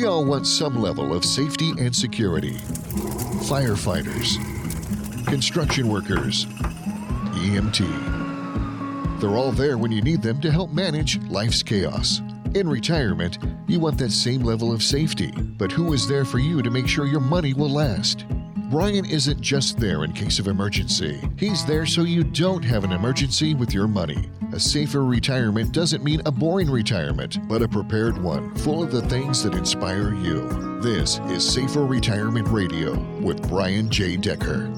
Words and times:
We 0.00 0.06
all 0.06 0.24
want 0.24 0.46
some 0.46 0.80
level 0.80 1.12
of 1.12 1.26
safety 1.26 1.72
and 1.72 1.94
security. 1.94 2.54
Firefighters, 3.50 4.38
construction 5.26 5.88
workers, 5.88 6.46
EMT. 6.46 7.80
They're 9.20 9.36
all 9.36 9.52
there 9.52 9.76
when 9.76 9.92
you 9.92 10.00
need 10.00 10.22
them 10.22 10.40
to 10.40 10.50
help 10.50 10.72
manage 10.72 11.20
life's 11.24 11.62
chaos. 11.62 12.22
In 12.54 12.66
retirement, 12.66 13.36
you 13.68 13.78
want 13.78 13.98
that 13.98 14.10
same 14.10 14.40
level 14.40 14.72
of 14.72 14.82
safety, 14.82 15.32
but 15.32 15.70
who 15.70 15.92
is 15.92 16.08
there 16.08 16.24
for 16.24 16.38
you 16.38 16.62
to 16.62 16.70
make 16.70 16.88
sure 16.88 17.04
your 17.04 17.20
money 17.20 17.52
will 17.52 17.68
last? 17.68 18.24
Brian 18.70 19.04
isn't 19.04 19.40
just 19.40 19.80
there 19.80 20.04
in 20.04 20.12
case 20.12 20.38
of 20.38 20.46
emergency. 20.46 21.20
He's 21.36 21.66
there 21.66 21.84
so 21.86 22.02
you 22.02 22.22
don't 22.22 22.64
have 22.64 22.84
an 22.84 22.92
emergency 22.92 23.52
with 23.52 23.74
your 23.74 23.88
money. 23.88 24.30
A 24.52 24.60
safer 24.60 25.04
retirement 25.04 25.72
doesn't 25.72 26.04
mean 26.04 26.22
a 26.24 26.30
boring 26.30 26.70
retirement, 26.70 27.38
but 27.48 27.62
a 27.62 27.68
prepared 27.68 28.16
one, 28.22 28.54
full 28.58 28.84
of 28.84 28.92
the 28.92 29.02
things 29.08 29.42
that 29.42 29.54
inspire 29.54 30.14
you. 30.14 30.48
This 30.80 31.18
is 31.30 31.44
Safer 31.52 31.84
Retirement 31.84 32.46
Radio 32.46 32.96
with 33.18 33.42
Brian 33.48 33.90
J. 33.90 34.16
Decker. 34.16 34.72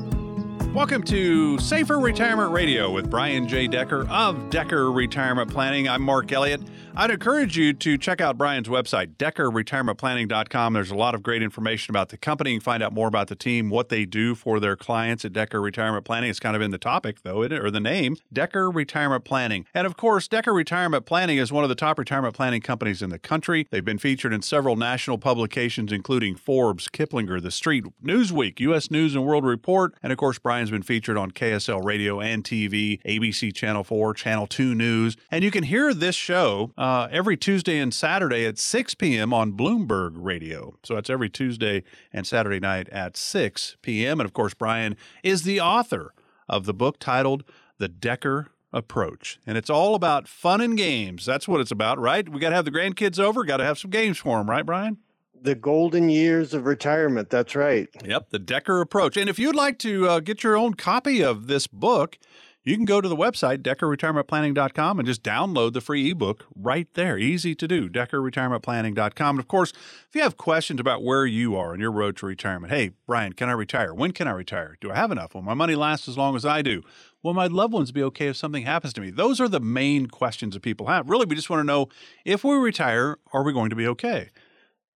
Welcome 0.72 1.02
to 1.02 1.58
Safer 1.58 1.98
Retirement 1.98 2.50
Radio 2.50 2.90
with 2.90 3.10
Brian 3.10 3.46
J. 3.46 3.66
Decker 3.66 4.08
of 4.08 4.48
Decker 4.48 4.90
Retirement 4.90 5.50
Planning. 5.50 5.86
I'm 5.86 6.00
Mark 6.00 6.32
Elliott. 6.32 6.62
I'd 6.94 7.10
encourage 7.10 7.56
you 7.56 7.72
to 7.72 7.96
check 7.96 8.20
out 8.20 8.36
Brian's 8.36 8.68
website, 8.68 9.16
deckerretirementplanning.com. 9.16 10.74
There's 10.74 10.90
a 10.90 10.94
lot 10.94 11.14
of 11.14 11.22
great 11.22 11.42
information 11.42 11.90
about 11.90 12.10
the 12.10 12.18
company. 12.18 12.50
You 12.50 12.58
can 12.58 12.64
find 12.64 12.82
out 12.82 12.92
more 12.92 13.08
about 13.08 13.28
the 13.28 13.34
team, 13.34 13.70
what 13.70 13.88
they 13.88 14.04
do 14.04 14.34
for 14.34 14.60
their 14.60 14.76
clients 14.76 15.24
at 15.24 15.32
Decker 15.32 15.62
Retirement 15.62 16.04
Planning. 16.04 16.28
It's 16.28 16.38
kind 16.38 16.54
of 16.54 16.60
in 16.60 16.70
the 16.70 16.76
topic, 16.76 17.22
though, 17.22 17.42
or 17.42 17.70
the 17.70 17.80
name, 17.80 18.18
Decker 18.30 18.70
Retirement 18.70 19.24
Planning. 19.24 19.64
And 19.72 19.86
of 19.86 19.96
course, 19.96 20.28
Decker 20.28 20.52
Retirement 20.52 21.06
Planning 21.06 21.38
is 21.38 21.50
one 21.50 21.64
of 21.64 21.70
the 21.70 21.74
top 21.74 21.98
retirement 21.98 22.34
planning 22.34 22.60
companies 22.60 23.00
in 23.00 23.08
the 23.08 23.18
country. 23.18 23.66
They've 23.70 23.82
been 23.82 23.98
featured 23.98 24.34
in 24.34 24.42
several 24.42 24.76
national 24.76 25.16
publications, 25.16 25.92
including 25.92 26.36
Forbes, 26.36 26.88
Kiplinger, 26.88 27.40
The 27.40 27.50
Street, 27.50 27.84
Newsweek, 28.04 28.60
U.S. 28.60 28.90
News 28.90 29.14
and 29.14 29.24
World 29.24 29.46
Report. 29.46 29.94
And 30.02 30.12
of 30.12 30.18
course, 30.18 30.38
Brian's 30.38 30.70
been 30.70 30.82
featured 30.82 31.16
on 31.16 31.30
KSL 31.30 31.82
Radio 31.82 32.20
and 32.20 32.44
TV, 32.44 33.00
ABC 33.04 33.54
Channel 33.54 33.82
4, 33.82 34.12
Channel 34.12 34.46
2 34.46 34.74
News. 34.74 35.16
And 35.30 35.42
you 35.42 35.50
can 35.50 35.64
hear 35.64 35.94
this 35.94 36.14
show 36.14 36.70
uh, 36.82 37.06
every 37.12 37.36
Tuesday 37.36 37.78
and 37.78 37.94
Saturday 37.94 38.44
at 38.44 38.58
6 38.58 38.94
p.m. 38.94 39.32
on 39.32 39.52
Bloomberg 39.52 40.14
Radio. 40.16 40.74
So 40.82 40.96
that's 40.96 41.08
every 41.08 41.30
Tuesday 41.30 41.84
and 42.12 42.26
Saturday 42.26 42.58
night 42.58 42.88
at 42.88 43.16
6 43.16 43.76
p.m. 43.82 44.18
And 44.18 44.26
of 44.26 44.32
course, 44.32 44.52
Brian 44.52 44.96
is 45.22 45.44
the 45.44 45.60
author 45.60 46.12
of 46.48 46.66
the 46.66 46.74
book 46.74 46.98
titled 46.98 47.44
The 47.78 47.86
Decker 47.86 48.48
Approach. 48.72 49.38
And 49.46 49.56
it's 49.56 49.70
all 49.70 49.94
about 49.94 50.26
fun 50.26 50.60
and 50.60 50.76
games. 50.76 51.24
That's 51.24 51.46
what 51.46 51.60
it's 51.60 51.70
about, 51.70 52.00
right? 52.00 52.28
We 52.28 52.40
got 52.40 52.48
to 52.48 52.56
have 52.56 52.64
the 52.64 52.72
grandkids 52.72 53.20
over, 53.20 53.44
got 53.44 53.58
to 53.58 53.64
have 53.64 53.78
some 53.78 53.92
games 53.92 54.18
for 54.18 54.38
them, 54.38 54.50
right, 54.50 54.66
Brian? 54.66 54.98
The 55.40 55.54
golden 55.54 56.08
years 56.08 56.52
of 56.52 56.66
retirement. 56.66 57.30
That's 57.30 57.54
right. 57.54 57.88
Yep, 58.04 58.30
the 58.30 58.40
Decker 58.40 58.80
approach. 58.80 59.16
And 59.16 59.30
if 59.30 59.38
you'd 59.38 59.54
like 59.54 59.78
to 59.80 60.08
uh, 60.08 60.18
get 60.18 60.42
your 60.42 60.56
own 60.56 60.74
copy 60.74 61.22
of 61.22 61.46
this 61.46 61.68
book, 61.68 62.18
you 62.64 62.76
can 62.76 62.84
go 62.84 63.00
to 63.00 63.08
the 63.08 63.16
website, 63.16 63.58
deckerretirementplanning.com, 63.58 64.98
and 64.98 65.06
just 65.06 65.22
download 65.22 65.72
the 65.72 65.80
free 65.80 66.10
ebook 66.10 66.46
right 66.54 66.86
there. 66.94 67.18
Easy 67.18 67.54
to 67.56 67.66
do, 67.66 67.88
deckerretirementplanning.com. 67.88 69.36
And 69.36 69.40
of 69.40 69.48
course, 69.48 69.72
if 70.08 70.14
you 70.14 70.22
have 70.22 70.36
questions 70.36 70.78
about 70.78 71.02
where 71.02 71.26
you 71.26 71.56
are 71.56 71.72
on 71.72 71.80
your 71.80 71.90
road 71.90 72.16
to 72.18 72.26
retirement, 72.26 72.72
hey, 72.72 72.92
Brian, 73.06 73.32
can 73.32 73.48
I 73.48 73.52
retire? 73.52 73.92
When 73.92 74.12
can 74.12 74.28
I 74.28 74.32
retire? 74.32 74.76
Do 74.80 74.92
I 74.92 74.96
have 74.96 75.10
enough? 75.10 75.34
Will 75.34 75.42
my 75.42 75.54
money 75.54 75.74
last 75.74 76.06
as 76.06 76.16
long 76.16 76.36
as 76.36 76.44
I 76.44 76.62
do? 76.62 76.82
Will 77.22 77.34
my 77.34 77.46
loved 77.46 77.72
ones 77.72 77.92
be 77.92 78.02
okay 78.02 78.28
if 78.28 78.36
something 78.36 78.64
happens 78.64 78.92
to 78.94 79.00
me? 79.00 79.10
Those 79.10 79.40
are 79.40 79.48
the 79.48 79.60
main 79.60 80.06
questions 80.06 80.54
that 80.54 80.62
people 80.62 80.86
have. 80.86 81.08
Really, 81.08 81.26
we 81.26 81.36
just 81.36 81.50
want 81.50 81.60
to 81.60 81.64
know 81.64 81.88
if 82.24 82.44
we 82.44 82.54
retire, 82.56 83.18
are 83.32 83.42
we 83.42 83.52
going 83.52 83.70
to 83.70 83.76
be 83.76 83.86
okay? 83.88 84.30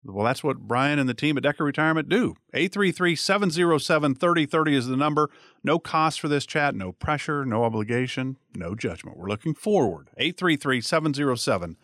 Well, 0.08 0.24
that's 0.24 0.44
what 0.44 0.60
Brian 0.60 0.98
and 0.98 1.08
the 1.08 1.14
team 1.14 1.36
at 1.36 1.42
Decker 1.42 1.64
Retirement 1.64 2.08
do. 2.08 2.36
833 2.54 3.16
707 3.16 4.14
3030 4.14 4.76
is 4.76 4.86
the 4.86 4.96
number. 4.96 5.30
No 5.64 5.78
cost 5.78 6.20
for 6.20 6.28
this 6.28 6.46
chat, 6.46 6.74
no 6.74 6.92
pressure, 6.92 7.44
no 7.44 7.64
obligation, 7.64 8.36
no 8.54 8.74
judgment. 8.74 9.16
We're 9.16 9.28
looking 9.28 9.54
forward. 9.54 10.08
833 10.16 10.80
707 10.80 11.76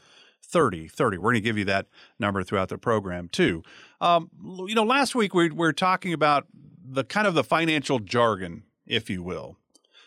3030. 0.43 1.19
We're 1.19 1.23
going 1.23 1.35
to 1.35 1.41
give 1.41 1.59
you 1.59 1.65
that 1.65 1.87
number 2.19 2.43
throughout 2.43 2.69
the 2.69 2.79
program, 2.79 3.29
too. 3.29 3.63
Um, 4.01 4.31
you 4.67 4.75
know, 4.75 4.85
last 4.85 5.15
week 5.15 5.35
we, 5.35 5.49
we 5.49 5.57
were 5.57 5.73
talking 5.73 6.13
about 6.13 6.47
the 6.85 7.05
kind 7.05 7.27
of 7.27 7.35
the 7.35 7.45
financial 7.45 7.99
jargon, 7.99 8.65
if 8.87 9.09
you 9.09 9.23
will. 9.23 9.57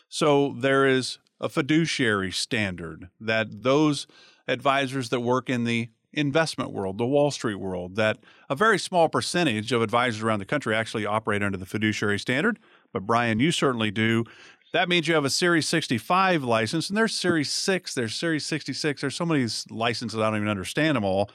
So 0.08 0.54
there 0.58 0.86
is 0.86 1.18
a 1.40 1.48
fiduciary 1.48 2.30
standard 2.32 3.08
that 3.20 3.62
those 3.62 4.06
advisors 4.48 5.08
that 5.10 5.20
work 5.20 5.50
in 5.50 5.64
the 5.64 5.88
investment 6.16 6.72
world, 6.72 6.98
the 6.98 7.06
Wall 7.06 7.30
Street 7.30 7.56
world, 7.56 7.96
that 7.96 8.18
a 8.50 8.56
very 8.56 8.78
small 8.78 9.08
percentage 9.08 9.70
of 9.70 9.82
advisors 9.82 10.22
around 10.22 10.38
the 10.38 10.46
country 10.46 10.74
actually 10.74 11.06
operate 11.06 11.42
under 11.42 11.58
the 11.58 11.66
fiduciary 11.66 12.18
standard. 12.18 12.58
But 12.92 13.06
Brian, 13.06 13.38
you 13.38 13.52
certainly 13.52 13.90
do. 13.90 14.24
That 14.72 14.88
means 14.88 15.06
you 15.06 15.14
have 15.14 15.24
a 15.24 15.30
Series 15.30 15.68
65 15.68 16.42
license, 16.42 16.88
and 16.88 16.98
there's 16.98 17.14
Series 17.14 17.50
6, 17.50 17.94
there's 17.94 18.14
Series 18.14 18.44
66. 18.44 19.00
There's 19.00 19.14
so 19.14 19.24
many 19.24 19.46
licenses, 19.70 20.18
I 20.18 20.28
don't 20.28 20.36
even 20.36 20.48
understand 20.48 20.96
them 20.96 21.04
all. 21.04 21.30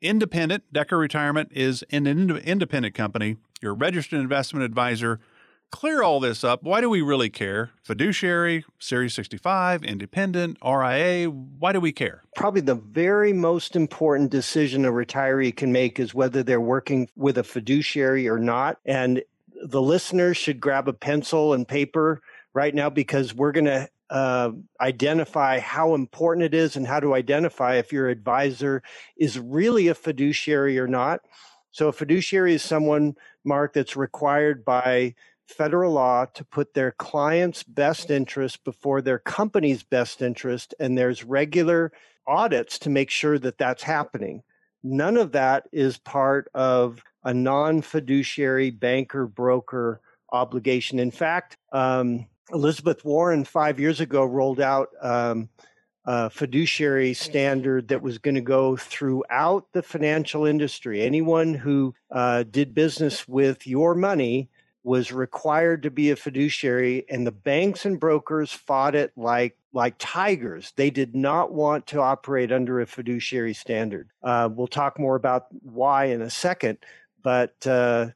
Independent, 0.00 0.64
Decker 0.72 0.96
Retirement 0.96 1.50
is 1.52 1.84
an 1.90 2.06
independent 2.06 2.94
company. 2.94 3.36
You're 3.60 3.72
a 3.72 3.76
registered 3.76 4.20
investment 4.20 4.64
advisor 4.64 5.20
clear 5.70 6.02
all 6.02 6.20
this 6.20 6.44
up, 6.44 6.62
why 6.62 6.80
do 6.80 6.90
we 6.90 7.00
really 7.02 7.30
care? 7.30 7.70
Fiduciary, 7.82 8.64
Series 8.78 9.14
65, 9.14 9.84
independent, 9.84 10.58
RIA, 10.64 11.30
why 11.30 11.72
do 11.72 11.80
we 11.80 11.92
care? 11.92 12.22
Probably 12.36 12.60
the 12.60 12.74
very 12.74 13.32
most 13.32 13.76
important 13.76 14.30
decision 14.30 14.84
a 14.84 14.90
retiree 14.90 15.54
can 15.54 15.72
make 15.72 15.98
is 15.98 16.14
whether 16.14 16.42
they're 16.42 16.60
working 16.60 17.08
with 17.16 17.38
a 17.38 17.44
fiduciary 17.44 18.28
or 18.28 18.38
not. 18.38 18.78
And 18.84 19.22
the 19.62 19.82
listeners 19.82 20.36
should 20.36 20.60
grab 20.60 20.88
a 20.88 20.92
pencil 20.92 21.54
and 21.54 21.66
paper 21.66 22.20
right 22.54 22.74
now 22.74 22.90
because 22.90 23.34
we're 23.34 23.52
going 23.52 23.66
to 23.66 23.88
uh, 24.10 24.50
identify 24.80 25.60
how 25.60 25.94
important 25.94 26.44
it 26.44 26.54
is 26.54 26.76
and 26.76 26.86
how 26.86 26.98
to 26.98 27.14
identify 27.14 27.76
if 27.76 27.92
your 27.92 28.08
advisor 28.08 28.82
is 29.16 29.38
really 29.38 29.88
a 29.88 29.94
fiduciary 29.94 30.78
or 30.78 30.88
not. 30.88 31.20
So, 31.70 31.86
a 31.86 31.92
fiduciary 31.92 32.54
is 32.54 32.62
someone, 32.62 33.14
Mark, 33.44 33.74
that's 33.74 33.94
required 33.94 34.64
by 34.64 35.14
federal 35.50 35.92
law 35.92 36.24
to 36.24 36.44
put 36.44 36.74
their 36.74 36.92
client's 36.92 37.62
best 37.62 38.10
interest 38.10 38.64
before 38.64 39.02
their 39.02 39.18
company's 39.18 39.82
best 39.82 40.22
interest, 40.22 40.74
and 40.80 40.96
there's 40.96 41.24
regular 41.24 41.92
audits 42.26 42.78
to 42.80 42.90
make 42.90 43.10
sure 43.10 43.38
that 43.38 43.58
that's 43.58 43.82
happening. 43.82 44.42
None 44.82 45.16
of 45.16 45.32
that 45.32 45.68
is 45.72 45.98
part 45.98 46.48
of 46.54 47.02
a 47.22 47.34
non 47.34 47.82
fiduciary 47.82 48.70
banker 48.70 49.26
broker 49.26 50.00
obligation. 50.32 50.98
In 50.98 51.10
fact, 51.10 51.56
um, 51.72 52.26
Elizabeth 52.52 53.04
Warren 53.04 53.44
five 53.44 53.78
years 53.78 54.00
ago 54.00 54.24
rolled 54.24 54.60
out 54.60 54.88
um, 55.02 55.48
a 56.06 56.30
fiduciary 56.30 57.12
standard 57.14 57.88
that 57.88 58.02
was 58.02 58.18
going 58.18 58.34
to 58.34 58.40
go 58.40 58.76
throughout 58.76 59.66
the 59.72 59.82
financial 59.82 60.46
industry. 60.46 61.02
Anyone 61.02 61.54
who 61.54 61.94
uh, 62.10 62.44
did 62.44 62.74
business 62.74 63.28
with 63.28 63.66
your 63.66 63.94
money 63.94 64.48
was 64.82 65.12
required 65.12 65.82
to 65.82 65.90
be 65.90 66.10
a 66.10 66.16
fiduciary 66.16 67.04
and 67.10 67.26
the 67.26 67.32
banks 67.32 67.84
and 67.84 68.00
brokers 68.00 68.52
fought 68.52 68.94
it 68.94 69.12
like 69.16 69.56
like 69.72 69.94
tigers. 69.98 70.72
They 70.76 70.90
did 70.90 71.14
not 71.14 71.52
want 71.52 71.86
to 71.88 72.00
operate 72.00 72.50
under 72.50 72.80
a 72.80 72.86
fiduciary 72.86 73.54
standard. 73.54 74.10
Uh, 74.22 74.48
we'll 74.52 74.66
talk 74.66 74.98
more 74.98 75.14
about 75.14 75.46
why 75.62 76.06
in 76.06 76.22
a 76.22 76.30
second 76.30 76.78
but 77.22 77.66
uh, 77.66 78.08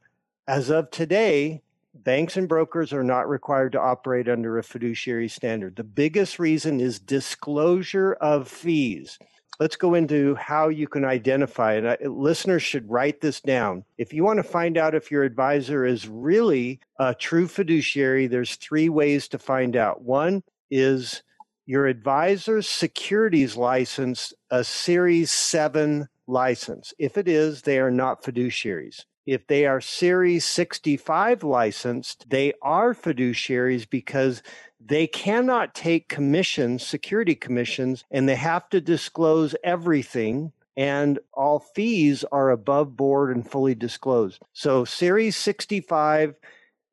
as 0.47 0.69
of 0.69 0.89
today 0.91 1.61
banks 1.93 2.35
and 2.37 2.49
brokers 2.49 2.91
are 2.91 3.03
not 3.03 3.29
required 3.29 3.71
to 3.71 3.79
operate 3.79 4.27
under 4.27 4.57
a 4.57 4.63
fiduciary 4.63 5.29
standard. 5.29 5.75
The 5.75 5.83
biggest 5.83 6.39
reason 6.39 6.79
is 6.79 6.99
disclosure 6.99 8.13
of 8.13 8.47
fees 8.47 9.17
let's 9.59 9.75
go 9.75 9.93
into 9.93 10.35
how 10.35 10.69
you 10.69 10.87
can 10.87 11.05
identify 11.05 11.73
it. 11.73 12.09
listeners 12.09 12.63
should 12.63 12.89
write 12.89 13.21
this 13.21 13.41
down. 13.41 13.83
If 13.97 14.13
you 14.13 14.23
want 14.23 14.37
to 14.37 14.43
find 14.43 14.77
out 14.77 14.95
if 14.95 15.11
your 15.11 15.23
advisor 15.23 15.85
is 15.85 16.07
really 16.07 16.79
a 16.99 17.13
true 17.13 17.47
fiduciary, 17.47 18.27
there's 18.27 18.55
three 18.55 18.89
ways 18.89 19.27
to 19.29 19.39
find 19.39 19.75
out. 19.75 20.01
One 20.01 20.43
is 20.69 21.23
your 21.65 21.87
advisor's 21.87 22.67
securities 22.67 23.57
license, 23.57 24.33
a 24.51 24.63
Series 24.63 25.31
7 25.31 26.07
license. 26.27 26.93
If 26.99 27.17
it 27.17 27.27
is, 27.27 27.63
they 27.63 27.79
are 27.79 27.91
not 27.91 28.23
fiduciaries. 28.23 29.05
If 29.25 29.47
they 29.47 29.65
are 29.65 29.81
Series 29.81 30.45
65 30.45 31.43
licensed, 31.43 32.29
they 32.29 32.53
are 32.61 32.93
fiduciaries 32.93 33.89
because 33.89 34.43
they 34.85 35.07
cannot 35.07 35.73
take 35.73 36.09
commissions, 36.09 36.85
security 36.85 37.35
commissions, 37.35 38.05
and 38.11 38.29
they 38.29 38.35
have 38.35 38.69
to 38.69 38.81
disclose 38.81 39.55
everything. 39.63 40.51
And 40.77 41.19
all 41.33 41.59
fees 41.59 42.25
are 42.31 42.49
above 42.49 42.97
board 42.97 43.33
and 43.33 43.49
fully 43.49 43.75
disclosed. 43.75 44.41
So, 44.51 44.83
Series 44.83 45.37
65 45.37 46.35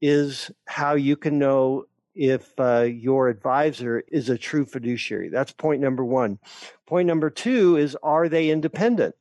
is 0.01 0.53
how 0.67 0.95
you 0.95 1.17
can 1.17 1.39
know 1.39 1.87
if 2.15 2.53
uh, 2.61 2.83
your 2.83 3.29
advisor 3.29 4.05
is 4.07 4.29
a 4.29 4.39
true 4.39 4.65
fiduciary. 4.65 5.31
That's 5.31 5.51
point 5.51 5.81
number 5.81 6.05
one. 6.05 6.39
Point 6.87 7.09
number 7.09 7.29
two 7.29 7.77
is 7.77 7.97
are 8.03 8.29
they 8.29 8.51
independent? 8.51 9.17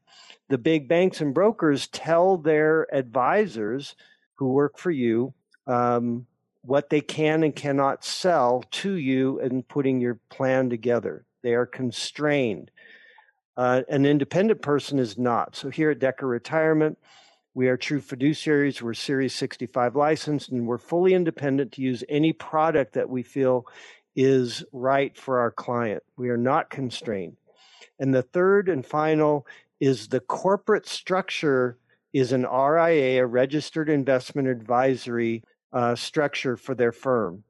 the 0.51 0.57
big 0.57 0.89
banks 0.89 1.21
and 1.21 1.33
brokers 1.33 1.88
tell 1.88 2.38
their 2.38 2.94
advisors 2.94 3.95
who 4.35 4.50
work 4.50 4.77
for 4.77 4.91
you 4.91 5.33
um, 5.65 6.27
what 6.63 6.90
they 6.90 7.02
can 7.02 7.44
and 7.44 7.56
cannot 7.56 8.04
sell 8.04 8.63
to 8.72 8.94
you 8.94 9.40
in 9.40 9.63
putting 9.63 10.00
your 10.00 10.19
plan 10.30 10.69
together. 10.69 11.25
They 11.42 11.54
are 11.54 11.66
constrained. 11.66 12.72
Uh, 13.58 13.81
an 13.90 14.06
independent 14.06 14.62
person 14.62 15.00
is 15.00 15.18
not. 15.18 15.56
So 15.56 15.69
here 15.69 15.92
at 15.92 16.00
Decker 16.00 16.28
Retirement, 16.28 16.98
we 17.54 17.68
are 17.68 17.78
true 17.78 18.00
fiduciaries. 18.00 18.81
We're 18.81 18.94
Series 18.94 19.34
65 19.36 19.96
licensed, 19.96 20.50
and 20.50 20.66
we're 20.66 20.78
fully 20.78 21.13
independent 21.13 21.74
to 21.74 21.81
use 21.81 22.04
any 22.08 22.31
product 22.31 22.94
that 22.94 23.10
we 23.10 23.24
feel 23.24 23.66
is 24.16 24.64
right 24.72 25.16
for 25.18 25.40
our 25.40 25.52
client. 25.52 26.04
We 26.18 26.30
are 26.30 26.38
not 26.38 26.69
constrained. 26.69 27.38
And 28.00 28.14
the 28.14 28.24
third 28.24 28.69
and 28.69 28.86
final 28.86 29.46
is 29.80 30.07
the 30.07 30.19
corporate 30.19 30.88
structure 30.88 31.78
is 32.14 32.31
an 32.31 32.44
RIA, 32.44 33.24
a 33.24 33.25
registered 33.25 33.90
investment 33.90 34.48
advisory 34.48 35.44
uh, 35.73 35.95
structure 35.95 36.57
for 36.57 36.75
their 36.75 36.91
firm. 36.91 37.44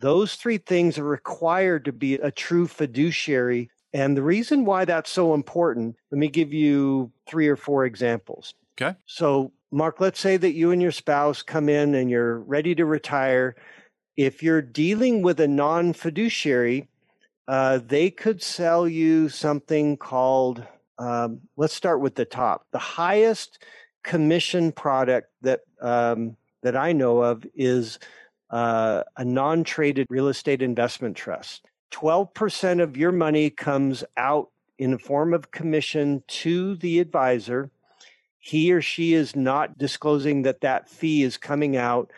Those 0.00 0.34
three 0.34 0.58
things 0.58 0.98
are 0.98 1.04
required 1.04 1.84
to 1.86 1.92
be 1.92 2.14
a 2.14 2.30
true 2.30 2.66
fiduciary. 2.66 3.70
And 3.92 4.16
the 4.16 4.22
reason 4.22 4.64
why 4.64 4.84
that's 4.84 5.10
so 5.10 5.34
important, 5.34 5.96
let 6.10 6.18
me 6.18 6.28
give 6.28 6.52
you 6.52 7.10
three 7.26 7.48
or 7.48 7.56
four 7.56 7.84
examples. 7.84 8.54
Okay. 8.80 8.96
So, 9.06 9.52
Mark, 9.70 10.00
let's 10.00 10.20
say 10.20 10.36
that 10.36 10.52
you 10.52 10.70
and 10.70 10.80
your 10.80 10.92
spouse 10.92 11.42
come 11.42 11.68
in 11.68 11.94
and 11.94 12.08
you're 12.08 12.38
ready 12.40 12.74
to 12.76 12.84
retire. 12.84 13.56
If 14.16 14.42
you're 14.42 14.62
dealing 14.62 15.22
with 15.22 15.40
a 15.40 15.48
non 15.48 15.92
fiduciary, 15.92 16.88
uh, 17.48 17.80
they 17.84 18.10
could 18.10 18.42
sell 18.42 18.86
you 18.86 19.28
something 19.28 19.96
called, 19.96 20.64
um, 20.98 21.40
let's 21.56 21.74
start 21.74 22.00
with 22.00 22.14
the 22.14 22.24
top. 22.24 22.66
The 22.72 22.78
highest 22.78 23.62
commission 24.04 24.70
product 24.70 25.28
that 25.42 25.60
um, 25.80 26.36
that 26.62 26.76
I 26.76 26.92
know 26.92 27.22
of 27.22 27.46
is 27.54 27.98
uh, 28.50 29.02
a 29.16 29.24
non 29.24 29.64
traded 29.64 30.06
real 30.10 30.28
estate 30.28 30.62
investment 30.62 31.16
trust. 31.16 31.66
12% 31.92 32.82
of 32.82 32.96
your 32.96 33.12
money 33.12 33.50
comes 33.50 34.04
out 34.16 34.50
in 34.78 34.92
the 34.92 34.98
form 34.98 35.34
of 35.34 35.50
commission 35.50 36.22
to 36.28 36.76
the 36.76 37.00
advisor. 37.00 37.70
He 38.38 38.72
or 38.72 38.80
she 38.80 39.14
is 39.14 39.34
not 39.34 39.78
disclosing 39.78 40.42
that 40.42 40.60
that 40.60 40.88
fee 40.88 41.22
is 41.22 41.36
coming 41.36 41.76
out, 41.76 42.10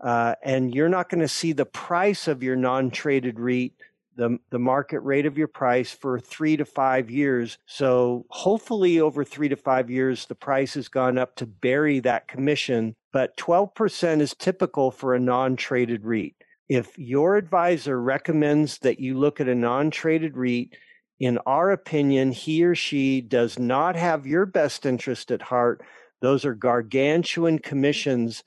uh, 0.00 0.34
and 0.42 0.74
you're 0.74 0.88
not 0.88 1.08
going 1.08 1.20
to 1.20 1.28
see 1.28 1.52
the 1.52 1.66
price 1.66 2.28
of 2.28 2.42
your 2.42 2.56
non 2.56 2.90
traded 2.90 3.38
REIT 3.38 3.72
the, 4.18 4.36
the 4.50 4.58
market 4.58 4.98
rate 5.00 5.26
of 5.26 5.38
your 5.38 5.46
price 5.46 5.92
for 5.92 6.18
three 6.18 6.56
to 6.56 6.64
five 6.64 7.08
years. 7.08 7.56
So 7.66 8.26
hopefully 8.30 9.00
over 9.00 9.24
three 9.24 9.48
to 9.48 9.56
five 9.56 9.88
years, 9.88 10.26
the 10.26 10.34
price 10.34 10.74
has 10.74 10.88
gone 10.88 11.16
up 11.16 11.36
to 11.36 11.46
bury 11.46 12.00
that 12.00 12.26
commission. 12.26 12.96
But 13.12 13.36
12% 13.36 14.20
is 14.20 14.34
typical 14.34 14.90
for 14.90 15.14
a 15.14 15.20
non-traded 15.20 16.04
REIT. 16.04 16.34
If 16.68 16.98
your 16.98 17.36
advisor 17.36 18.02
recommends 18.02 18.78
that 18.78 18.98
you 18.98 19.16
look 19.16 19.40
at 19.40 19.48
a 19.48 19.54
non-traded 19.54 20.36
REIT, 20.36 20.76
in 21.20 21.38
our 21.46 21.70
opinion, 21.70 22.32
he 22.32 22.64
or 22.64 22.74
she 22.74 23.20
does 23.20 23.56
not 23.56 23.94
have 23.94 24.26
your 24.26 24.46
best 24.46 24.84
interest 24.84 25.30
at 25.30 25.42
heart. 25.42 25.80
Those 26.20 26.44
are 26.44 26.54
gargantuan 26.54 27.60
commissions 27.60 28.42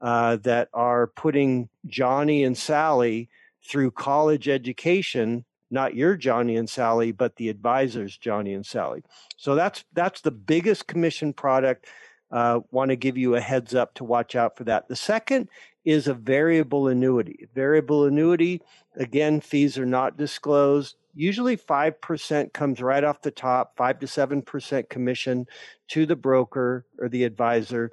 uh, 0.00 0.36
that 0.36 0.68
are 0.72 1.08
putting 1.08 1.68
Johnny 1.86 2.44
and 2.44 2.56
Sally 2.56 3.28
through 3.66 3.90
college 3.90 4.48
education 4.48 5.44
not 5.70 5.94
your 5.94 6.16
Johnny 6.16 6.56
and 6.56 6.68
Sally, 6.68 7.12
but 7.12 7.36
the 7.36 7.48
advisors 7.48 8.16
Johnny 8.16 8.54
and 8.54 8.64
Sally. 8.64 9.02
So 9.36 9.54
that's 9.54 9.84
that's 9.92 10.20
the 10.20 10.30
biggest 10.30 10.86
commission 10.86 11.32
product. 11.32 11.86
Uh, 12.30 12.60
Want 12.70 12.90
to 12.90 12.96
give 12.96 13.16
you 13.16 13.36
a 13.36 13.40
heads 13.40 13.74
up 13.74 13.94
to 13.94 14.04
watch 14.04 14.34
out 14.34 14.56
for 14.56 14.64
that. 14.64 14.88
The 14.88 14.96
second 14.96 15.48
is 15.84 16.08
a 16.08 16.14
variable 16.14 16.88
annuity. 16.88 17.48
Variable 17.54 18.04
annuity, 18.04 18.62
again, 18.96 19.40
fees 19.40 19.78
are 19.78 19.86
not 19.86 20.16
disclosed. 20.16 20.96
Usually, 21.14 21.56
five 21.56 22.00
percent 22.00 22.52
comes 22.52 22.82
right 22.82 23.04
off 23.04 23.22
the 23.22 23.30
top, 23.30 23.76
five 23.76 23.98
to 24.00 24.06
seven 24.06 24.42
percent 24.42 24.88
commission 24.88 25.46
to 25.88 26.06
the 26.06 26.16
broker 26.16 26.84
or 26.98 27.08
the 27.08 27.24
advisor, 27.24 27.92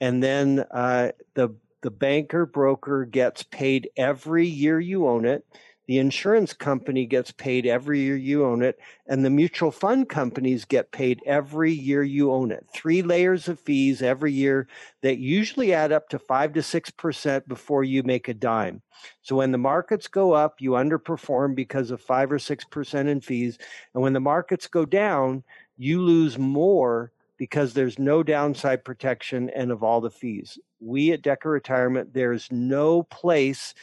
and 0.00 0.22
then 0.22 0.64
uh, 0.70 1.12
the 1.34 1.50
the 1.82 1.90
banker 1.90 2.46
broker 2.46 3.04
gets 3.04 3.42
paid 3.42 3.90
every 3.96 4.46
year 4.46 4.80
you 4.80 5.06
own 5.06 5.24
it. 5.24 5.44
The 5.88 5.98
insurance 5.98 6.52
company 6.52 7.06
gets 7.06 7.32
paid 7.32 7.64
every 7.64 8.00
year 8.00 8.16
you 8.16 8.44
own 8.44 8.62
it. 8.62 8.78
And 9.06 9.24
the 9.24 9.30
mutual 9.30 9.70
fund 9.70 10.10
companies 10.10 10.66
get 10.66 10.92
paid 10.92 11.22
every 11.24 11.72
year 11.72 12.02
you 12.02 12.30
own 12.30 12.50
it. 12.50 12.66
Three 12.74 13.00
layers 13.00 13.48
of 13.48 13.58
fees 13.58 14.02
every 14.02 14.32
year 14.32 14.68
that 15.00 15.16
usually 15.16 15.72
add 15.72 15.90
up 15.90 16.10
to 16.10 16.18
five 16.18 16.52
to 16.52 16.60
6% 16.60 17.48
before 17.48 17.84
you 17.84 18.02
make 18.02 18.28
a 18.28 18.34
dime. 18.34 18.82
So 19.22 19.36
when 19.36 19.50
the 19.50 19.56
markets 19.56 20.08
go 20.08 20.32
up, 20.32 20.60
you 20.60 20.72
underperform 20.72 21.54
because 21.54 21.90
of 21.90 22.02
five 22.02 22.30
or 22.30 22.38
6% 22.38 23.08
in 23.08 23.20
fees. 23.22 23.56
And 23.94 24.02
when 24.02 24.12
the 24.12 24.20
markets 24.20 24.66
go 24.66 24.84
down, 24.84 25.42
you 25.78 26.02
lose 26.02 26.36
more 26.36 27.12
because 27.38 27.72
there's 27.72 27.98
no 27.98 28.22
downside 28.22 28.84
protection 28.84 29.48
and 29.50 29.70
of 29.70 29.82
all 29.82 30.02
the 30.02 30.10
fees. 30.10 30.58
We 30.80 31.12
at 31.12 31.22
Decker 31.22 31.50
Retirement, 31.50 32.14
there's 32.14 32.50
no 32.50 33.02
place 33.02 33.74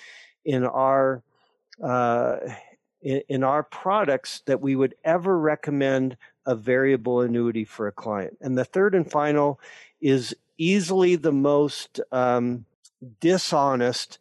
in 0.44 0.63
our 0.63 1.24
uh, 1.83 2.38
in, 3.01 3.21
in 3.27 3.44
our 3.44 3.63
products 3.63 4.42
that 4.45 4.62
we 4.62 4.75
would 4.75 4.95
ever 5.03 5.38
recommend 5.38 6.18
a 6.45 6.56
variable 6.56 7.21
annuity 7.21 7.65
for 7.65 7.88
a 7.88 7.92
client. 7.92 8.38
And 8.42 8.57
the 8.57 8.65
third 8.65 8.95
and 8.95 9.09
final 9.09 9.59
is 10.00 10.36
easily 10.57 11.15
the 11.15 11.31
most 11.31 12.00
um, 12.12 12.65
dishonest, 13.19 14.19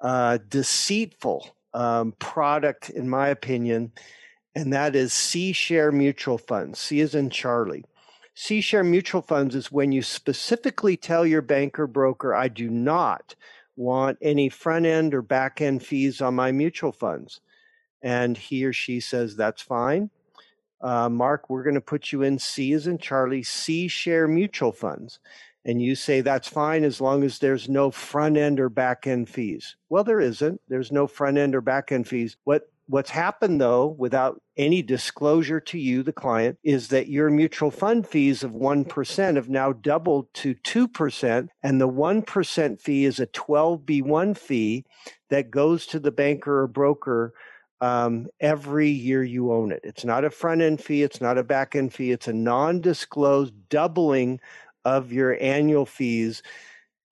uh, 0.00 0.38
deceitful 0.48 1.54
um, 1.74 2.12
product, 2.18 2.90
in 2.90 3.08
my 3.08 3.28
opinion, 3.28 3.92
and 4.54 4.72
that 4.72 4.96
is 4.96 5.12
C 5.12 5.52
share 5.52 5.92
mutual 5.92 6.38
funds. 6.38 6.78
C 6.78 7.00
is 7.00 7.14
in 7.14 7.30
Charlie. 7.30 7.84
C 8.40 8.60
share 8.60 8.84
mutual 8.84 9.20
funds 9.20 9.56
is 9.56 9.72
when 9.72 9.90
you 9.90 10.00
specifically 10.00 10.96
tell 10.96 11.26
your 11.26 11.42
banker 11.42 11.88
broker, 11.88 12.32
I 12.32 12.46
do 12.46 12.70
not 12.70 13.34
want 13.74 14.16
any 14.22 14.48
front 14.48 14.86
end 14.86 15.12
or 15.12 15.22
back 15.22 15.60
end 15.60 15.82
fees 15.82 16.20
on 16.20 16.36
my 16.36 16.52
mutual 16.52 16.92
funds. 16.92 17.40
And 18.00 18.38
he 18.38 18.64
or 18.64 18.72
she 18.72 19.00
says, 19.00 19.34
That's 19.34 19.60
fine. 19.60 20.10
Uh, 20.80 21.08
Mark, 21.08 21.50
we're 21.50 21.64
going 21.64 21.74
to 21.74 21.80
put 21.80 22.12
you 22.12 22.22
in 22.22 22.38
C 22.38 22.72
as 22.74 22.86
in 22.86 22.98
Charlie, 22.98 23.42
C 23.42 23.88
share 23.88 24.28
mutual 24.28 24.70
funds. 24.70 25.18
And 25.64 25.82
you 25.82 25.96
say 25.96 26.20
that's 26.20 26.46
fine 26.46 26.84
as 26.84 27.00
long 27.00 27.24
as 27.24 27.40
there's 27.40 27.68
no 27.68 27.90
front 27.90 28.36
end 28.36 28.60
or 28.60 28.68
back 28.68 29.08
end 29.08 29.28
fees. 29.28 29.74
Well, 29.88 30.04
there 30.04 30.20
isn't. 30.20 30.60
There's 30.68 30.92
no 30.92 31.08
front 31.08 31.38
end 31.38 31.56
or 31.56 31.60
back 31.60 31.90
end 31.90 32.06
fees. 32.06 32.36
What 32.44 32.70
What's 32.90 33.10
happened 33.10 33.60
though, 33.60 33.86
without 33.86 34.40
any 34.56 34.80
disclosure 34.80 35.60
to 35.60 35.78
you, 35.78 36.02
the 36.02 36.12
client, 36.12 36.58
is 36.62 36.88
that 36.88 37.08
your 37.08 37.28
mutual 37.28 37.70
fund 37.70 38.06
fees 38.06 38.42
of 38.42 38.52
1% 38.52 39.36
have 39.36 39.50
now 39.50 39.72
doubled 39.72 40.32
to 40.34 40.54
2%. 40.54 41.48
And 41.62 41.80
the 41.80 41.88
1% 41.88 42.80
fee 42.80 43.04
is 43.04 43.20
a 43.20 43.26
12B1 43.26 44.38
fee 44.38 44.86
that 45.28 45.50
goes 45.50 45.86
to 45.88 46.00
the 46.00 46.10
banker 46.10 46.62
or 46.62 46.66
broker 46.66 47.34
um, 47.82 48.28
every 48.40 48.88
year 48.88 49.22
you 49.22 49.52
own 49.52 49.70
it. 49.70 49.80
It's 49.84 50.06
not 50.06 50.24
a 50.24 50.30
front 50.30 50.62
end 50.62 50.82
fee, 50.82 51.02
it's 51.02 51.20
not 51.20 51.36
a 51.36 51.44
back 51.44 51.76
end 51.76 51.92
fee, 51.92 52.10
it's 52.10 52.26
a 52.26 52.32
non 52.32 52.80
disclosed 52.80 53.52
doubling 53.68 54.40
of 54.86 55.12
your 55.12 55.36
annual 55.42 55.84
fees 55.84 56.42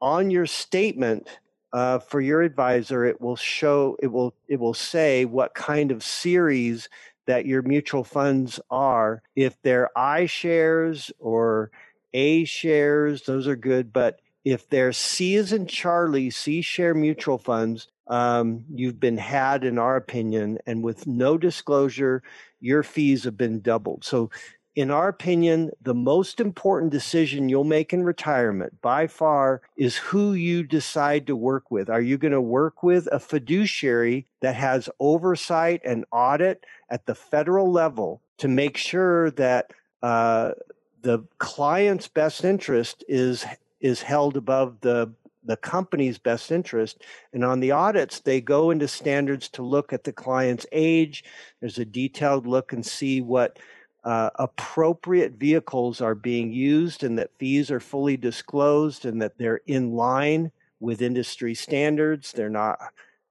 on 0.00 0.30
your 0.30 0.46
statement 0.46 1.38
uh, 1.76 1.98
for 1.98 2.22
your 2.22 2.40
advisor, 2.40 3.04
it 3.04 3.20
will 3.20 3.36
show 3.36 3.98
it 4.00 4.06
will 4.06 4.34
it 4.48 4.58
will 4.58 4.72
say 4.72 5.26
what 5.26 5.52
kind 5.52 5.92
of 5.92 6.02
series 6.02 6.88
that 7.26 7.44
your 7.44 7.60
mutual 7.60 8.02
funds 8.02 8.58
are. 8.70 9.22
If 9.34 9.60
they're 9.60 9.90
i 9.94 10.24
shares 10.24 11.12
or 11.18 11.70
A 12.14 12.44
shares, 12.44 13.24
those 13.24 13.46
are 13.46 13.56
good. 13.56 13.92
But 13.92 14.20
if 14.42 14.66
they're 14.70 14.94
C 14.94 15.36
as 15.36 15.52
in 15.52 15.66
Charlie, 15.66 16.30
C 16.30 16.62
share 16.62 16.94
mutual 16.94 17.36
funds, 17.36 17.88
um, 18.06 18.64
you've 18.72 18.98
been 18.98 19.18
had 19.18 19.62
in 19.62 19.76
our 19.78 19.96
opinion, 19.96 20.56
and 20.64 20.82
with 20.82 21.06
no 21.06 21.36
disclosure, 21.36 22.22
your 22.58 22.84
fees 22.84 23.24
have 23.24 23.36
been 23.36 23.60
doubled. 23.60 24.02
So 24.02 24.30
in 24.76 24.90
our 24.90 25.08
opinion, 25.08 25.70
the 25.80 25.94
most 25.94 26.38
important 26.38 26.92
decision 26.92 27.48
you'll 27.48 27.64
make 27.64 27.94
in 27.94 28.04
retirement 28.04 28.78
by 28.82 29.06
far 29.06 29.62
is 29.74 29.96
who 29.96 30.34
you 30.34 30.62
decide 30.62 31.26
to 31.26 31.34
work 31.34 31.70
with. 31.70 31.88
Are 31.88 32.02
you 32.02 32.18
going 32.18 32.32
to 32.32 32.42
work 32.42 32.82
with 32.82 33.08
a 33.10 33.18
fiduciary 33.18 34.26
that 34.42 34.54
has 34.54 34.90
oversight 35.00 35.80
and 35.82 36.04
audit 36.12 36.64
at 36.90 37.06
the 37.06 37.14
federal 37.14 37.72
level 37.72 38.20
to 38.36 38.48
make 38.48 38.76
sure 38.76 39.30
that 39.32 39.72
uh, 40.02 40.52
the 41.00 41.20
client's 41.38 42.06
best 42.06 42.44
interest 42.44 43.02
is 43.08 43.46
is 43.80 44.02
held 44.02 44.36
above 44.36 44.80
the 44.82 45.10
the 45.42 45.56
company's 45.56 46.18
best 46.18 46.50
interest. 46.50 47.02
And 47.32 47.44
on 47.44 47.60
the 47.60 47.70
audits, 47.70 48.20
they 48.20 48.40
go 48.40 48.70
into 48.70 48.88
standards 48.88 49.48
to 49.50 49.62
look 49.62 49.92
at 49.92 50.02
the 50.04 50.12
client's 50.12 50.66
age. 50.72 51.24
There's 51.60 51.78
a 51.78 51.84
detailed 51.84 52.46
look 52.46 52.72
and 52.72 52.84
see 52.84 53.20
what 53.20 53.58
uh, 54.06 54.30
appropriate 54.36 55.32
vehicles 55.32 56.00
are 56.00 56.14
being 56.14 56.50
used 56.52 57.02
and 57.02 57.18
that 57.18 57.36
fees 57.38 57.72
are 57.72 57.80
fully 57.80 58.16
disclosed 58.16 59.04
and 59.04 59.20
that 59.20 59.36
they're 59.36 59.62
in 59.66 59.94
line 59.94 60.52
with 60.78 61.02
industry 61.02 61.54
standards. 61.54 62.30
They're 62.30 62.48
not 62.48 62.78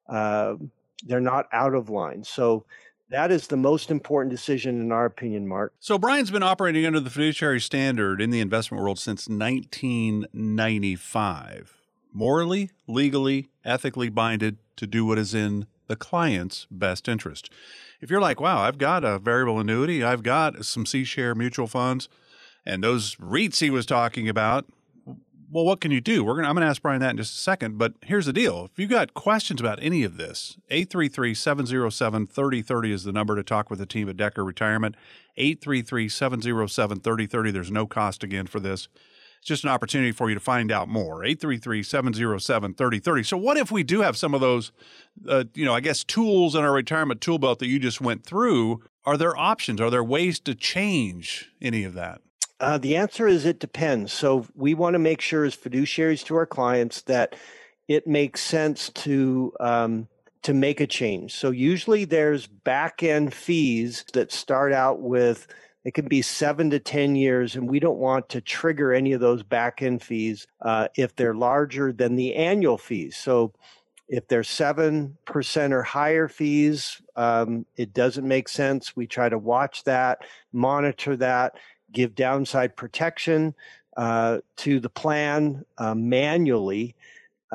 uh, 0.10 0.55
they're 1.05 1.22
not 1.22 1.48
out 1.53 1.74
of 1.74 1.89
line. 1.89 2.25
So 2.25 2.65
that 3.10 3.32
is 3.32 3.48
the 3.48 3.55
most 3.55 3.89
important 3.89 4.32
decision 4.32 4.82
in 4.82 4.91
our 4.91 5.05
opinion, 5.05 5.48
Mark. 5.48 5.72
So 5.79 5.98
Brian's 5.98 6.29
been 6.29 6.44
operating 6.44 6.86
under 6.86 7.00
the 7.00 7.10
fiduciary 7.10 7.62
standard 7.62 8.20
in 8.20 8.29
the 8.29 8.41
investment 8.41 8.84
world 8.84 9.00
since 9.00 9.29
1995. 9.29 11.77
Morally, 12.12 12.72
legally, 12.86 13.50
ethically 13.63 14.10
binded 14.10 14.58
to 14.75 14.86
do 14.86 15.05
what 15.05 15.17
is 15.17 15.34
in 15.34 15.67
the 15.88 15.96
client's 15.96 16.67
best 16.70 17.08
interest. 17.08 17.50
If 18.02 18.10
you're 18.10 18.22
like, 18.22 18.40
wow, 18.40 18.60
I've 18.60 18.78
got 18.78 19.04
a 19.04 19.20
variable 19.20 19.60
annuity, 19.60 20.02
I've 20.04 20.24
got 20.24 20.64
some 20.66 20.86
C 20.86 21.04
share 21.04 21.36
mutual 21.36 21.68
funds, 21.68 22.08
and 22.66 22.82
those 22.84 23.16
REITs 23.16 23.60
he 23.60 23.70
was 23.70 23.86
talking 23.86 24.30
about, 24.30 24.66
well, 25.52 25.64
what 25.64 25.80
can 25.80 25.92
you 25.92 26.02
do? 26.02 26.24
We're 26.24 26.36
gonna, 26.36 26.50
I'm 26.50 26.56
going 26.56 26.66
to 26.66 26.70
ask 26.70 26.82
Brian 26.82 27.02
that 27.02 27.12
in 27.12 27.18
just 27.18 27.36
a 27.36 27.40
second. 27.40 27.78
But 27.78 27.94
here's 28.04 28.25
the 28.25 28.34
deal: 28.34 28.66
if 28.66 28.72
you've 28.78 28.90
got 28.90 29.14
questions 29.14 29.62
about 29.62 29.80
any 29.82 30.04
of 30.04 30.18
this, 30.18 30.58
833-707-3030 30.72 32.92
is 32.92 33.04
the 33.04 33.14
number 33.14 33.36
to 33.36 33.44
talk 33.44 33.70
with 33.70 33.80
the 33.80 33.86
team 33.86 34.10
at 34.10 34.18
Decker 34.18 34.44
Retirement. 34.44 34.96
833-707-3030. 35.38 37.54
There's 37.54 37.72
no 37.72 37.88
cost 37.88 38.24
again 38.24 38.48
for 38.48 38.60
this. 38.60 38.90
It's 39.46 39.50
just 39.50 39.64
an 39.64 39.70
opportunity 39.70 40.12
for 40.12 40.28
you 40.28 40.34
to 40.34 40.42
find 40.42 40.72
out 40.72 40.90
more. 40.90 41.20
833-707-3030. 41.20 43.28
So 43.28 43.38
what 43.38 43.58
if 43.58 43.72
we 43.72 43.84
do 43.84 44.02
have 44.02 44.18
some 44.18 44.34
of 44.34 44.42
those, 44.42 44.72
uh, 45.30 45.44
you 45.54 45.64
know, 45.64 45.75
I 45.75 45.82
guess 45.82 46.04
tools 46.04 46.56
in 46.56 46.64
our 46.64 46.74
retirement 46.74 47.22
tool 47.22 47.38
belt 47.38 47.60
that 47.60 47.68
you 47.68 47.78
just 47.78 48.02
went 48.02 48.25
through? 48.25 48.82
Are 49.06 49.18
there 49.18 49.38
options? 49.38 49.80
Are 49.80 49.92
there 49.92 50.04
ways 50.04 50.40
to 50.40 50.56
change 50.56 51.52
any 51.62 51.84
of 51.84 51.94
that? 51.94 52.22
Uh, 52.60 52.80
the 52.80 52.96
answer 52.96 53.28
is 53.28 53.46
it 53.46 53.60
depends. 53.60 54.12
So 54.12 54.48
we 54.56 54.74
want 54.74 54.96
to 54.96 55.00
make 55.00 55.22
sure 55.22 55.46
as 55.46 55.56
fiduciaries 55.56 56.25
to 56.25 56.36
our 56.38 56.48
clients 56.48 57.04
that 57.04 57.36
it 57.88 58.08
makes 58.08 58.42
sense 58.42 58.90
to 58.90 59.54
um, 59.60 60.08
to 60.42 60.56
make 60.56 60.82
a 60.82 60.88
change. 60.88 61.36
So 61.36 61.52
usually 61.52 62.06
there's 62.06 62.48
back 62.48 63.04
end 63.04 63.32
fees 63.32 64.06
that 64.14 64.32
start 64.32 64.74
out 64.74 65.02
with 65.02 65.46
it 65.86 65.94
can 65.94 66.08
be 66.08 66.22
seven 66.22 66.72
to 66.72 66.80
ten 66.80 67.15
years, 67.15 67.56
and 67.56 67.70
we 67.70 67.80
don't 67.80 68.00
want 68.00 68.27
to 68.30 68.42
trigger 68.42 68.92
any 68.92 69.13
of 69.13 69.22
those 69.22 69.44
back 69.44 69.82
end 69.82 70.01
fees 70.01 70.48
uh, 70.62 70.88
if 70.98 71.15
they're 71.15 71.36
larger 71.36 71.94
than 71.94 72.15
the 72.15 72.36
annual 72.36 72.77
fees. 72.77 73.15
So 73.15 73.54
if 74.08 74.27
they're 74.27 74.44
seven 74.44 75.18
percent 75.25 75.74
or 75.74 75.84
higher 75.84 76.27
fees, 76.27 77.01
um, 77.15 77.65
it 77.77 77.94
doesn't 77.94 78.27
make 78.27 78.50
sense. 78.50 78.96
We 78.96 79.08
try 79.08 79.30
to 79.30 79.38
watch 79.38 79.84
that, 79.84 80.20
monitor 80.51 81.15
that 81.18 81.54
give 81.92 82.15
downside 82.15 82.75
protection 82.75 83.56
uh, 83.96 84.39
to 84.58 84.80
the 84.80 84.89
plan 84.89 85.63
uh, 85.77 85.96
manually. 85.96 86.96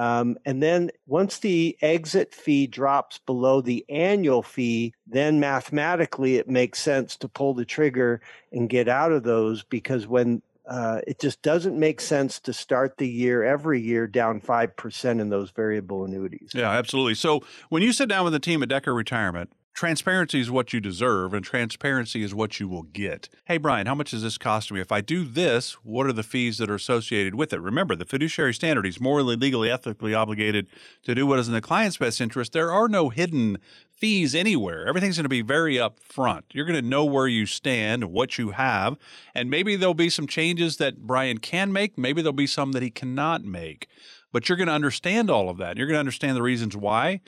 Um, 0.00 0.38
and 0.46 0.62
then 0.62 0.90
once 1.06 1.40
the 1.40 1.76
exit 1.82 2.34
fee 2.34 2.66
drops 2.66 3.18
below 3.18 3.60
the 3.60 3.84
annual 3.90 4.42
fee, 4.42 4.94
then 5.06 5.40
mathematically 5.40 6.36
it 6.36 6.48
makes 6.48 6.78
sense 6.78 7.18
to 7.18 7.28
pull 7.28 7.52
the 7.52 7.66
trigger 7.66 8.22
and 8.50 8.70
get 8.70 8.88
out 8.88 9.12
of 9.12 9.24
those 9.24 9.62
because 9.62 10.06
when 10.06 10.40
uh, 10.66 11.02
it 11.06 11.20
just 11.20 11.42
doesn't 11.42 11.78
make 11.78 12.00
sense 12.00 12.40
to 12.40 12.54
start 12.54 12.96
the 12.96 13.06
year 13.06 13.44
every 13.44 13.78
year 13.78 14.06
down 14.06 14.40
5% 14.40 15.20
in 15.20 15.28
those 15.28 15.50
variable 15.50 16.06
annuities. 16.06 16.52
Yeah, 16.54 16.70
absolutely. 16.70 17.14
So 17.14 17.42
when 17.68 17.82
you 17.82 17.92
sit 17.92 18.08
down 18.08 18.24
with 18.24 18.32
the 18.32 18.40
team 18.40 18.62
at 18.62 18.70
Decker 18.70 18.94
Retirement, 18.94 19.52
transparency 19.72 20.40
is 20.40 20.50
what 20.50 20.72
you 20.72 20.80
deserve 20.80 21.32
and 21.32 21.44
transparency 21.44 22.22
is 22.22 22.34
what 22.34 22.60
you 22.60 22.68
will 22.68 22.82
get. 22.82 23.28
Hey, 23.46 23.58
Brian, 23.58 23.86
how 23.86 23.94
much 23.94 24.10
does 24.10 24.22
this 24.22 24.38
cost 24.38 24.70
me? 24.72 24.80
If 24.80 24.92
I 24.92 25.00
do 25.00 25.24
this, 25.24 25.72
what 25.84 26.06
are 26.06 26.12
the 26.12 26.22
fees 26.22 26.58
that 26.58 26.70
are 26.70 26.74
associated 26.74 27.34
with 27.34 27.52
it? 27.52 27.60
Remember, 27.60 27.96
the 27.96 28.04
fiduciary 28.04 28.54
standard 28.54 28.86
is 28.86 29.00
morally, 29.00 29.36
legally, 29.36 29.70
ethically 29.70 30.14
obligated 30.14 30.66
to 31.04 31.14
do 31.14 31.26
what 31.26 31.38
is 31.38 31.48
in 31.48 31.54
the 31.54 31.60
client's 31.60 31.96
best 31.96 32.20
interest. 32.20 32.52
There 32.52 32.72
are 32.72 32.88
no 32.88 33.08
hidden 33.08 33.58
fees 33.92 34.34
anywhere. 34.34 34.86
Everything's 34.86 35.16
going 35.16 35.24
to 35.24 35.28
be 35.28 35.42
very 35.42 35.76
upfront. 35.76 36.42
You're 36.52 36.66
going 36.66 36.82
to 36.82 36.88
know 36.88 37.04
where 37.04 37.28
you 37.28 37.46
stand, 37.46 38.04
what 38.06 38.38
you 38.38 38.50
have, 38.50 38.96
and 39.34 39.50
maybe 39.50 39.76
there'll 39.76 39.94
be 39.94 40.10
some 40.10 40.26
changes 40.26 40.78
that 40.78 41.06
Brian 41.06 41.38
can 41.38 41.72
make. 41.72 41.96
Maybe 41.96 42.22
there'll 42.22 42.32
be 42.32 42.46
some 42.46 42.72
that 42.72 42.82
he 42.82 42.90
cannot 42.90 43.44
make. 43.44 43.88
But 44.32 44.48
you're 44.48 44.56
going 44.56 44.68
to 44.68 44.74
understand 44.74 45.30
all 45.30 45.48
of 45.48 45.58
that. 45.58 45.76
You're 45.76 45.86
going 45.86 45.96
to 45.96 46.00
understand 46.00 46.36
the 46.36 46.42
reasons 46.42 46.76
why 46.76 47.20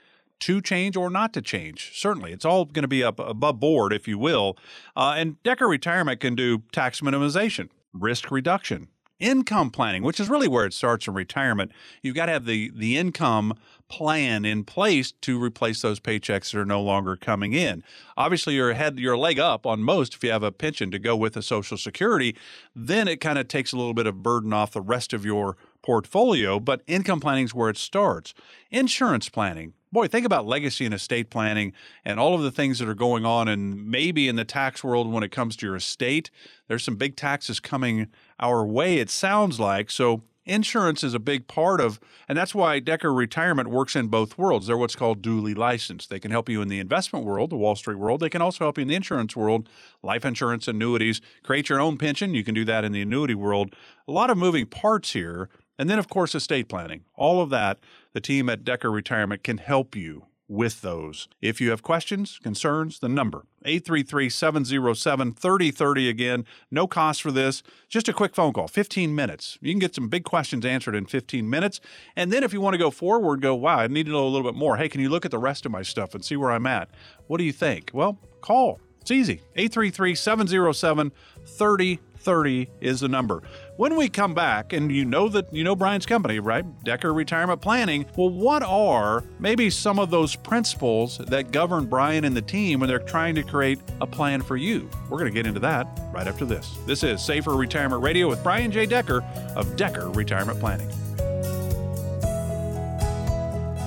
to 0.43 0.61
change 0.61 0.97
or 0.97 1.09
not 1.09 1.33
to 1.33 1.41
change. 1.41 1.93
Certainly, 1.95 2.33
it's 2.33 2.45
all 2.45 2.65
going 2.65 2.83
to 2.83 2.89
be 2.89 3.05
up 3.05 3.21
above 3.21 3.61
board, 3.61 3.93
if 3.93 4.09
you 4.09 4.19
will. 4.19 4.57
Uh, 4.97 5.15
and 5.17 5.41
Decker 5.45 5.69
Retirement 5.69 6.19
can 6.19 6.35
do 6.35 6.63
tax 6.73 7.01
minimization, 7.01 7.69
risk 7.93 8.29
reduction, 8.29 8.89
income 9.21 9.71
planning, 9.71 10.03
which 10.03 10.19
is 10.19 10.29
really 10.29 10.49
where 10.49 10.67
it 10.67 10.75
starts 10.75 11.07
in 11.07 11.15
retirement. 11.15 11.71
You've 12.03 12.17
got 12.17 12.27
to 12.27 12.33
have 12.33 12.45
the 12.45 12.73
the 12.75 12.99
income 12.99 13.55
plan 13.89 14.45
in 14.45 14.65
place 14.65 15.13
to 15.13 15.41
replace 15.41 15.81
those 15.81 16.01
paychecks 16.01 16.51
that 16.51 16.59
are 16.59 16.65
no 16.65 16.83
longer 16.83 17.15
coming 17.15 17.53
in. 17.53 17.85
Obviously, 18.17 18.55
you're 18.55 18.71
ahead, 18.71 18.99
you're 18.99 19.15
a 19.15 19.19
leg 19.19 19.39
up 19.39 19.65
on 19.65 19.81
most 19.81 20.15
if 20.15 20.25
you 20.25 20.33
have 20.33 20.43
a 20.43 20.51
pension 20.51 20.91
to 20.91 20.99
go 20.99 21.15
with 21.15 21.37
a 21.37 21.43
Social 21.43 21.77
Security. 21.77 22.37
Then 22.75 23.07
it 23.07 23.21
kind 23.21 23.39
of 23.39 23.47
takes 23.47 23.73
a 23.73 23.77
little 23.77 23.95
bit 23.95 24.09
of 24.09 24.25
burden 24.25 24.53
off 24.53 24.73
the 24.73 24.81
rest 24.81 25.13
of 25.13 25.25
your 25.25 25.57
portfolio. 25.83 26.59
But 26.59 26.83
income 26.89 27.21
planning 27.21 27.45
is 27.45 27.55
where 27.55 27.71
it 27.71 27.77
starts. 27.77 28.35
Insurance 28.71 29.29
planning, 29.29 29.75
boy, 29.93 30.09
think 30.09 30.27
about 30.27 30.47
legacy 30.47 30.85
and 30.85 30.95
estate 30.95 31.31
planning 31.31 31.73
and 32.05 32.19
all 32.19 32.35
of 32.35 32.43
the 32.43 32.51
things 32.51 32.79
that 32.79 32.89
are 32.89 32.95
going 32.95 33.25
on, 33.25 33.47
and 33.49 33.87
maybe 33.87 34.29
in 34.29 34.37
the 34.37 34.45
tax 34.45 34.83
world 34.83 35.13
when 35.13 35.23
it 35.23 35.31
comes 35.31 35.55
to 35.57 35.67
your 35.67 35.77
estate. 35.77 36.31
There's 36.67 36.83
some 36.83 36.97
big 36.97 37.17
taxes 37.17 37.61
coming 37.61 38.09
our 38.41 38.65
way, 38.65 38.99
it 38.99 39.11
sounds 39.11 39.61
like. 39.61 39.91
So, 39.91 40.23
insurance 40.45 41.05
is 41.05 41.15
a 41.15 41.21
big 41.21 41.47
part 41.47 41.81
of, 41.81 42.01
and 42.29 42.37
that's 42.37 42.55
why 42.55 42.81
Decker 42.81 43.13
Retirement 43.13 43.69
works 43.69 43.95
in 43.95 44.09
both 44.09 44.37
worlds. 44.37 44.67
They're 44.67 44.77
what's 44.77 44.97
called 44.97 45.23
dually 45.23 45.57
licensed. 45.57 46.11
They 46.11 46.19
can 46.19 46.31
help 46.31 46.49
you 46.49 46.61
in 46.63 46.69
the 46.69 46.81
investment 46.81 47.25
world, 47.25 47.51
the 47.51 47.57
Wall 47.57 47.77
Street 47.77 47.97
world. 47.97 48.21
They 48.21 48.29
can 48.29 48.43
also 48.43 48.65
help 48.65 48.79
you 48.79 48.83
in 48.83 48.89
the 48.89 48.95
insurance 48.95 49.37
world, 49.37 49.69
life 50.03 50.25
insurance, 50.25 50.67
annuities. 50.67 51.21
Create 51.43 51.69
your 51.69 51.81
own 51.81 51.97
pension. 51.97 52.35
You 52.35 52.45
can 52.45 52.55
do 52.55 52.65
that 52.65 52.85
in 52.85 52.93
the 52.93 53.03
annuity 53.03 53.35
world. 53.35 53.75
A 54.09 54.13
lot 54.13 54.31
of 54.31 54.39
moving 54.39 54.67
parts 54.67 55.13
here. 55.13 55.49
And 55.83 55.91
then, 55.91 55.99
of 55.99 56.09
course, 56.09 56.35
estate 56.37 56.69
planning. 56.69 57.03
All 57.17 57.43
of 57.43 57.51
that, 57.51 57.81
the 58.13 58.21
team 58.21 58.49
at 58.49 58.63
Decker 58.63 58.89
Retirement 58.89 59.43
can 59.43 59.59
help 59.59 59.97
you 59.97 60.27
with 60.47 60.81
those. 60.81 61.27
If 61.41 61.61
you 61.61 61.71
have 61.71 61.83
questions, 61.83 62.39
concerns, 62.41 63.01
the 63.01 63.09
number 63.09 63.47
833-707-3030 63.65 66.09
again. 66.09 66.45
No 66.71 66.87
cost 66.87 67.21
for 67.21 67.33
this. 67.33 67.65
Just 67.89 68.09
a 68.09 68.13
quick 68.13 68.37
phone 68.37 68.53
call, 68.53 68.69
15 68.69 69.13
minutes. 69.13 69.59
You 69.61 69.73
can 69.73 69.81
get 69.81 69.97
some 69.97 70.07
big 70.07 70.23
questions 70.23 70.65
answered 70.65 70.95
in 70.95 71.07
15 71.07 71.51
minutes. 71.51 71.81
And 72.15 72.33
then 72.33 72.45
if 72.45 72.53
you 72.53 72.61
want 72.61 72.75
to 72.75 72.79
go 72.79 72.93
forward, 72.93 73.41
go, 73.41 73.57
wow, 73.57 73.79
I 73.79 73.89
need 73.89 74.07
to 74.07 74.13
know 74.13 74.25
a 74.25 74.31
little 74.31 74.49
bit 74.49 74.57
more. 74.57 74.77
Hey, 74.77 74.89
can 74.89 75.01
you 75.01 75.09
look 75.09 75.25
at 75.25 75.33
the 75.33 75.39
rest 75.39 75.67
of 75.67 75.73
my 75.73 75.83
stuff 75.83 76.15
and 76.15 76.25
see 76.25 76.37
where 76.37 76.53
I'm 76.53 76.69
at? 76.69 76.91
What 77.27 77.39
do 77.39 77.45
you 77.45 77.53
think? 77.53 77.91
Well, 77.93 78.21
call. 78.41 78.79
It's 79.01 79.11
easy. 79.11 79.43
833-707-3030 79.57 81.99
30 82.23 82.69
is 82.81 83.01
the 83.01 83.09
number. 83.09 83.43
When 83.77 83.97
we 83.97 84.09
come 84.09 84.35
back, 84.35 84.73
and 84.73 84.93
you 84.93 85.05
know 85.05 85.29
that 85.29 85.53
you 85.53 85.65
know 85.65 85.75
Brian's 85.75 86.07
company, 86.07 86.39
right? 86.39 86.65
Decker 86.85 87.13
Retirement 87.13 87.61
Planning. 87.61 88.07
Well, 88.17 88.31
what 88.31 88.63
are 88.63 89.25
maybe 89.39 89.71
some 89.71 89.99
of 89.99 90.11
those 90.11 90.37
principles 90.37 91.19
that 91.19 91.51
govern 91.53 91.87
Brian 91.87 92.25
and 92.25 92.37
the 92.37 92.43
team 92.43 92.81
when 92.81 92.89
they're 92.89 92.99
trying 92.99 93.35
to 93.37 93.43
create 93.43 93.81
a 94.01 94.07
plan 94.07 94.43
for 94.43 94.57
you? 94.57 94.89
We're 95.09 95.19
going 95.19 95.33
to 95.33 95.35
get 95.35 95.47
into 95.47 95.61
that 95.61 96.01
right 96.13 96.27
after 96.27 96.45
this. 96.45 96.77
This 96.87 97.03
is 97.03 97.23
Safer 97.23 97.57
Retirement 97.57 98.03
Radio 98.03 98.29
with 98.29 98.43
Brian 98.43 98.71
J. 98.71 98.87
Decker 98.87 99.25
of 99.57 99.77
Decker 99.77 100.11
Retirement 100.11 100.61
Planning. 100.61 100.89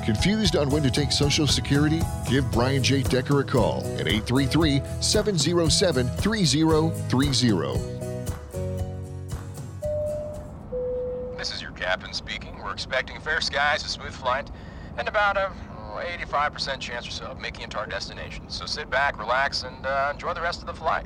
Confused 0.05 0.55
on 0.55 0.69
when 0.69 0.83
to 0.83 0.91
take 0.91 1.11
Social 1.11 1.47
Security? 1.47 1.99
Give 2.29 2.49
Brian 2.51 2.83
J. 2.83 3.01
Decker 3.01 3.39
a 3.39 3.43
call 3.43 3.79
at 3.99 4.07
833 4.07 4.81
707 4.99 6.07
3030. 6.07 7.94
Captain 11.95 12.13
speaking. 12.13 12.51
We're 12.61 12.73
expecting 12.73 13.21
fair 13.21 13.39
skies, 13.39 13.85
a 13.85 13.87
smooth 13.87 14.11
flight, 14.11 14.51
and 14.97 15.07
about 15.07 15.37
a 15.37 15.49
85% 16.19 16.77
chance 16.81 17.07
or 17.07 17.11
so 17.11 17.25
of 17.27 17.39
making 17.39 17.63
it 17.63 17.69
to 17.69 17.77
our 17.77 17.85
destination. 17.85 18.43
So 18.49 18.65
sit 18.65 18.89
back, 18.89 19.17
relax, 19.17 19.63
and 19.63 19.85
uh, 19.85 20.11
enjoy 20.13 20.33
the 20.33 20.41
rest 20.41 20.59
of 20.59 20.67
the 20.67 20.73
flight. 20.73 21.05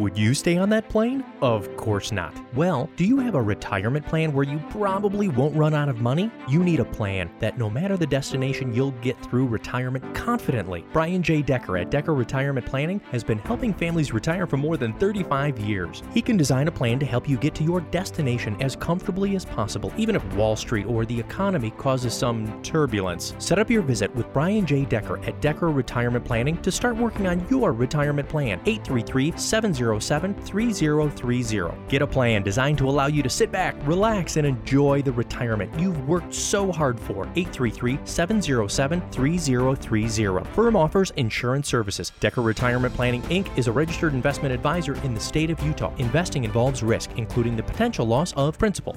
Would 0.00 0.16
you 0.16 0.32
stay 0.32 0.56
on 0.56 0.70
that 0.70 0.88
plane? 0.88 1.22
Of 1.42 1.76
course 1.76 2.10
not. 2.10 2.34
Well, 2.54 2.88
do 2.96 3.04
you 3.04 3.18
have 3.18 3.34
a 3.34 3.42
retirement 3.42 4.06
plan 4.06 4.32
where 4.32 4.46
you 4.46 4.58
probably 4.70 5.28
won't 5.28 5.54
run 5.54 5.74
out 5.74 5.90
of 5.90 6.00
money? 6.00 6.30
You 6.48 6.64
need 6.64 6.80
a 6.80 6.86
plan 6.86 7.30
that 7.38 7.58
no 7.58 7.68
matter 7.68 7.98
the 7.98 8.06
destination, 8.06 8.72
you'll 8.72 8.92
get 9.02 9.22
through 9.22 9.46
retirement 9.46 10.14
confidently. 10.14 10.86
Brian 10.94 11.22
J. 11.22 11.42
Decker 11.42 11.76
at 11.76 11.90
Decker 11.90 12.14
Retirement 12.14 12.64
Planning 12.64 13.02
has 13.10 13.22
been 13.22 13.40
helping 13.40 13.74
families 13.74 14.14
retire 14.14 14.46
for 14.46 14.56
more 14.56 14.78
than 14.78 14.94
35 14.94 15.58
years. 15.58 16.02
He 16.14 16.22
can 16.22 16.38
design 16.38 16.68
a 16.68 16.72
plan 16.72 16.98
to 17.00 17.04
help 17.04 17.28
you 17.28 17.36
get 17.36 17.54
to 17.56 17.62
your 17.62 17.82
destination 17.82 18.56
as 18.62 18.76
comfortably 18.76 19.36
as 19.36 19.44
possible, 19.44 19.92
even 19.98 20.16
if 20.16 20.24
Wall 20.32 20.56
Street 20.56 20.86
or 20.86 21.04
the 21.04 21.20
economy 21.20 21.72
causes 21.72 22.14
some 22.14 22.62
turbulence. 22.62 23.34
Set 23.38 23.58
up 23.58 23.68
your 23.68 23.82
visit 23.82 24.14
with 24.16 24.32
Brian 24.32 24.64
J. 24.64 24.86
Decker 24.86 25.22
at 25.26 25.42
Decker 25.42 25.68
Retirement 25.68 26.24
Planning 26.24 26.56
to 26.62 26.72
start 26.72 26.96
working 26.96 27.26
on 27.26 27.46
your 27.50 27.74
retirement 27.74 28.30
plan. 28.30 28.62
833 28.64 29.34
70 29.36 29.89
707 29.98 30.34
3030. 30.44 31.88
Get 31.88 32.02
a 32.02 32.06
plan 32.06 32.42
designed 32.42 32.78
to 32.78 32.88
allow 32.88 33.06
you 33.06 33.22
to 33.22 33.28
sit 33.28 33.50
back, 33.50 33.74
relax, 33.86 34.36
and 34.36 34.46
enjoy 34.46 35.02
the 35.02 35.12
retirement 35.12 35.72
you've 35.78 36.06
worked 36.06 36.34
so 36.34 36.70
hard 36.70 37.00
for. 37.00 37.24
833 37.34 37.98
707 38.04 39.00
3030. 39.10 40.50
Firm 40.52 40.76
offers 40.76 41.10
insurance 41.16 41.68
services. 41.68 42.12
Decker 42.20 42.42
Retirement 42.42 42.94
Planning 42.94 43.22
Inc. 43.22 43.56
is 43.56 43.66
a 43.66 43.72
registered 43.72 44.14
investment 44.14 44.54
advisor 44.54 44.94
in 45.02 45.14
the 45.14 45.20
state 45.20 45.50
of 45.50 45.60
Utah. 45.62 45.94
Investing 45.96 46.44
involves 46.44 46.82
risk, 46.82 47.10
including 47.16 47.56
the 47.56 47.62
potential 47.62 48.06
loss 48.06 48.32
of 48.34 48.58
principal. 48.58 48.96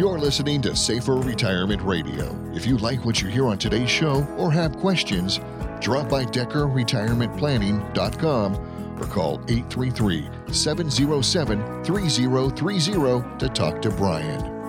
You're 0.00 0.18
listening 0.18 0.62
to 0.62 0.74
Safer 0.74 1.16
Retirement 1.16 1.82
Radio. 1.82 2.34
If 2.54 2.64
you 2.64 2.78
like 2.78 3.04
what 3.04 3.20
you 3.20 3.28
hear 3.28 3.46
on 3.46 3.58
today's 3.58 3.90
show 3.90 4.24
or 4.38 4.50
have 4.50 4.78
questions, 4.78 5.40
drop 5.80 6.08
by 6.08 6.24
DeckerRetirementPlanning.com 6.24 8.54
or 9.00 9.06
call 9.06 9.40
833 9.48 10.28
707 10.52 11.84
3030 11.84 13.38
to 13.38 13.48
talk 13.48 13.82
to 13.82 13.90
Brian. 13.90 14.60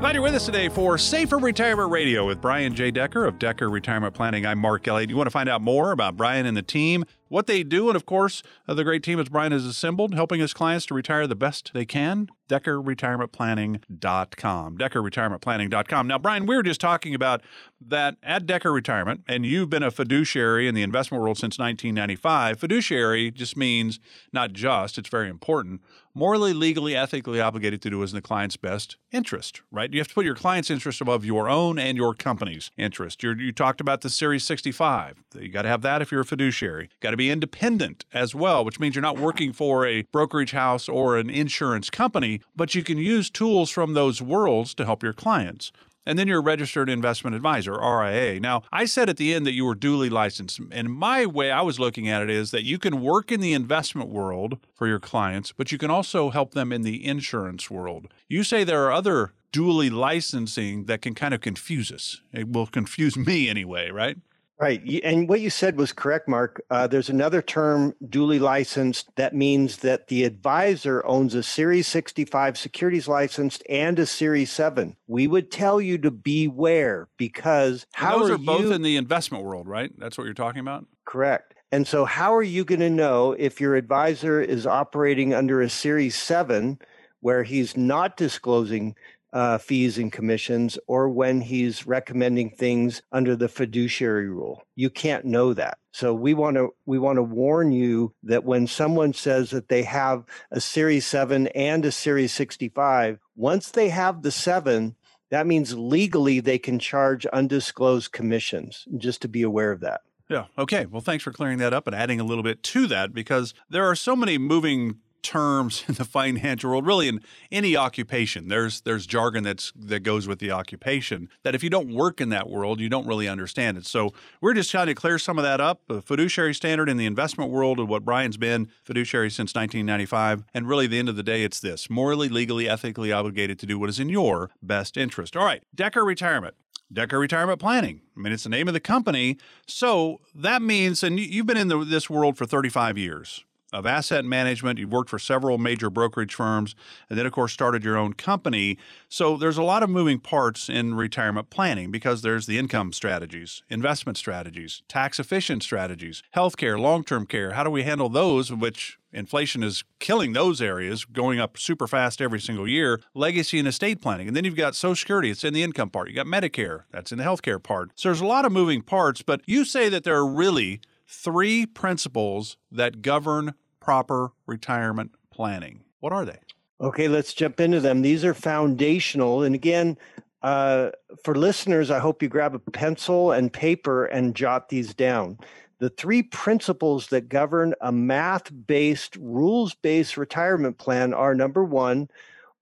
Glad 0.00 0.14
you're 0.14 0.22
with 0.22 0.34
us 0.34 0.46
today 0.46 0.70
for 0.70 0.96
Safer 0.96 1.36
Retirement 1.36 1.90
Radio 1.90 2.26
with 2.26 2.40
Brian 2.40 2.74
J. 2.74 2.90
Decker 2.90 3.26
of 3.26 3.38
Decker 3.38 3.68
Retirement 3.68 4.14
Planning. 4.14 4.46
I'm 4.46 4.58
Mark 4.58 4.88
Elliott. 4.88 5.10
You 5.10 5.16
want 5.16 5.26
to 5.26 5.30
find 5.30 5.46
out 5.46 5.60
more 5.60 5.92
about 5.92 6.16
Brian 6.16 6.46
and 6.46 6.56
the 6.56 6.62
team, 6.62 7.04
what 7.30 7.46
they 7.46 7.62
do, 7.62 7.88
and 7.88 7.96
of 7.96 8.04
course, 8.04 8.42
uh, 8.68 8.74
the 8.74 8.84
great 8.84 9.02
team 9.02 9.16
that 9.16 9.30
Brian 9.30 9.52
has 9.52 9.64
assembled, 9.64 10.14
helping 10.14 10.40
his 10.40 10.52
clients 10.52 10.84
to 10.86 10.94
retire 10.94 11.26
the 11.26 11.34
best 11.34 11.70
they 11.72 11.86
can. 11.86 12.28
DeckerRetirementPlanning.com. 12.50 14.76
DeckerRetirementPlanning.com. 14.76 16.08
Now, 16.08 16.18
Brian, 16.18 16.44
we 16.46 16.56
were 16.56 16.64
just 16.64 16.80
talking 16.80 17.14
about 17.14 17.42
that 17.80 18.16
at 18.22 18.46
Decker 18.46 18.72
Retirement, 18.72 19.22
and 19.28 19.46
you've 19.46 19.70
been 19.70 19.84
a 19.84 19.92
fiduciary 19.92 20.68
in 20.68 20.74
the 20.74 20.82
investment 20.82 21.22
world 21.22 21.38
since 21.38 21.58
1995. 21.58 22.58
Fiduciary 22.58 23.30
just 23.30 23.56
means 23.56 24.00
not 24.32 24.52
just, 24.52 24.98
it's 24.98 25.08
very 25.08 25.30
important, 25.30 25.80
morally, 26.14 26.52
legally, 26.52 26.96
ethically 26.96 27.40
obligated 27.40 27.80
to 27.82 27.90
do 27.90 28.02
is 28.02 28.12
in 28.12 28.16
the 28.16 28.22
client's 28.22 28.56
best 28.56 28.96
interest, 29.12 29.62
right? 29.70 29.92
You 29.92 30.00
have 30.00 30.08
to 30.08 30.14
put 30.14 30.24
your 30.24 30.34
client's 30.34 30.70
interest 30.70 31.00
above 31.00 31.24
your 31.24 31.48
own 31.48 31.78
and 31.78 31.96
your 31.96 32.14
company's 32.14 32.72
interest. 32.76 33.22
You're, 33.22 33.38
you 33.38 33.52
talked 33.52 33.80
about 33.80 34.00
the 34.00 34.10
Series 34.10 34.42
65. 34.44 35.22
You 35.38 35.48
got 35.48 35.62
to 35.62 35.68
have 35.68 35.82
that 35.82 36.02
if 36.02 36.10
you're 36.10 36.22
a 36.22 36.26
fiduciary. 36.26 36.90
Got 37.00 37.12
to 37.12 37.16
be 37.20 37.30
independent 37.30 38.04
as 38.12 38.34
well, 38.34 38.64
which 38.64 38.80
means 38.80 38.94
you're 38.94 39.02
not 39.02 39.18
working 39.18 39.52
for 39.52 39.86
a 39.86 40.02
brokerage 40.10 40.52
house 40.52 40.88
or 40.88 41.18
an 41.18 41.28
insurance 41.28 41.90
company, 41.90 42.40
but 42.56 42.74
you 42.74 42.82
can 42.82 42.96
use 42.96 43.28
tools 43.28 43.70
from 43.70 43.92
those 43.92 44.22
worlds 44.22 44.74
to 44.74 44.84
help 44.84 45.02
your 45.02 45.12
clients. 45.12 45.70
And 46.06 46.18
then 46.18 46.26
you're 46.26 46.38
a 46.38 46.42
registered 46.42 46.88
investment 46.88 47.36
advisor, 47.36 47.72
RIA. 47.72 48.40
Now, 48.40 48.62
I 48.72 48.86
said 48.86 49.10
at 49.10 49.18
the 49.18 49.34
end 49.34 49.46
that 49.46 49.52
you 49.52 49.66
were 49.66 49.76
dually 49.76 50.10
licensed. 50.10 50.58
And 50.72 50.92
my 50.92 51.26
way 51.26 51.50
I 51.50 51.60
was 51.60 51.78
looking 51.78 52.08
at 52.08 52.22
it 52.22 52.30
is 52.30 52.52
that 52.52 52.64
you 52.64 52.78
can 52.78 53.02
work 53.02 53.30
in 53.30 53.40
the 53.40 53.52
investment 53.52 54.08
world 54.08 54.58
for 54.74 54.88
your 54.88 54.98
clients, 54.98 55.52
but 55.52 55.70
you 55.70 55.76
can 55.76 55.90
also 55.90 56.30
help 56.30 56.54
them 56.54 56.72
in 56.72 56.82
the 56.82 57.04
insurance 57.06 57.70
world. 57.70 58.08
You 58.28 58.42
say 58.44 58.64
there 58.64 58.84
are 58.86 58.92
other 58.92 59.34
dually 59.52 59.90
licensing 59.90 60.86
that 60.86 61.02
can 61.02 61.14
kind 61.14 61.34
of 61.34 61.42
confuse 61.42 61.92
us. 61.92 62.22
It 62.32 62.50
will 62.50 62.66
confuse 62.66 63.16
me 63.28 63.50
anyway, 63.50 63.90
right? 63.90 64.16
Right. 64.60 64.82
And 65.02 65.26
what 65.26 65.40
you 65.40 65.48
said 65.48 65.78
was 65.78 65.90
correct, 65.90 66.28
Mark. 66.28 66.62
Uh, 66.68 66.86
there's 66.86 67.08
another 67.08 67.40
term, 67.40 67.94
dually 68.04 68.38
licensed, 68.38 69.08
that 69.16 69.34
means 69.34 69.78
that 69.78 70.08
the 70.08 70.24
advisor 70.24 71.04
owns 71.06 71.34
a 71.34 71.42
Series 71.42 71.86
65 71.86 72.58
securities 72.58 73.08
licensed 73.08 73.62
and 73.70 73.98
a 73.98 74.04
Series 74.04 74.52
7. 74.52 74.96
We 75.06 75.26
would 75.26 75.50
tell 75.50 75.80
you 75.80 75.96
to 75.98 76.10
beware 76.10 77.08
because 77.16 77.86
how 77.92 78.14
and 78.14 78.22
those 78.22 78.30
are, 78.30 78.34
are 78.34 78.38
both 78.38 78.60
you... 78.66 78.72
in 78.72 78.82
the 78.82 78.98
investment 78.98 79.44
world, 79.44 79.66
right? 79.66 79.92
That's 79.98 80.18
what 80.18 80.24
you're 80.24 80.34
talking 80.34 80.60
about? 80.60 80.84
Correct. 81.06 81.54
And 81.72 81.88
so, 81.88 82.04
how 82.04 82.34
are 82.34 82.42
you 82.42 82.64
going 82.66 82.80
to 82.80 82.90
know 82.90 83.32
if 83.32 83.62
your 83.62 83.76
advisor 83.76 84.42
is 84.42 84.66
operating 84.66 85.32
under 85.32 85.62
a 85.62 85.70
Series 85.70 86.16
7 86.16 86.78
where 87.20 87.44
he's 87.44 87.78
not 87.78 88.18
disclosing 88.18 88.94
uh, 89.32 89.58
fees 89.58 89.98
and 89.98 90.12
commissions 90.12 90.78
or 90.86 91.08
when 91.08 91.40
he's 91.40 91.86
recommending 91.86 92.50
things 92.50 93.02
under 93.12 93.36
the 93.36 93.48
fiduciary 93.48 94.28
rule. 94.28 94.62
You 94.74 94.90
can't 94.90 95.24
know 95.24 95.54
that. 95.54 95.78
So 95.92 96.14
we 96.14 96.34
want 96.34 96.56
to 96.56 96.70
we 96.86 96.98
want 96.98 97.16
to 97.16 97.22
warn 97.22 97.72
you 97.72 98.14
that 98.22 98.44
when 98.44 98.66
someone 98.66 99.12
says 99.12 99.50
that 99.50 99.68
they 99.68 99.82
have 99.82 100.24
a 100.50 100.60
Series 100.60 101.06
7 101.06 101.48
and 101.48 101.84
a 101.84 101.92
Series 101.92 102.32
65, 102.32 103.18
once 103.36 103.70
they 103.70 103.88
have 103.88 104.22
the 104.22 104.30
7, 104.30 104.94
that 105.30 105.46
means 105.46 105.76
legally 105.76 106.40
they 106.40 106.58
can 106.58 106.78
charge 106.78 107.26
undisclosed 107.26 108.12
commissions. 108.12 108.86
Just 108.96 109.22
to 109.22 109.28
be 109.28 109.42
aware 109.42 109.72
of 109.72 109.80
that. 109.80 110.02
Yeah. 110.28 110.44
Okay. 110.56 110.86
Well, 110.86 111.00
thanks 111.00 111.24
for 111.24 111.32
clearing 111.32 111.58
that 111.58 111.74
up 111.74 111.88
and 111.88 111.96
adding 111.96 112.20
a 112.20 112.24
little 112.24 112.44
bit 112.44 112.62
to 112.62 112.86
that 112.86 113.12
because 113.12 113.52
there 113.68 113.84
are 113.84 113.96
so 113.96 114.14
many 114.14 114.38
moving 114.38 115.00
terms 115.22 115.84
in 115.88 115.94
the 115.94 116.04
financial 116.20 116.70
world, 116.70 116.86
really 116.86 117.08
in 117.08 117.20
any 117.50 117.76
occupation. 117.76 118.48
There's 118.48 118.80
there's 118.82 119.06
jargon 119.06 119.44
that's 119.44 119.72
that 119.76 120.00
goes 120.00 120.26
with 120.26 120.38
the 120.38 120.50
occupation 120.50 121.28
that 121.42 121.54
if 121.54 121.62
you 121.62 121.70
don't 121.70 121.92
work 121.92 122.20
in 122.20 122.28
that 122.30 122.48
world, 122.48 122.80
you 122.80 122.88
don't 122.88 123.06
really 123.06 123.28
understand 123.28 123.76
it. 123.76 123.86
So 123.86 124.12
we're 124.40 124.54
just 124.54 124.70
trying 124.70 124.86
to 124.86 124.94
clear 124.94 125.18
some 125.18 125.38
of 125.38 125.44
that 125.44 125.60
up. 125.60 125.82
The 125.88 126.02
fiduciary 126.02 126.54
standard 126.54 126.88
in 126.88 126.96
the 126.96 127.06
investment 127.06 127.50
world 127.50 127.78
of 127.78 127.88
what 127.88 128.04
Brian's 128.04 128.36
been 128.36 128.68
fiduciary 128.82 129.30
since 129.30 129.54
1995, 129.54 130.44
and 130.54 130.68
really 130.68 130.86
the 130.86 130.98
end 130.98 131.08
of 131.08 131.16
the 131.16 131.22
day, 131.22 131.42
it's 131.42 131.60
this: 131.60 131.90
morally, 131.90 132.28
legally, 132.28 132.68
ethically 132.68 133.12
obligated 133.12 133.58
to 133.60 133.66
do 133.66 133.78
what 133.78 133.88
is 133.88 134.00
in 134.00 134.08
your 134.08 134.50
best 134.62 134.96
interest. 134.96 135.36
All 135.36 135.44
right, 135.44 135.62
Decker 135.74 136.04
Retirement. 136.04 136.54
Decker 136.92 137.18
Retirement 137.18 137.60
Planning. 137.60 138.00
I 138.16 138.20
mean, 138.20 138.32
it's 138.32 138.42
the 138.42 138.48
name 138.48 138.66
of 138.66 138.74
the 138.74 138.80
company. 138.80 139.38
So 139.66 140.20
that 140.34 140.60
means, 140.60 141.02
and 141.02 141.20
you've 141.20 141.46
been 141.46 141.56
in 141.56 141.68
the, 141.68 141.84
this 141.84 142.10
world 142.10 142.36
for 142.36 142.46
35 142.46 142.98
years 142.98 143.44
of 143.72 143.86
asset 143.86 144.24
management. 144.24 144.78
You've 144.78 144.92
worked 144.92 145.10
for 145.10 145.18
several 145.18 145.58
major 145.58 145.90
brokerage 145.90 146.34
firms, 146.34 146.74
and 147.08 147.18
then, 147.18 147.26
of 147.26 147.32
course, 147.32 147.52
started 147.52 147.84
your 147.84 147.96
own 147.96 148.12
company. 148.14 148.78
So 149.08 149.36
there's 149.36 149.58
a 149.58 149.62
lot 149.62 149.82
of 149.82 149.90
moving 149.90 150.18
parts 150.18 150.68
in 150.68 150.94
retirement 150.94 151.50
planning 151.50 151.90
because 151.90 152.22
there's 152.22 152.46
the 152.46 152.58
income 152.58 152.92
strategies, 152.92 153.62
investment 153.68 154.18
strategies, 154.18 154.82
tax 154.88 155.18
efficient 155.18 155.62
strategies, 155.62 156.22
healthcare, 156.34 156.78
long 156.78 157.04
term 157.04 157.26
care. 157.26 157.52
How 157.52 157.64
do 157.64 157.70
we 157.70 157.82
handle 157.82 158.08
those, 158.08 158.52
which 158.52 158.98
inflation 159.12 159.62
is 159.62 159.84
killing 159.98 160.32
those 160.32 160.60
areas, 160.60 161.04
going 161.04 161.40
up 161.40 161.58
super 161.58 161.86
fast 161.86 162.20
every 162.20 162.40
single 162.40 162.68
year, 162.68 163.00
legacy 163.14 163.58
and 163.58 163.68
estate 163.68 164.00
planning. 164.00 164.28
And 164.28 164.36
then 164.36 164.44
you've 164.44 164.56
got 164.56 164.74
Social 164.74 164.96
Security, 164.96 165.30
it's 165.30 165.44
in 165.44 165.54
the 165.54 165.62
income 165.62 165.90
part. 165.90 166.08
You 166.08 166.14
got 166.14 166.26
Medicare, 166.26 166.84
that's 166.92 167.12
in 167.12 167.18
the 167.18 167.24
healthcare 167.24 167.62
part. 167.62 167.90
So 167.94 168.08
there's 168.08 168.20
a 168.20 168.26
lot 168.26 168.44
of 168.44 168.52
moving 168.52 168.82
parts, 168.82 169.22
but 169.22 169.40
you 169.46 169.64
say 169.64 169.88
that 169.88 170.04
there 170.04 170.16
are 170.16 170.26
really 170.26 170.80
three 171.10 171.66
principles 171.66 172.56
that 172.70 173.02
govern 173.02 173.54
proper 173.80 174.32
retirement 174.46 175.10
planning. 175.32 175.80
What 175.98 176.12
are 176.12 176.24
they? 176.24 176.38
Okay, 176.80 177.08
let's 177.08 177.34
jump 177.34 177.60
into 177.60 177.80
them. 177.80 178.02
These 178.02 178.24
are 178.24 178.32
foundational. 178.32 179.42
And 179.42 179.54
again, 179.54 179.98
uh, 180.42 180.90
for 181.24 181.34
listeners, 181.34 181.90
I 181.90 181.98
hope 181.98 182.22
you 182.22 182.28
grab 182.28 182.54
a 182.54 182.58
pencil 182.58 183.32
and 183.32 183.52
paper 183.52 184.06
and 184.06 184.34
jot 184.34 184.68
these 184.68 184.94
down. 184.94 185.38
The 185.78 185.90
three 185.90 186.22
principles 186.22 187.08
that 187.08 187.28
govern 187.28 187.74
a 187.80 187.90
math 187.90 188.50
based, 188.66 189.16
rules 189.16 189.74
based 189.74 190.16
retirement 190.16 190.78
plan 190.78 191.12
are 191.12 191.34
number 191.34 191.64
one, 191.64 192.08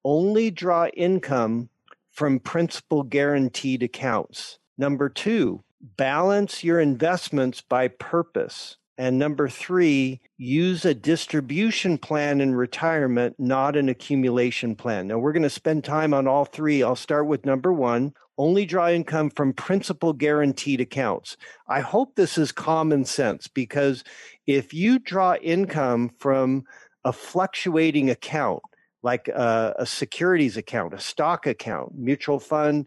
only 0.05 0.51
draw 0.51 0.87
income 0.97 1.69
from 2.11 2.41
principal 2.41 3.03
guaranteed 3.03 3.83
accounts. 3.83 4.59
Number 4.79 5.09
two, 5.09 5.63
balance 5.81 6.65
your 6.65 6.81
investments 6.81 7.61
by 7.61 7.89
purpose. 7.89 8.77
And 8.97 9.19
number 9.19 9.49
three, 9.49 10.21
use 10.37 10.85
a 10.85 10.93
distribution 10.93 11.99
plan 11.99 12.41
in 12.41 12.55
retirement, 12.55 13.37
not 13.39 13.77
an 13.77 13.89
accumulation 13.89 14.75
plan. 14.75 15.07
Now, 15.07 15.19
we're 15.19 15.33
going 15.33 15.43
to 15.45 15.51
spend 15.51 15.85
time 15.85 16.13
on 16.13 16.27
all 16.27 16.45
three. 16.45 16.83
I'll 16.83 16.97
start 16.97 17.27
with 17.27 17.47
number 17.47 17.73
one 17.73 18.13
only 18.39 18.65
draw 18.65 18.89
income 18.89 19.31
from 19.31 19.53
principal 19.53 20.13
guaranteed 20.13 20.81
accounts. 20.81 21.37
I 21.69 21.81
hope 21.81 22.15
this 22.15 22.39
is 22.39 22.53
common 22.53 23.05
sense 23.05 23.49
because 23.49 24.05
if 24.47 24.73
you 24.73 25.01
draw 25.01 25.35
income 25.35 26.13
from 26.19 26.63
a 27.05 27.13
fluctuating 27.13 28.09
account, 28.11 28.63
like 29.03 29.29
a, 29.29 29.75
a 29.79 29.87
securities 29.87 30.57
account, 30.57 30.95
a 30.95 31.01
stock 31.01 31.47
account, 31.47 31.93
mutual 31.97 32.39
fund, 32.39 32.87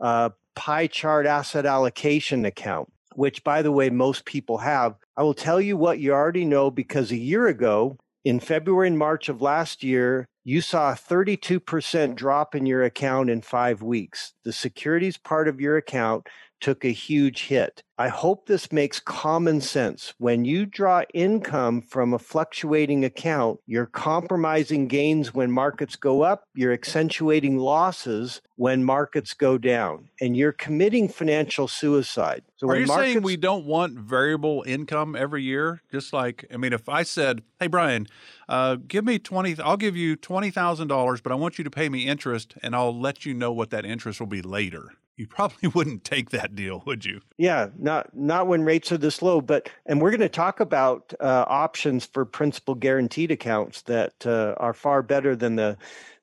uh, 0.00 0.30
pie 0.54 0.86
chart 0.86 1.26
asset 1.26 1.66
allocation 1.66 2.44
account, 2.44 2.92
which 3.14 3.44
by 3.44 3.62
the 3.62 3.72
way, 3.72 3.90
most 3.90 4.24
people 4.24 4.58
have. 4.58 4.96
I 5.16 5.22
will 5.22 5.34
tell 5.34 5.60
you 5.60 5.76
what 5.76 5.98
you 5.98 6.12
already 6.12 6.44
know 6.44 6.70
because 6.70 7.10
a 7.10 7.16
year 7.16 7.46
ago, 7.46 7.98
in 8.24 8.40
February 8.40 8.88
and 8.88 8.98
March 8.98 9.28
of 9.28 9.40
last 9.40 9.82
year, 9.82 10.26
you 10.44 10.60
saw 10.60 10.92
a 10.92 10.96
32% 10.96 12.14
drop 12.14 12.54
in 12.54 12.66
your 12.66 12.82
account 12.82 13.30
in 13.30 13.40
five 13.42 13.82
weeks. 13.82 14.34
The 14.44 14.52
securities 14.52 15.16
part 15.16 15.48
of 15.48 15.60
your 15.60 15.76
account 15.76 16.26
took 16.60 16.84
a 16.84 16.92
huge 16.92 17.44
hit. 17.44 17.82
I 18.00 18.08
hope 18.08 18.46
this 18.46 18.72
makes 18.72 18.98
common 18.98 19.60
sense. 19.60 20.14
When 20.16 20.46
you 20.46 20.64
draw 20.64 21.02
income 21.12 21.82
from 21.82 22.14
a 22.14 22.18
fluctuating 22.18 23.04
account, 23.04 23.60
you're 23.66 23.84
compromising 23.84 24.88
gains 24.88 25.34
when 25.34 25.50
markets 25.50 25.96
go 25.96 26.22
up, 26.22 26.44
you're 26.54 26.72
accentuating 26.72 27.58
losses 27.58 28.40
when 28.56 28.84
markets 28.84 29.34
go 29.34 29.58
down, 29.58 30.08
and 30.18 30.34
you're 30.34 30.52
committing 30.52 31.08
financial 31.08 31.68
suicide. 31.68 32.42
So 32.56 32.70
Are 32.70 32.76
you 32.76 32.86
markets... 32.86 33.12
saying 33.12 33.22
we 33.22 33.36
don't 33.36 33.66
want 33.66 33.98
variable 33.98 34.64
income 34.66 35.14
every 35.14 35.42
year? 35.42 35.82
Just 35.92 36.14
like, 36.14 36.46
I 36.52 36.56
mean, 36.56 36.72
if 36.72 36.88
I 36.88 37.02
said, 37.02 37.42
hey, 37.58 37.66
Brian, 37.66 38.06
uh, 38.48 38.76
give 38.76 39.04
me 39.04 39.18
20, 39.18 39.60
I'll 39.60 39.76
give 39.76 39.96
you 39.96 40.16
$20,000, 40.16 41.22
but 41.22 41.32
I 41.32 41.34
want 41.34 41.58
you 41.58 41.64
to 41.64 41.70
pay 41.70 41.90
me 41.90 42.06
interest 42.06 42.54
and 42.62 42.74
I'll 42.74 42.98
let 42.98 43.26
you 43.26 43.34
know 43.34 43.52
what 43.52 43.68
that 43.70 43.84
interest 43.84 44.20
will 44.20 44.26
be 44.26 44.40
later 44.40 44.92
you 45.20 45.26
probably 45.26 45.68
wouldn't 45.74 46.02
take 46.02 46.30
that 46.30 46.56
deal, 46.56 46.82
would 46.86 47.04
you? 47.04 47.20
Yeah, 47.36 47.68
not 47.78 48.16
not 48.16 48.48
when 48.48 48.62
rates 48.62 48.90
are 48.90 48.98
this 48.98 49.22
low. 49.22 49.40
But 49.40 49.68
and 49.86 50.00
we're 50.00 50.10
going 50.10 50.20
to 50.20 50.28
talk 50.28 50.58
about 50.58 51.12
uh, 51.20 51.44
options 51.46 52.06
for 52.06 52.24
principal 52.24 52.74
guaranteed 52.74 53.30
accounts 53.30 53.82
that 53.82 54.26
uh, 54.26 54.54
are 54.56 54.72
far 54.72 55.02
better 55.02 55.36
than 55.36 55.56
the 55.56 55.76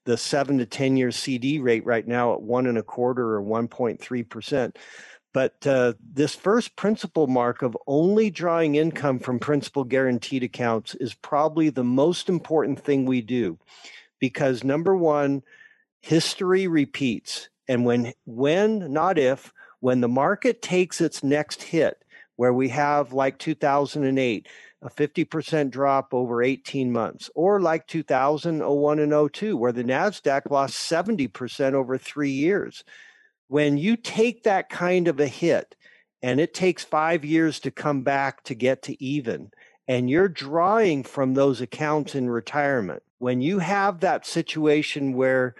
the 0.06 0.18
seven 0.18 0.58
to 0.58 0.66
ten 0.66 0.98
year 0.98 1.12
CD 1.12 1.60
rate 1.60 1.86
right 1.86 2.08
now 2.08 2.34
at 2.34 2.42
one 2.42 2.66
and 2.66 2.78
a 2.78 2.84
quarter 2.84 3.24
or 3.24 3.42
one 3.42 3.68
point 3.68 4.02
three 4.02 4.24
percent. 4.24 4.78
But 5.34 5.68
uh, 5.68 5.94
this 6.02 6.34
first 6.34 6.76
principle 6.76 7.28
mark 7.28 7.62
of 7.62 7.78
only 7.86 8.32
drawing 8.32 8.76
income 8.76 9.20
from 9.20 9.38
principal 9.38 9.84
guaranteed 9.84 10.42
accounts 10.42 10.96
is 10.96 11.14
probably 11.14 11.70
the 11.70 11.84
most 11.84 12.28
important 12.28 12.80
thing 12.80 13.06
we 13.06 13.22
do, 13.22 13.60
because 14.20 14.64
number 14.64 14.98
one, 14.98 15.44
history 16.02 16.66
repeats 16.68 17.50
and 17.68 17.86
when, 17.86 18.14
when, 18.26 18.92
not 18.92 19.18
if, 19.18 19.54
when 19.80 20.02
the 20.02 20.08
market 20.08 20.62
takes 20.62 21.02
its 21.02 21.24
next 21.24 21.64
hit, 21.64 22.04
where 22.36 22.54
we 22.54 22.70
have 22.70 23.14
like 23.14 23.38
2008, 23.40 24.48
a 24.84 24.90
50% 24.90 25.72
drop 25.72 26.14
over 26.14 26.44
18 26.44 26.92
months, 26.92 27.30
or 27.36 27.60
like 27.60 27.88
2001 27.88 29.00
and 29.00 29.34
02, 29.34 29.58
where 29.58 29.72
the 29.72 29.84
NASDAQ 29.84 30.50
lost 30.50 30.76
70% 30.76 31.74
over 31.74 31.98
three 31.98 32.32
years. 32.32 32.84
When 33.48 33.78
you 33.78 33.98
take 33.98 34.44
that 34.44 34.70
kind 34.70 35.08
of 35.08 35.20
a 35.20 35.28
hit, 35.28 35.76
and 36.22 36.40
it 36.40 36.54
takes 36.54 36.84
five 36.84 37.24
years 37.24 37.60
to 37.62 37.72
come 37.72 38.04
back 38.04 38.44
to 38.44 38.56
get 38.56 38.82
to 38.84 39.04
even, 39.04 39.52
and 39.88 40.10
you're 40.10 40.28
drawing 40.28 41.04
from 41.04 41.34
those 41.34 41.62
accounts 41.62 42.14
in 42.14 42.30
retirement, 42.30 43.02
when 43.20 43.42
you 43.42 43.60
have 43.60 44.00
that 44.02 44.26
situation 44.26 45.14
where 45.14 45.56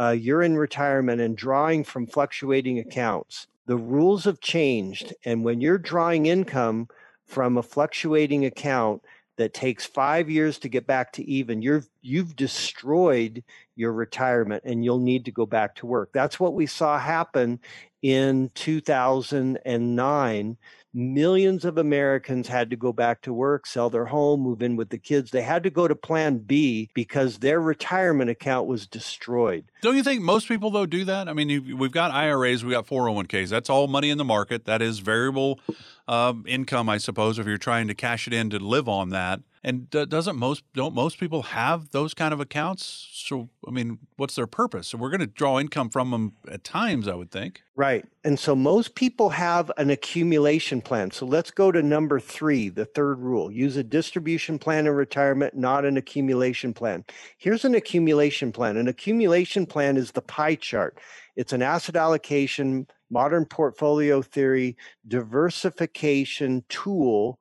uh, 0.00 0.10
you're 0.10 0.42
in 0.42 0.56
retirement 0.56 1.20
and 1.20 1.36
drawing 1.36 1.84
from 1.84 2.06
fluctuating 2.06 2.78
accounts, 2.78 3.46
the 3.66 3.76
rules 3.76 4.24
have 4.24 4.40
changed. 4.40 5.12
And 5.26 5.44
when 5.44 5.60
you're 5.60 5.78
drawing 5.78 6.26
income 6.26 6.88
from 7.26 7.58
a 7.58 7.62
fluctuating 7.62 8.46
account 8.46 9.04
that 9.36 9.52
takes 9.52 9.84
five 9.84 10.30
years 10.30 10.58
to 10.58 10.70
get 10.70 10.86
back 10.86 11.12
to 11.12 11.24
even, 11.24 11.60
you're, 11.60 11.84
you've 12.00 12.34
destroyed 12.34 13.44
your 13.76 13.92
retirement 13.92 14.62
and 14.64 14.82
you'll 14.82 14.98
need 14.98 15.26
to 15.26 15.32
go 15.32 15.44
back 15.44 15.74
to 15.76 15.86
work. 15.86 16.10
That's 16.14 16.40
what 16.40 16.54
we 16.54 16.64
saw 16.64 16.98
happen 16.98 17.60
in 18.00 18.50
2009 18.54 20.56
millions 20.92 21.64
of 21.64 21.78
Americans 21.78 22.48
had 22.48 22.70
to 22.70 22.76
go 22.76 22.92
back 22.92 23.22
to 23.22 23.32
work, 23.32 23.66
sell 23.66 23.90
their 23.90 24.06
home, 24.06 24.40
move 24.40 24.62
in 24.62 24.76
with 24.76 24.90
the 24.90 24.98
kids. 24.98 25.30
They 25.30 25.42
had 25.42 25.62
to 25.62 25.70
go 25.70 25.86
to 25.86 25.94
plan 25.94 26.38
B 26.38 26.90
because 26.94 27.38
their 27.38 27.60
retirement 27.60 28.30
account 28.30 28.66
was 28.66 28.86
destroyed. 28.86 29.64
Don't 29.82 29.96
you 29.96 30.02
think 30.02 30.22
most 30.22 30.48
people, 30.48 30.70
though, 30.70 30.86
do 30.86 31.04
that? 31.04 31.28
I 31.28 31.32
mean, 31.32 31.78
we've 31.78 31.92
got 31.92 32.10
IRAs, 32.10 32.64
we've 32.64 32.74
got 32.74 32.86
401ks. 32.86 33.48
That's 33.48 33.70
all 33.70 33.86
money 33.86 34.10
in 34.10 34.18
the 34.18 34.24
market. 34.24 34.64
That 34.64 34.82
is 34.82 34.98
variable 34.98 35.60
um, 36.08 36.44
income, 36.46 36.88
I 36.88 36.98
suppose, 36.98 37.38
if 37.38 37.46
you're 37.46 37.58
trying 37.58 37.88
to 37.88 37.94
cash 37.94 38.26
it 38.26 38.32
in 38.32 38.50
to 38.50 38.58
live 38.58 38.88
on 38.88 39.10
that. 39.10 39.40
And 39.62 39.90
doesn't 39.90 40.36
most 40.36 40.64
don't 40.72 40.94
most 40.94 41.20
people 41.20 41.42
have 41.42 41.90
those 41.90 42.14
kind 42.14 42.32
of 42.32 42.40
accounts? 42.40 43.08
So 43.12 43.50
I 43.68 43.70
mean, 43.70 43.98
what's 44.16 44.34
their 44.34 44.46
purpose? 44.46 44.88
So 44.88 44.98
we're 44.98 45.10
going 45.10 45.20
to 45.20 45.26
draw 45.26 45.60
income 45.60 45.90
from 45.90 46.10
them 46.10 46.32
at 46.50 46.64
times, 46.64 47.06
I 47.06 47.14
would 47.14 47.30
think. 47.30 47.62
Right. 47.76 48.06
And 48.24 48.38
so 48.38 48.54
most 48.54 48.94
people 48.94 49.30
have 49.30 49.70
an 49.76 49.90
accumulation 49.90 50.80
plan. 50.80 51.10
So 51.10 51.26
let's 51.26 51.50
go 51.50 51.70
to 51.72 51.82
number 51.82 52.18
3, 52.18 52.70
the 52.70 52.86
third 52.86 53.18
rule. 53.18 53.50
Use 53.50 53.76
a 53.76 53.82
distribution 53.82 54.58
plan 54.58 54.86
in 54.86 54.94
retirement, 54.94 55.54
not 55.54 55.84
an 55.84 55.98
accumulation 55.98 56.72
plan. 56.72 57.04
Here's 57.36 57.64
an 57.66 57.74
accumulation 57.74 58.52
plan. 58.52 58.78
An 58.78 58.88
accumulation 58.88 59.66
plan 59.66 59.98
is 59.98 60.12
the 60.12 60.22
pie 60.22 60.54
chart. 60.54 60.98
It's 61.36 61.52
an 61.52 61.62
asset 61.62 61.96
allocation, 61.96 62.86
modern 63.10 63.44
portfolio 63.44 64.22
theory, 64.22 64.76
diversification 65.06 66.64
tool 66.70 67.38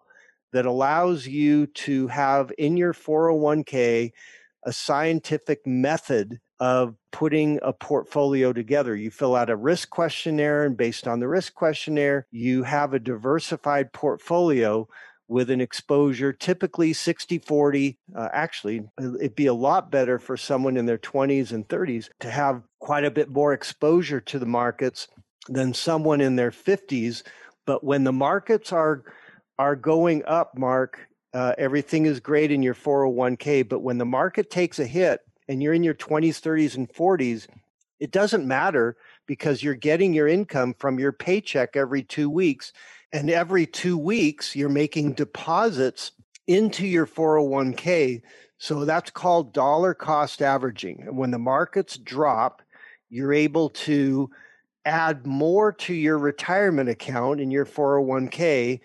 that 0.53 0.65
allows 0.65 1.27
you 1.27 1.67
to 1.67 2.07
have 2.07 2.51
in 2.57 2.77
your 2.77 2.93
401k 2.93 4.11
a 4.63 4.73
scientific 4.73 5.65
method 5.65 6.39
of 6.59 6.95
putting 7.11 7.59
a 7.61 7.71
portfolio 7.71 8.51
together. 8.51 8.95
You 8.95 9.11
fill 9.11 9.35
out 9.35 9.49
a 9.49 9.55
risk 9.55 9.89
questionnaire, 9.89 10.65
and 10.65 10.75
based 10.75 11.07
on 11.07 11.19
the 11.19 11.27
risk 11.27 11.53
questionnaire, 11.53 12.27
you 12.31 12.63
have 12.63 12.93
a 12.93 12.99
diversified 12.99 13.93
portfolio 13.93 14.87
with 15.29 15.51
an 15.51 15.61
exposure 15.61 16.33
typically 16.33 16.91
60 16.91 17.37
40 17.37 17.99
uh, 18.15 18.29
actually 18.33 18.81
it'd 18.99 19.35
be 19.35 19.45
a 19.45 19.53
lot 19.53 19.91
better 19.91 20.17
for 20.17 20.35
someone 20.35 20.75
in 20.75 20.87
their 20.87 20.97
20s 20.97 21.51
and 21.51 21.67
30s 21.67 22.09
to 22.19 22.31
have 22.31 22.63
quite 22.79 23.05
a 23.05 23.11
bit 23.11 23.29
more 23.29 23.53
exposure 23.53 24.19
to 24.19 24.39
the 24.39 24.45
markets 24.47 25.07
than 25.47 25.71
someone 25.71 26.19
in 26.19 26.35
their 26.35 26.49
50s 26.49 27.21
but 27.67 27.83
when 27.83 28.03
the 28.03 28.11
markets 28.11 28.73
are 28.73 29.03
are 29.59 29.75
going 29.75 30.23
up, 30.25 30.57
Mark, 30.57 31.07
uh, 31.33 31.53
everything 31.57 32.05
is 32.05 32.21
great 32.21 32.49
in 32.49 32.63
your 32.63 32.73
401k. 32.73 33.67
But 33.67 33.81
when 33.81 33.97
the 33.97 34.05
market 34.05 34.49
takes 34.49 34.79
a 34.79 34.87
hit 34.87 35.19
and 35.49 35.61
you're 35.61 35.73
in 35.73 35.83
your 35.83 35.93
20s, 35.93 36.39
30s, 36.41 36.77
and 36.77 36.89
40s, 36.89 37.45
it 37.99 38.11
doesn't 38.11 38.47
matter 38.47 38.95
because 39.27 39.61
you're 39.61 39.75
getting 39.75 40.13
your 40.13 40.29
income 40.29 40.73
from 40.79 40.97
your 40.97 41.11
paycheck 41.11 41.75
every 41.75 42.01
two 42.01 42.29
weeks. 42.29 42.71
And 43.11 43.29
every 43.29 43.65
two 43.65 43.97
weeks, 43.97 44.55
you're 44.55 44.69
making 44.69 45.13
deposits 45.13 46.13
into 46.47 46.87
your 46.87 47.05
401k. 47.05 48.21
So 48.57 48.85
that's 48.85 49.11
called 49.11 49.53
dollar 49.53 49.93
cost 49.93 50.41
averaging. 50.41 51.03
And 51.05 51.17
when 51.17 51.31
the 51.31 51.39
markets 51.39 51.97
drop, 51.97 52.61
you're 53.09 53.33
able 53.33 53.69
to 53.71 54.29
add 54.85 55.27
more 55.27 55.73
to 55.73 55.93
your 55.93 56.17
retirement 56.17 56.87
account 56.87 57.41
in 57.41 57.51
your 57.51 57.65
401k 57.65 58.79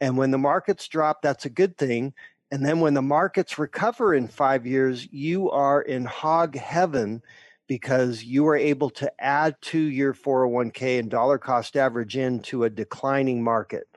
and 0.00 0.16
when 0.16 0.30
the 0.30 0.38
markets 0.38 0.88
drop, 0.88 1.22
that's 1.22 1.44
a 1.44 1.50
good 1.50 1.76
thing. 1.76 2.12
And 2.50 2.64
then 2.64 2.80
when 2.80 2.94
the 2.94 3.02
markets 3.02 3.58
recover 3.58 4.14
in 4.14 4.28
five 4.28 4.66
years, 4.66 5.08
you 5.10 5.50
are 5.50 5.82
in 5.82 6.04
hog 6.04 6.56
heaven 6.56 7.22
because 7.66 8.22
you 8.22 8.46
are 8.46 8.56
able 8.56 8.90
to 8.90 9.12
add 9.18 9.60
to 9.60 9.78
your 9.78 10.14
401k 10.14 11.00
and 11.00 11.10
dollar 11.10 11.38
cost 11.38 11.76
average 11.76 12.16
into 12.16 12.64
a 12.64 12.70
declining 12.70 13.42
market. 13.42 13.88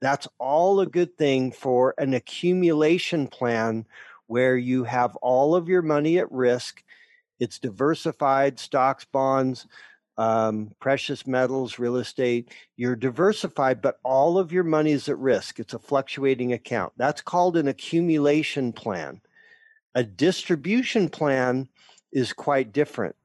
That's 0.00 0.26
all 0.38 0.80
a 0.80 0.86
good 0.86 1.16
thing 1.16 1.52
for 1.52 1.94
an 1.98 2.14
accumulation 2.14 3.28
plan 3.28 3.86
where 4.26 4.56
you 4.56 4.82
have 4.84 5.14
all 5.16 5.54
of 5.54 5.68
your 5.68 5.82
money 5.82 6.18
at 6.18 6.32
risk. 6.32 6.82
It's 7.38 7.60
diversified 7.60 8.58
stocks, 8.58 9.04
bonds, 9.04 9.66
um, 10.18 10.70
precious 10.80 11.26
metals, 11.26 11.78
real 11.78 11.96
estate. 11.96 12.50
You're 12.76 12.96
diversified, 12.96 13.80
but 13.80 13.98
all 14.04 14.38
of 14.38 14.52
your 14.52 14.64
money 14.64 14.92
is 14.92 15.08
at 15.08 15.18
risk. 15.18 15.58
It's 15.58 15.74
a 15.74 15.78
fluctuating 15.78 16.52
account. 16.52 16.92
That's 16.96 17.22
called 17.22 17.56
an 17.56 17.68
accumulation 17.68 18.72
plan. 18.72 19.20
A 19.94 20.02
distribution 20.02 21.08
plan 21.08 21.68
is 22.12 22.32
quite 22.32 22.72
different. 22.72 23.16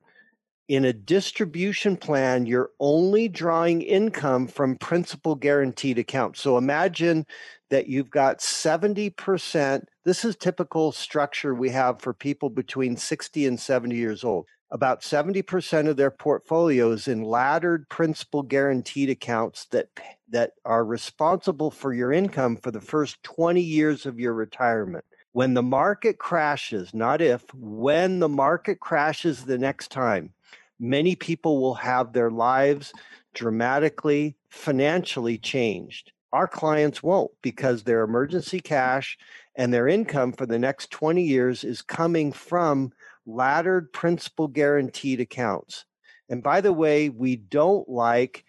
In 0.67 0.83
a 0.83 0.91
distribution 0.91 1.95
plan, 1.95 2.45
you're 2.45 2.71
only 2.79 3.29
drawing 3.29 3.81
income 3.81 4.47
from 4.47 4.75
principal 4.75 5.35
guaranteed 5.35 5.97
accounts. 5.97 6.41
So 6.41 6.57
imagine 6.57 7.25
that 7.69 7.87
you've 7.87 8.09
got 8.09 8.39
70%. 8.39 9.85
This 10.03 10.25
is 10.25 10.35
typical 10.35 10.91
structure 10.91 11.55
we 11.55 11.69
have 11.69 12.01
for 12.01 12.13
people 12.13 12.49
between 12.49 12.97
60 12.97 13.45
and 13.45 13.57
70 13.57 13.95
years 13.95 14.25
old 14.25 14.45
about 14.69 15.01
70% 15.01 15.87
of 15.87 15.97
their 15.97 16.11
portfolios 16.11 17.07
in 17.07 17.23
laddered 17.23 17.87
principal 17.89 18.43
guaranteed 18.43 19.09
accounts 19.09 19.65
that 19.65 19.89
that 20.29 20.51
are 20.65 20.83
responsible 20.83 21.71
for 21.71 21.93
your 21.93 22.11
income 22.11 22.57
for 22.57 22.69
the 22.69 22.81
first 22.81 23.23
20 23.23 23.61
years 23.61 24.05
of 24.05 24.19
your 24.19 24.33
retirement. 24.33 25.05
When 25.31 25.53
the 25.53 25.63
market 25.63 26.17
crashes, 26.17 26.93
not 26.93 27.21
if, 27.21 27.43
when 27.53 28.19
the 28.19 28.27
market 28.27 28.79
crashes 28.81 29.45
the 29.45 29.57
next 29.57 29.89
time, 29.89 30.33
many 30.79 31.15
people 31.15 31.61
will 31.61 31.75
have 31.75 32.11
their 32.11 32.29
lives 32.29 32.91
dramatically 33.33 34.35
financially 34.49 35.37
changed. 35.37 36.11
Our 36.33 36.47
clients 36.47 37.01
won't 37.01 37.31
because 37.41 37.83
their 37.83 38.03
emergency 38.03 38.59
cash 38.59 39.17
and 39.55 39.73
their 39.73 39.87
income 39.87 40.33
for 40.33 40.45
the 40.45 40.59
next 40.59 40.91
20 40.91 41.23
years 41.23 41.63
is 41.63 41.81
coming 41.81 42.33
from 42.33 42.91
laddered 43.27 43.93
principal 43.93 44.47
guaranteed 44.47 45.19
accounts. 45.19 45.85
And 46.29 46.41
by 46.41 46.61
the 46.61 46.73
way, 46.73 47.09
we 47.09 47.35
don't 47.35 47.87
like 47.87 48.45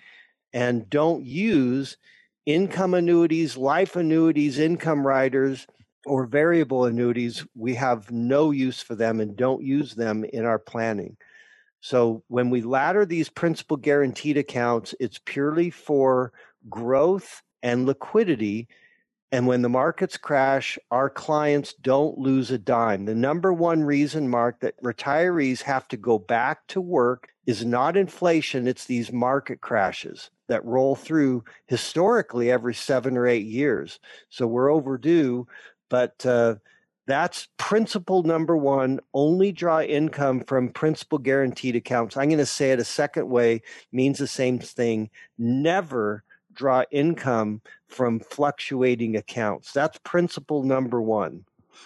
and 0.53 0.89
don't 0.89 1.25
use 1.25 1.99
income 2.47 2.95
annuities, 2.95 3.57
life 3.57 3.97
annuities, 3.97 4.59
income 4.59 5.07
riders, 5.07 5.67
or 6.07 6.27
variable 6.27 6.87
annuities. 6.87 7.45
We 7.55 7.75
have 7.75 8.11
no 8.11 8.51
use 8.51 8.81
for 8.81 8.95
them 8.95 9.21
and 9.21 9.37
don't 9.37 9.63
use 9.63 9.95
them 9.95 10.25
in 10.25 10.47
our 10.47 10.59
planning. 10.59 11.19
So 11.81 12.25
when 12.29 12.51
we 12.51 12.63
ladder 12.63 13.05
these 13.05 13.29
principal 13.29 13.77
guaranteed 13.77 14.39
accounts, 14.39 14.95
it's 14.99 15.21
purely 15.25 15.71
for 15.71 16.33
growth 16.69 17.43
and 17.63 17.87
liquidity. 17.87 18.69
And 19.31 19.47
when 19.47 19.61
the 19.61 19.69
markets 19.69 20.17
crash, 20.17 20.79
our 20.91 21.11
clients 21.11 21.75
don't 21.75 22.17
lose 22.17 22.51
a 22.51 22.57
dime. 22.57 23.05
The 23.05 23.15
number 23.15 23.53
one 23.53 23.85
reason, 23.85 24.29
Mark, 24.29 24.61
that 24.61 24.83
retirees 24.83 25.61
have 25.63 25.87
to 25.89 25.99
go 25.99 26.19
back 26.19 26.67
to 26.69 26.81
work 26.81 27.29
is 27.47 27.65
not 27.65 27.97
inflation, 27.97 28.67
it's 28.67 28.87
these 28.87 29.13
market 29.13 29.61
crashes 29.61 30.31
that 30.49 30.65
roll 30.65 30.95
through 30.95 31.45
historically 31.67 32.51
every 32.51 32.75
seven 32.75 33.17
or 33.17 33.27
eight 33.27 33.47
years. 33.47 34.01
So 34.31 34.47
we're 34.47 34.73
overdue, 34.73 35.47
but 35.91 36.25
uh, 36.25 36.57
that's 37.07 37.49
principle 37.57 38.23
number 38.23 38.57
one. 38.57 39.01
Only 39.15 39.53
draw 39.53 39.81
income 39.81 40.43
from 40.47 40.71
principal 40.71 41.19
guaranteed 41.19 41.77
accounts. 41.77 42.17
I'm 42.17 42.29
going 42.29 42.39
to 42.39 42.47
say 42.47 42.73
it 42.73 42.81
a 42.81 42.85
second 42.85 43.29
way, 43.29 43.63
means 43.93 44.19
the 44.19 44.27
same 44.27 44.59
thing. 44.59 45.11
Never 45.39 46.25
draw 46.59 46.83
income 46.91 47.63
from 47.87 48.21
fluctuating 48.21 49.17
accounts. 49.17 49.73
That's 49.73 49.99
principle 50.05 50.65
number 50.65 51.01
one. 51.01 51.45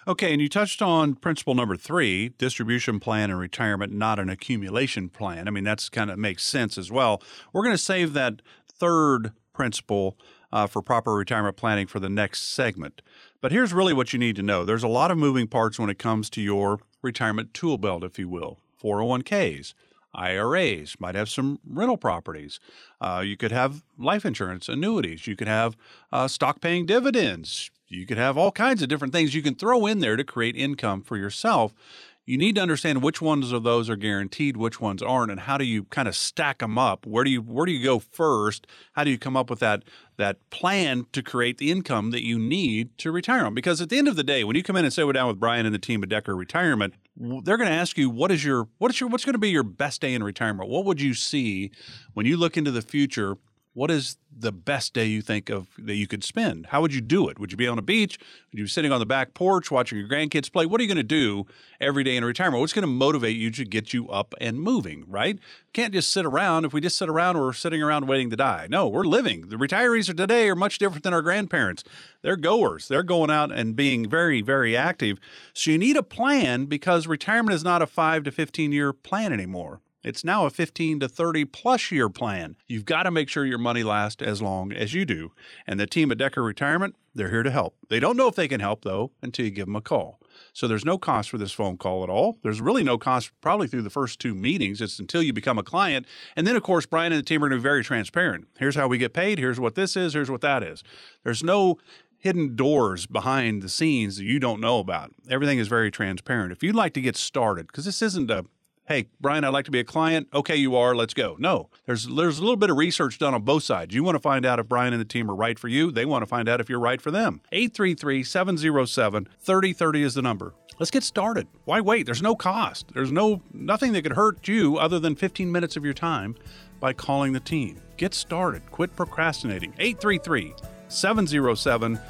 Okay, 0.09 0.33
and 0.33 0.41
you 0.41 0.49
touched 0.49 0.81
on 0.81 1.15
principle 1.15 1.55
number 1.55 1.77
three 1.77 2.31
distribution 2.31 2.99
plan 2.99 3.31
and 3.31 3.39
retirement, 3.39 3.93
not 3.93 4.19
an 4.19 4.31
accumulation 4.31 5.11
plan. 5.11 5.47
I 5.47 5.51
mean, 5.51 5.65
that's 5.65 5.91
kind 5.91 6.11
of 6.11 6.19
makes 6.19 6.43
sense 6.43 6.79
as 6.79 6.91
well. 6.91 7.23
We're 7.53 7.63
going 7.63 7.75
to 7.75 7.79
save 7.79 8.15
that 8.15 8.41
third 8.67 9.33
principle 9.53 10.17
uh, 10.51 10.67
for 10.67 10.81
proper 10.81 11.15
retirement 11.15 11.57
planning 11.57 11.87
for 11.87 12.01
the 12.01 12.09
next 12.09 12.55
segment. 12.55 13.03
But 13.43 13.53
here's 13.53 13.75
really 13.75 13.93
what 13.93 14.15
you 14.15 14.19
need 14.19 14.37
to 14.37 14.43
know 14.43 14.65
there's 14.65 14.83
a 14.83 14.89
lot 14.89 15.11
of 15.11 15.19
moving 15.19 15.47
parts 15.47 15.79
when 15.79 15.91
it 15.91 15.99
comes 15.99 16.31
to 16.31 16.41
your 16.41 16.81
retirement 17.03 17.53
tool 17.53 17.77
belt, 17.77 18.03
if 18.03 18.19
you 18.19 18.29
will 18.29 18.59
401ks. 18.83 19.75
IRAs 20.15 20.97
might 20.99 21.15
have 21.15 21.29
some 21.29 21.59
rental 21.67 21.97
properties. 21.97 22.61
Uh, 23.01 23.23
you 23.25 23.37
could 23.37 23.53
have 23.53 23.83
life 23.99 24.25
insurance, 24.25 24.69
annuities. 24.69 25.27
You 25.27 25.37
could 25.37 25.49
have 25.49 25.77
uh, 26.13 26.29
stock 26.29 26.61
paying 26.61 26.87
dividends. 26.87 27.71
You 27.89 28.07
could 28.07 28.19
have 28.19 28.39
all 28.39 28.53
kinds 28.53 28.83
of 28.83 28.89
different 28.89 29.13
things 29.13 29.35
you 29.35 29.43
can 29.43 29.55
throw 29.55 29.87
in 29.87 29.99
there 29.99 30.17
to 30.17 30.25
create 30.25 30.57
income 30.57 31.03
for 31.03 31.17
yourself 31.17 31.75
you 32.25 32.39
need 32.39 32.55
to 32.55 32.61
understand 32.61 33.03
which 33.03 33.21
ones 33.21 33.51
of 33.51 33.65
those 33.65 33.91
are 33.91 33.97
guaranteed, 33.97 34.57
which 34.57 34.81
ones 34.81 35.03
aren't, 35.03 35.31
and 35.31 35.41
how 35.41 35.59
do 35.59 35.65
you 35.65 35.85
kind 35.85 36.07
of 36.07 36.15
stack 36.15 36.59
them 36.59 36.79
up? 36.79 37.05
Where 37.05 37.25
do 37.25 37.31
you 37.31 37.41
where 37.41 37.67
do 37.67 37.73
you 37.73 37.83
go 37.83 37.99
first? 37.99 38.67
How 38.93 39.03
do 39.03 39.11
you 39.11 39.19
come 39.19 39.37
up 39.37 39.51
with 39.51 39.59
that 39.59 39.83
that 40.19 40.39
plan 40.51 41.07
to 41.13 41.23
create 41.23 41.59
the 41.59 41.73
income 41.73 42.13
that 42.13 42.25
you 42.25 42.39
need 42.39 42.97
to 42.99 43.11
retire 43.11 43.45
on? 43.45 43.55
Because 43.55 43.81
at 43.81 43.89
the 43.89 43.99
end 43.99 44.07
of 44.07 44.17
the 44.17 44.23
day, 44.23 44.45
when 44.45 44.55
you 44.55 44.63
come 44.63 44.77
in 44.77 44.85
and 44.85 44.95
sit 44.95 45.11
down 45.13 45.27
with 45.27 45.41
Brian 45.41 45.67
and 45.67 45.75
the 45.75 45.81
team 45.81 46.03
at 46.03 46.09
Decker 46.09 46.37
Retirement, 46.37 46.95
they're 47.17 47.57
going 47.57 47.69
to 47.69 47.75
ask 47.75 47.99
you 47.99 48.09
what 48.09 48.31
is 48.31 48.45
your 48.45 48.69
what 48.79 48.93
is 48.93 49.01
your 49.01 49.09
what's 49.09 49.25
going 49.25 49.35
to 49.35 49.39
be 49.39 49.51
your 49.51 49.65
best 49.65 50.01
day 50.01 50.15
in 50.15 50.23
retirement? 50.23 50.69
What 50.69 50.85
would 50.85 51.01
you 51.01 51.15
see 51.15 51.73
when 52.15 52.25
you 52.27 52.37
look 52.37 52.57
into 52.57 52.71
the 52.71 52.83
future? 52.83 53.37
What 53.75 53.91
is 53.91 54.19
the 54.37 54.53
best 54.53 54.93
day 54.93 55.07
you 55.07 55.23
think 55.23 55.49
of 55.49 55.69
that 55.79 55.95
you 55.95 56.07
could 56.07 56.23
spend? 56.23 56.67
How 56.67 56.83
would 56.83 56.93
you 56.93 57.01
do 57.01 57.29
it? 57.29 57.39
Would 57.39 57.53
you 57.53 57.57
be 57.57 57.67
on 57.67 57.79
a 57.79 57.83
beach? 57.83 58.19
Would 58.51 58.59
you 58.59 58.65
be 58.65 58.69
sitting 58.69 58.93
on 58.93 59.01
the 59.01 59.07
back 59.07 59.33
porch 59.33 59.71
watching 59.71 59.99
your 59.99 60.09
grandkids 60.09 60.53
play? 60.53 60.67
What 60.67 60.79
are 60.79 60.85
you 60.85 60.89
going 60.89 60.97
to 60.97 61.03
do 61.03 61.47
every 61.81 62.05
day 62.05 62.17
in 62.17 62.25
retirement? 62.25 62.61
What's 62.61 62.75
going 62.75 62.83
to 62.83 62.87
motivate 62.87 63.37
you 63.37 63.51
to 63.53 63.65
get 63.65 63.95
you 63.95 64.09
up 64.11 64.35
and 64.41 64.61
moving, 64.61 65.05
right? 65.09 65.39
Can't 65.73 65.95
just 65.95 66.13
sit 66.13 66.27
around. 66.27 66.67
If 66.67 66.75
we 66.75 66.83
just 66.83 66.99
sit 66.99 67.09
around, 67.09 67.39
we're 67.39 67.55
sitting 67.55 67.83
around 67.83 68.09
waiting 68.09 68.29
to 68.31 68.37
die. 68.37 68.67
No, 68.69 68.89
we're 68.89 69.05
living. 69.05 69.49
The 69.49 69.57
retirees 69.57 70.11
of 70.11 70.17
today 70.17 70.51
are 70.51 70.57
much 70.57 70.79
different 70.79 71.05
than 71.05 71.15
our 71.15 71.23
grandparents. 71.23 71.83
They're 72.21 72.37
goers. 72.37 72.89
They're 72.89 73.03
going 73.03 73.31
out 73.31 73.51
and 73.53 73.75
being 73.75 74.09
very, 74.09 74.43
very 74.43 74.77
active. 74.77 75.19
So 75.55 75.71
you 75.71 75.79
need 75.79 75.97
a 75.97 76.03
plan 76.03 76.67
because 76.67 77.07
retirement 77.07 77.55
is 77.55 77.65
not 77.65 77.81
a 77.81 77.87
five 77.87 78.25
to 78.25 78.31
15 78.31 78.73
year 78.73 78.93
plan 78.93 79.33
anymore. 79.33 79.81
It's 80.03 80.25
now 80.25 80.47
a 80.47 80.51
15 80.51 81.01
to 81.01 81.09
30 81.09 81.45
plus 81.45 81.91
year 81.93 82.09
plan. 82.09 82.57
You've 82.67 82.85
got 82.85 83.05
to 83.05 83.11
make 83.11 83.29
sure 83.29 83.45
your 83.45 83.59
money 83.59 83.85
lasts 83.85 84.23
as 84.23 84.43
long 84.43 84.73
as 84.73 84.95
you 84.95 85.05
do. 85.05 85.33
And 85.67 85.79
the 85.79 85.87
team 85.87 86.11
at 86.11 86.19
Decker 86.19 86.43
Retirement, 86.43 86.97
they're 87.15 87.31
here 87.31 87.43
to 87.43 87.51
help. 87.51 87.77
They 87.89 88.01
don't 88.01 88.17
know 88.17 88.27
if 88.27 88.35
they 88.35 88.49
can 88.49 88.61
help, 88.61 88.83
though, 88.83 89.13
until 89.23 89.45
you 89.45 89.51
give 89.51 89.67
them 89.67 89.77
a 89.77 89.81
call. 89.81 90.19
So 90.53 90.67
there's 90.67 90.85
no 90.85 90.99
cost 90.99 91.31
for 91.31 91.39
this 91.39 91.53
phone 91.53 91.77
call 91.77 92.03
at 92.03 92.11
all. 92.11 92.39
There's 92.43 92.61
really 92.61 92.83
no 92.83 92.99
cost 92.99 93.31
probably 93.41 93.69
through 93.69 93.83
the 93.83 93.91
first 93.91 94.19
two 94.19 94.35
meetings. 94.35 94.81
It's 94.81 94.99
until 94.99 95.23
you 95.23 95.33
become 95.33 95.59
a 95.59 95.63
client. 95.63 96.07
And 96.37 96.47
then, 96.47 96.57
of 96.57 96.63
course, 96.63 96.87
Brian 96.87 97.13
and 97.13 97.21
the 97.21 97.25
team 97.25 97.45
are 97.45 97.49
going 97.49 97.59
to 97.59 97.63
be 97.63 97.69
very 97.69 97.85
transparent. 97.85 98.49
Here's 98.59 98.75
how 98.75 98.89
we 98.89 98.99
get 98.99 99.13
paid. 99.13 99.39
Here's 99.39 99.61
what 99.61 99.75
this 99.75 99.97
is. 99.97 100.15
Here's 100.15 100.31
what 100.31 100.41
that 100.41 100.63
is. 100.63 100.83
There's 101.23 101.45
no 101.45 101.79
hidden 102.19 102.55
doors 102.55 103.07
behind 103.07 103.63
the 103.63 103.69
scenes 103.69 104.17
that 104.17 104.25
you 104.25 104.39
don't 104.39 104.61
know 104.61 104.79
about. 104.79 105.13
Everything 105.29 105.59
is 105.59 105.69
very 105.69 105.91
transparent. 105.91 106.53
If 106.53 106.63
you'd 106.63 106.75
like 106.75 106.95
to 106.95 107.01
get 107.01 107.17
started, 107.17 107.67
because 107.67 107.85
this 107.85 108.01
isn't 108.01 108.31
a 108.31 108.45
hey, 108.87 109.09
Brian, 109.21 109.45
I'd 109.45 109.51
like 109.51 109.67
to 109.67 109.71
be 109.71 109.81
a 109.81 109.85
client. 109.85 110.29
Okay, 110.35 110.57
you 110.57 110.77
are. 110.77 110.95
Let's 110.95 111.15
go. 111.15 111.37
No, 111.39 111.69
there's 111.87 112.07
there's 112.07 112.39
a 112.39 112.43
little 112.43 112.57
bit 112.57 112.71
of 112.71 112.77
research 112.77 113.19
done 113.19 113.35
on 113.35 113.43
both 113.43 113.63
sides. 113.63 113.95
You 113.95 114.03
want 114.05 114.17
to 114.17 114.21
find 114.21 114.45
out 114.47 114.59
if 114.59 114.69
Brian 114.69 114.93
and 114.93 115.01
the 115.01 115.07
team 115.07 115.31
are 115.31 115.35
right 115.35 115.59
for 115.59 115.69
you. 115.69 115.91
They 115.91 116.05
want 116.05 116.21
to 116.23 116.27
find 116.27 116.49
out 116.49 116.61
if 116.61 116.69
you're 116.69 116.81
right 116.81 117.01
for 117.01 117.11
them. 117.11 117.41
833-707-3030 117.53 120.05
is 120.05 120.15
the 120.15 120.23
number. 120.23 120.55
Let's 120.79 120.91
get 120.91 121.03
started. 121.03 121.47
Why 121.65 121.81
wait? 121.81 122.07
There's 122.07 122.23
no 122.23 122.35
cost. 122.35 122.93
There's 122.95 123.13
no 123.13 123.43
nothing 123.53 123.93
that 123.93 124.03
could 124.03 124.13
hurt 124.13 124.49
you 124.49 124.79
other 124.79 124.99
than 124.99 125.15
15 125.15 125.53
minutes 125.53 125.77
of 125.77 125.85
your 125.85 125.95
time 125.95 126.35
by 126.81 126.93
calling 126.93 127.33
the 127.33 127.41
team. 127.41 127.81
Get 127.97 128.15
started. 128.15 128.63
Quit 128.71 128.97
procrastinating. 128.97 129.73
833 129.79 130.55
707 130.89 132.01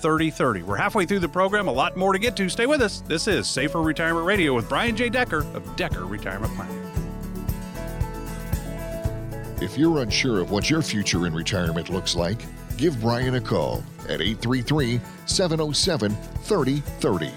3030. 0.00 0.62
We're 0.62 0.76
halfway 0.76 1.06
through 1.06 1.20
the 1.20 1.28
program, 1.28 1.68
a 1.68 1.72
lot 1.72 1.96
more 1.96 2.12
to 2.12 2.18
get 2.18 2.36
to. 2.36 2.48
Stay 2.48 2.66
with 2.66 2.80
us. 2.80 3.00
This 3.00 3.26
is 3.26 3.46
Safer 3.46 3.82
Retirement 3.82 4.26
Radio 4.26 4.54
with 4.54 4.68
Brian 4.68 4.96
J. 4.96 5.08
Decker 5.08 5.46
of 5.54 5.76
Decker 5.76 6.06
Retirement 6.06 6.54
Planning. 6.54 6.84
If 9.60 9.76
you're 9.76 10.02
unsure 10.02 10.40
of 10.40 10.50
what 10.52 10.70
your 10.70 10.82
future 10.82 11.26
in 11.26 11.34
retirement 11.34 11.88
looks 11.88 12.14
like, 12.14 12.38
give 12.76 13.00
Brian 13.00 13.34
a 13.34 13.40
call 13.40 13.82
at 14.04 14.20
833 14.20 15.00
707 15.26 16.12
3030. 16.12 17.32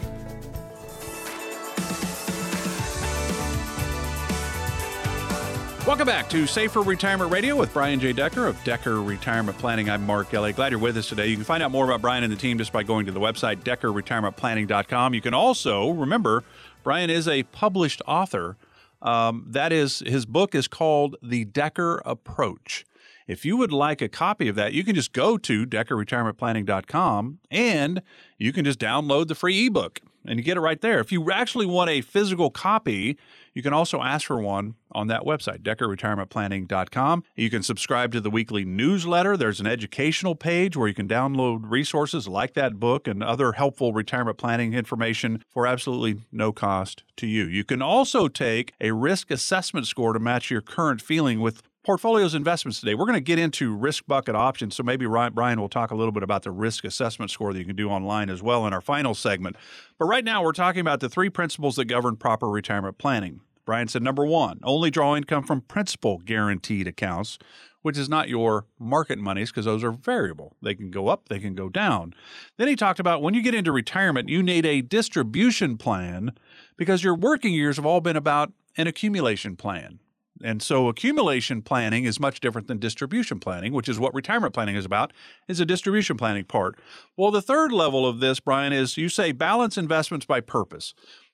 Welcome 5.92 6.08
back 6.08 6.30
to 6.30 6.48
Safer 6.48 6.84
Retirement 6.84 7.34
Radio 7.34 7.58
with 7.58 7.74
Brian 7.74 8.00
J. 8.00 8.14
Decker 8.14 8.48
of 8.48 8.64
Decker 8.64 9.02
Retirement 9.02 9.58
Planning. 9.58 9.90
I'm 9.90 10.06
Mark 10.06 10.34
Elliott. 10.34 10.56
Glad 10.56 10.72
you're 10.72 10.80
with 10.80 10.96
us 10.96 11.10
today. 11.10 11.28
You 11.28 11.36
can 11.36 11.44
find 11.44 11.62
out 11.62 11.70
more 11.70 11.84
about 11.84 12.00
Brian 12.00 12.24
and 12.24 12.32
the 12.32 12.38
team 12.38 12.58
just 12.58 12.72
by 12.72 12.82
going 12.82 13.08
to 13.08 13.12
the 13.12 13.20
website 13.20 13.58
deckerretirementplanning.com. 13.64 15.14
You 15.14 15.20
can 15.20 15.34
also 15.34 15.90
remember 15.90 16.46
Brian 16.82 17.10
is 17.10 17.28
a 17.28 17.44
published 17.44 18.02
author. 18.08 18.56
Um, 19.02 19.46
that 19.50 19.74
is, 19.74 20.00
his 20.06 20.26
book 20.26 20.56
is 20.56 20.70
called 20.70 21.18
The 21.22 21.44
Decker 21.44 22.02
Approach. 22.06 22.86
If 23.28 23.44
you 23.44 23.58
would 23.58 23.74
like 23.74 24.02
a 24.02 24.08
copy 24.08 24.48
of 24.48 24.56
that, 24.56 24.72
you 24.72 24.86
can 24.86 24.96
just 24.96 25.12
go 25.12 25.38
to 25.40 25.66
deckerretirementplanning.com 25.66 27.40
and 27.52 28.02
you 28.38 28.54
can 28.54 28.64
just 28.64 28.80
download 28.80 29.28
the 29.28 29.36
free 29.36 29.68
ebook 29.68 30.00
and 30.26 30.40
you 30.40 30.44
get 30.44 30.56
it 30.56 30.62
right 30.62 30.80
there. 30.80 31.00
If 31.00 31.12
you 31.12 31.30
actually 31.32 31.66
want 31.66 31.90
a 31.90 32.00
physical 32.00 32.50
copy, 32.50 33.18
you 33.54 33.62
can 33.62 33.74
also 33.74 34.02
ask 34.02 34.28
for 34.28 34.40
one 34.40 34.76
on 34.92 35.08
that 35.08 35.24
website, 35.24 35.62
deckerretirementplanning.com. 35.62 37.24
You 37.36 37.50
can 37.50 37.64
subscribe 37.64 38.12
to 38.14 38.22
the 38.22 38.30
weekly 38.30 38.66
newsletter. 38.66 39.38
There's 39.38 39.60
an 39.60 39.68
educational 39.68 40.36
page 40.36 40.76
where 40.76 40.88
you 40.88 40.94
can 40.94 41.08
download 41.08 41.62
resources 41.64 42.28
like 42.28 42.54
that 42.54 42.80
book 42.80 43.08
and 43.08 43.24
other 43.24 43.54
helpful 43.54 43.94
retirement 43.94 44.38
planning 44.38 44.74
information 44.74 45.44
for 45.50 45.68
absolutely 45.68 46.22
no 46.32 46.52
cost 46.52 47.04
to 47.18 47.28
you. 47.28 47.46
You 47.46 47.64
can 47.64 47.82
also 47.82 48.28
take 48.28 48.74
a 48.82 48.92
risk 48.92 49.32
assessment 49.32 49.88
score 49.88 50.14
to 50.14 50.20
match 50.20 50.50
your 50.50 50.62
current 50.62 51.02
feeling 51.02 51.40
with 51.40 51.62
portfolios 51.84 52.36
investments 52.36 52.80
today. 52.80 52.94
We're 52.94 53.06
going 53.06 53.16
to 53.16 53.22
get 53.22 53.40
into 53.40 53.76
risk 53.76 54.06
bucket 54.08 54.36
options. 54.36 54.76
So 54.76 54.84
maybe 54.84 55.06
Brian 55.08 55.60
will 55.60 55.70
talk 55.70 55.92
a 55.92 55.96
little 55.96 56.12
bit 56.12 56.24
about 56.24 56.44
the 56.44 56.52
risk 56.52 56.84
assessment 56.84 57.32
score 57.32 57.54
that 57.54 57.60
you 57.60 57.66
can 57.66 57.76
do 57.76 57.90
online 57.90 58.30
as 58.30 58.44
well 58.44 58.68
in 58.68 58.74
our 58.74 58.82
final 58.82 59.14
segment. 59.14 59.56
But 59.98 60.06
right 60.06 60.24
now, 60.24 60.44
we're 60.44 60.52
talking 60.52 60.82
about 60.82 61.00
the 61.00 61.10
three 61.10 61.30
principles 61.30 61.76
that 61.78 61.86
govern 61.86 62.16
proper 62.16 62.50
retirement 62.50 62.98
planning. 62.98 63.42
Brian 63.66 63.88
said 63.88 64.02
number 64.02 64.26
one, 64.26 64.60
only 64.64 64.90
draw 64.90 65.16
income 65.16 65.44
from 65.44 65.62
principal 65.62 66.18
guaranteed 66.20 66.88
accounts, 66.88 67.38
which 67.84 67.98
is 67.98 68.10
not 68.10 68.28
your 68.28 68.66
market 68.80 69.18
monies 69.18 69.52
because 69.52 69.66
those 69.66 69.84
are 69.84 69.92
variable. 69.92 70.56
They 70.62 70.76
can 70.76 70.92
go 70.92 71.08
up, 71.08 71.30
they 71.30 71.40
can 71.40 71.56
go 71.56 71.70
down. 71.70 72.14
Then 72.58 72.68
he 72.68 72.76
talked 72.76 73.00
about 73.00 73.22
when 73.22 73.34
you 73.34 73.42
get 73.42 73.56
into 73.56 73.72
retirement, 73.72 74.30
you 74.30 74.44
need 74.44 74.66
a 74.66 74.82
distribution 74.82 75.78
plan 75.78 76.34
because 76.76 77.04
your 77.04 77.16
working 77.16 77.54
years 77.54 77.78
have 77.78 77.86
all 77.86 78.02
been 78.02 78.18
about 78.18 78.52
an 78.78 78.88
accumulation 78.88 79.56
plan. 79.56 80.00
And 80.44 80.62
so 80.62 80.88
accumulation 80.88 81.62
planning 81.62 82.06
is 82.06 82.20
much 82.20 82.40
different 82.40 82.68
than 82.68 82.78
distribution 82.78 83.40
planning, 83.40 83.74
which 83.74 83.90
is 83.90 84.00
what 84.00 84.14
retirement 84.14 84.54
planning 84.54 84.76
is 84.76 84.86
about, 84.86 85.14
is 85.48 85.60
a 85.60 85.66
distribution 85.66 86.18
planning 86.18 86.46
part. 86.46 86.80
Well, 87.18 87.32
the 87.32 87.42
third 87.42 87.72
level 87.72 88.06
of 88.06 88.20
this, 88.20 88.40
Brian, 88.40 88.74
is 88.74 88.98
you 88.98 89.10
say 89.10 89.32
balance 89.32 89.78
investments 89.78 90.26
by 90.26 90.42
purpose. 90.42 90.94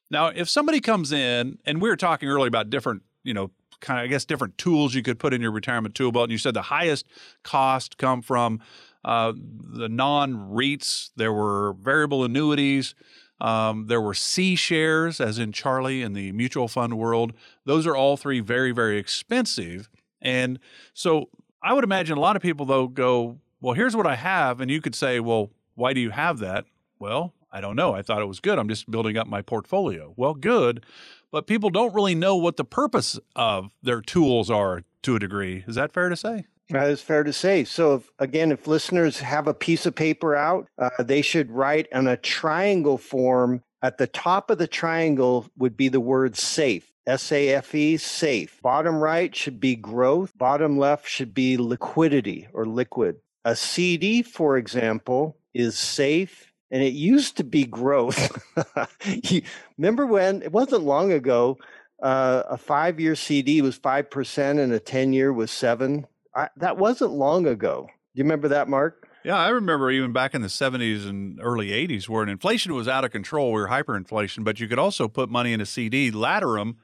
Now, 0.09 0.27
if 0.27 0.49
somebody 0.49 0.79
comes 0.79 1.11
in, 1.11 1.57
and 1.65 1.81
we 1.81 1.89
were 1.89 1.97
talking 1.97 2.29
earlier 2.29 2.47
about 2.47 2.69
different, 2.69 3.03
you 3.23 3.33
know, 3.33 3.51
kind 3.79 3.99
of, 3.99 4.05
I 4.05 4.07
guess, 4.07 4.25
different 4.25 4.57
tools 4.57 4.95
you 4.95 5.03
could 5.03 5.19
put 5.19 5.33
in 5.33 5.41
your 5.41 5.51
retirement 5.51 5.95
tool 5.95 6.11
belt. 6.11 6.23
And 6.25 6.31
you 6.31 6.37
said 6.37 6.53
the 6.53 6.63
highest 6.63 7.07
cost 7.43 7.97
come 7.97 8.21
from 8.21 8.61
uh, 9.03 9.33
the 9.35 9.89
non 9.89 10.51
REITs. 10.51 11.11
There 11.15 11.33
were 11.33 11.73
variable 11.73 12.23
annuities. 12.23 12.95
Um, 13.39 13.87
there 13.87 14.01
were 14.01 14.13
C 14.13 14.55
shares, 14.55 15.21
as 15.21 15.37
in 15.39 15.51
Charlie 15.51 16.01
in 16.01 16.13
the 16.13 16.31
mutual 16.31 16.67
fund 16.67 16.97
world. 16.97 17.33
Those 17.65 17.85
are 17.85 17.95
all 17.95 18.17
three 18.17 18.39
very, 18.39 18.71
very 18.71 18.97
expensive. 18.97 19.89
And 20.21 20.59
so 20.93 21.29
I 21.61 21.73
would 21.73 21.83
imagine 21.83 22.17
a 22.17 22.21
lot 22.21 22.35
of 22.35 22.41
people, 22.41 22.65
though, 22.65 22.87
go, 22.87 23.37
Well, 23.61 23.73
here's 23.73 23.95
what 23.95 24.07
I 24.07 24.15
have. 24.15 24.61
And 24.61 24.71
you 24.71 24.81
could 24.81 24.95
say, 24.95 25.19
Well, 25.19 25.51
why 25.75 25.93
do 25.93 25.99
you 25.99 26.09
have 26.09 26.39
that? 26.39 26.65
Well, 26.99 27.33
I 27.51 27.61
don't 27.61 27.75
know. 27.75 27.93
I 27.93 28.01
thought 28.01 28.21
it 28.21 28.27
was 28.27 28.39
good. 28.39 28.59
I'm 28.59 28.69
just 28.69 28.89
building 28.89 29.17
up 29.17 29.27
my 29.27 29.41
portfolio. 29.41 30.13
Well, 30.17 30.33
good. 30.33 30.83
But 31.31 31.47
people 31.47 31.69
don't 31.69 31.93
really 31.93 32.15
know 32.15 32.35
what 32.35 32.57
the 32.57 32.63
purpose 32.63 33.19
of 33.35 33.71
their 33.83 34.01
tools 34.01 34.49
are 34.49 34.83
to 35.03 35.15
a 35.15 35.19
degree. 35.19 35.63
Is 35.67 35.75
that 35.75 35.91
fair 35.91 36.09
to 36.09 36.15
say? 36.15 36.45
That 36.69 36.89
is 36.89 37.01
fair 37.01 37.23
to 37.23 37.31
say. 37.31 37.63
So, 37.63 37.95
if, 37.95 38.11
again, 38.19 38.51
if 38.51 38.67
listeners 38.67 39.19
have 39.19 39.47
a 39.47 39.53
piece 39.53 39.85
of 39.85 39.95
paper 39.95 40.35
out, 40.35 40.67
uh, 40.77 40.89
they 40.99 41.21
should 41.21 41.49
write 41.49 41.87
on 41.93 42.07
a 42.07 42.17
triangle 42.17 42.97
form. 42.97 43.63
At 43.81 43.97
the 43.97 44.07
top 44.07 44.49
of 44.49 44.57
the 44.57 44.67
triangle 44.67 45.45
would 45.57 45.77
be 45.77 45.87
the 45.87 46.01
word 46.01 46.35
safe. 46.35 46.91
S 47.05 47.31
A 47.31 47.49
F 47.49 47.73
E, 47.73 47.95
safe. 47.95 48.59
Bottom 48.61 48.97
right 48.97 49.33
should 49.33 49.61
be 49.61 49.77
growth. 49.77 50.37
Bottom 50.37 50.77
left 50.77 51.07
should 51.07 51.33
be 51.33 51.55
liquidity 51.55 52.47
or 52.53 52.65
liquid. 52.65 53.17
A 53.45 53.55
CD, 53.55 54.21
for 54.23 54.57
example, 54.57 55.37
is 55.53 55.77
safe 55.77 56.51
and 56.69 56.83
it 56.83 56.93
used 56.93 57.37
to 57.37 57.45
be 57.45 57.63
growth. 57.63 58.37
remember 59.77 60.05
when 60.05 60.41
it 60.41 60.51
wasn't 60.51 60.83
long 60.83 61.13
ago, 61.13 61.57
uh, 62.03 62.43
a 62.49 62.57
five 62.57 62.99
year 62.99 63.15
CD 63.15 63.61
was 63.61 63.79
5% 63.79 64.59
and 64.59 64.73
a 64.73 64.79
10 64.79 65.13
year 65.13 65.31
was 65.31 65.49
seven 65.49 66.05
I, 66.37 66.49
that 66.57 66.77
wasn't 66.77 67.11
long 67.11 67.47
ago. 67.47 67.87
Do 67.87 68.19
you 68.19 68.23
remember 68.23 68.47
that, 68.49 68.69
Mark? 68.69 69.09
Yeah, 69.23 69.37
I 69.37 69.49
remember 69.49 69.89
even 69.91 70.13
back 70.13 70.35
in 70.35 70.41
the 70.41 70.47
70s 70.47 71.07
and 71.07 71.39
early 71.41 71.69
80s 71.69 72.07
where 72.07 72.23
inflation 72.23 72.73
was 72.75 72.87
out 72.87 73.03
of 73.03 73.11
control. 73.11 73.51
We 73.51 73.59
were 73.59 73.67
hyperinflation, 73.67 74.43
but 74.43 74.59
you 74.59 74.67
could 74.67 74.79
also 74.79 75.07
put 75.07 75.29
money 75.29 75.51
in 75.51 75.59
a 75.59 75.65
CD, 75.65 76.11
ladder 76.11 76.53
them, 76.53 76.77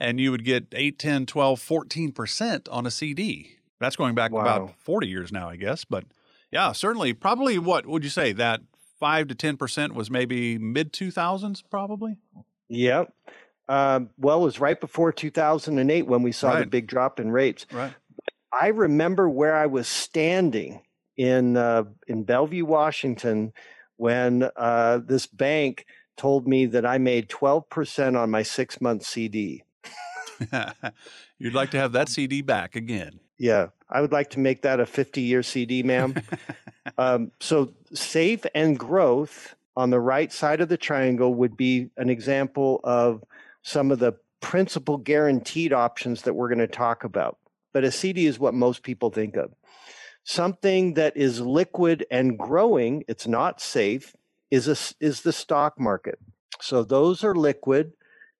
and 0.00 0.18
you 0.18 0.30
would 0.30 0.44
get 0.44 0.66
8, 0.72 0.98
10, 0.98 1.26
12, 1.26 1.60
14% 1.60 2.68
on 2.72 2.86
a 2.86 2.90
CD. 2.90 3.58
That's 3.78 3.96
going 3.96 4.14
back 4.14 4.32
wow. 4.32 4.40
about 4.40 4.80
40 4.80 5.06
years 5.06 5.30
now, 5.30 5.48
I 5.48 5.56
guess. 5.56 5.84
But 5.84 6.04
yeah, 6.50 6.72
certainly, 6.72 7.12
probably 7.12 7.58
what 7.58 7.86
would 7.86 8.02
you 8.02 8.10
say? 8.10 8.32
That 8.32 8.62
5 8.98 9.28
to 9.28 9.34
10% 9.34 9.92
was 9.92 10.10
maybe 10.10 10.58
mid 10.58 10.92
2000s, 10.92 11.62
probably? 11.70 12.16
Yep. 12.68 13.12
Um, 13.68 14.10
well, 14.16 14.40
it 14.40 14.44
was 14.44 14.60
right 14.60 14.80
before 14.80 15.12
2008 15.12 16.06
when 16.06 16.22
we 16.22 16.32
saw 16.32 16.50
right. 16.50 16.60
the 16.60 16.66
big 16.66 16.86
drop 16.86 17.20
in 17.20 17.30
rates. 17.30 17.66
Right. 17.70 17.92
I 18.52 18.68
remember 18.68 19.28
where 19.28 19.56
I 19.56 19.66
was 19.66 19.88
standing 19.88 20.82
in 21.16 21.56
uh, 21.56 21.84
in 22.06 22.24
Bellevue, 22.24 22.64
Washington, 22.64 23.52
when 23.96 24.48
uh, 24.56 25.00
this 25.04 25.26
bank 25.26 25.86
told 26.16 26.46
me 26.46 26.66
that 26.66 26.86
I 26.86 26.98
made 26.98 27.28
twelve 27.28 27.68
percent 27.68 28.16
on 28.16 28.30
my 28.30 28.42
six 28.42 28.80
month 28.80 29.04
CD. 29.04 29.64
You'd 31.38 31.54
like 31.54 31.70
to 31.70 31.78
have 31.78 31.92
that 31.92 32.08
CD 32.08 32.42
back 32.42 32.76
again? 32.76 33.20
Yeah, 33.38 33.68
I 33.90 34.00
would 34.00 34.12
like 34.12 34.30
to 34.30 34.40
make 34.40 34.62
that 34.62 34.80
a 34.80 34.86
fifty 34.86 35.22
year 35.22 35.42
CD, 35.42 35.82
ma'am. 35.82 36.14
um, 36.98 37.32
so 37.40 37.72
safe 37.92 38.46
and 38.54 38.78
growth 38.78 39.54
on 39.76 39.90
the 39.90 40.00
right 40.00 40.32
side 40.32 40.60
of 40.60 40.68
the 40.68 40.78
triangle 40.78 41.34
would 41.34 41.56
be 41.56 41.90
an 41.96 42.08
example 42.08 42.80
of 42.84 43.22
some 43.62 43.90
of 43.90 43.98
the 43.98 44.14
principal 44.40 44.96
guaranteed 44.96 45.72
options 45.72 46.22
that 46.22 46.34
we're 46.34 46.48
going 46.48 46.58
to 46.58 46.66
talk 46.66 47.04
about 47.04 47.38
but 47.76 47.84
a 47.84 47.92
CD 47.92 48.24
is 48.24 48.38
what 48.38 48.54
most 48.54 48.82
people 48.82 49.10
think 49.10 49.36
of. 49.36 49.52
Something 50.24 50.94
that 50.94 51.14
is 51.14 51.42
liquid 51.42 52.06
and 52.10 52.38
growing, 52.38 53.04
it's 53.06 53.26
not 53.26 53.60
safe, 53.60 54.16
is, 54.50 54.66
a, 54.66 55.04
is 55.04 55.20
the 55.20 55.32
stock 55.34 55.78
market. 55.78 56.18
So 56.58 56.84
those 56.84 57.22
are 57.22 57.34
liquid, 57.34 57.92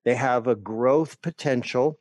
they 0.07 0.15
have 0.15 0.47
a 0.47 0.55
growth 0.55 1.21
potential, 1.21 1.99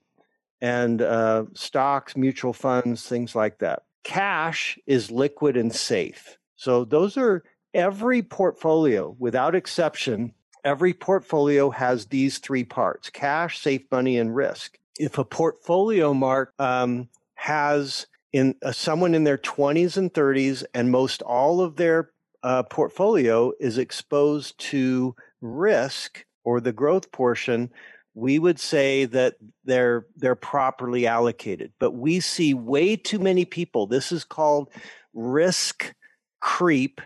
and 0.61 1.01
uh, 1.01 1.43
stocks, 1.55 2.15
mutual 2.15 2.53
funds, 2.53 3.05
things 3.05 3.35
like 3.35 3.57
that. 3.57 3.83
Cash 4.05 4.79
is 4.87 5.11
liquid 5.11 5.57
and 5.57 5.75
safe. 5.75 6.37
So 6.55 6.85
those 6.85 7.17
are 7.17 7.43
every 7.73 8.21
portfolio 8.21 9.13
without 9.19 9.55
exception. 9.55 10.33
Every 10.63 10.93
portfolio 10.93 11.69
has 11.69 12.05
these 12.05 12.37
three 12.37 12.63
parts 12.63 13.09
cash, 13.09 13.59
safe 13.59 13.81
money, 13.91 14.19
and 14.19 14.33
risk. 14.33 14.79
If 14.97 15.17
a 15.17 15.25
portfolio 15.25 16.13
mark 16.13 16.53
um, 16.59 17.09
has 17.35 18.07
in 18.33 18.55
uh, 18.61 18.71
someone 18.71 19.15
in 19.15 19.23
their 19.23 19.37
20s 19.37 19.95
and 19.95 20.13
30s, 20.13 20.65
and 20.73 20.91
most 20.91 21.21
all 21.21 21.61
of 21.61 21.77
their 21.77 22.11
uh, 22.43 22.63
portfolio 22.63 23.53
is 23.59 23.77
exposed 23.77 24.57
to 24.59 25.15
risk 25.39 26.25
or 26.43 26.59
the 26.59 26.73
growth 26.73 27.11
portion, 27.11 27.71
we 28.13 28.39
would 28.39 28.59
say 28.59 29.05
that 29.05 29.35
they're 29.63 30.05
they're 30.15 30.35
properly 30.35 31.07
allocated. 31.07 31.73
But 31.79 31.91
we 31.91 32.19
see 32.19 32.53
way 32.53 32.95
too 32.95 33.19
many 33.19 33.45
people. 33.45 33.87
This 33.87 34.11
is 34.11 34.23
called 34.23 34.69
risk 35.13 35.93
creep. 36.39 37.01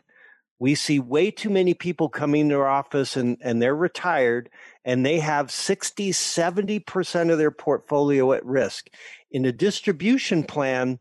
We 0.59 0.75
see 0.75 0.99
way 0.99 1.31
too 1.31 1.49
many 1.49 1.73
people 1.73 2.09
coming 2.09 2.49
to 2.49 2.55
our 2.55 2.67
office 2.67 3.15
and, 3.15 3.37
and 3.41 3.61
they're 3.61 3.75
retired 3.75 4.49
and 4.83 5.05
they 5.05 5.19
have 5.19 5.51
60, 5.51 6.11
70% 6.11 7.31
of 7.31 7.37
their 7.37 7.51
portfolio 7.51 8.33
at 8.33 8.45
risk 8.45 8.89
in 9.31 9.45
a 9.45 9.51
distribution 9.51 10.43
plan, 10.43 10.99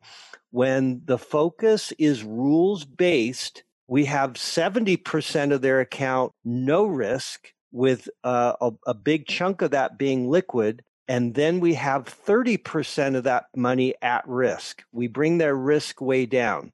when 0.50 1.02
the 1.04 1.18
focus 1.18 1.92
is 1.98 2.24
rules 2.24 2.84
based, 2.84 3.62
we 3.86 4.04
have 4.06 4.34
70% 4.34 5.52
of 5.52 5.62
their 5.62 5.80
account 5.80 6.32
no 6.44 6.84
risk, 6.84 7.52
with 7.72 8.08
uh, 8.24 8.54
a, 8.60 8.72
a 8.86 8.94
big 8.94 9.26
chunk 9.26 9.62
of 9.62 9.70
that 9.72 9.98
being 9.98 10.28
liquid. 10.28 10.82
And 11.06 11.34
then 11.34 11.60
we 11.60 11.74
have 11.74 12.04
30% 12.04 13.16
of 13.16 13.24
that 13.24 13.46
money 13.56 13.94
at 14.02 14.26
risk. 14.28 14.84
We 14.92 15.06
bring 15.06 15.38
their 15.38 15.54
risk 15.54 16.00
way 16.00 16.26
down. 16.26 16.72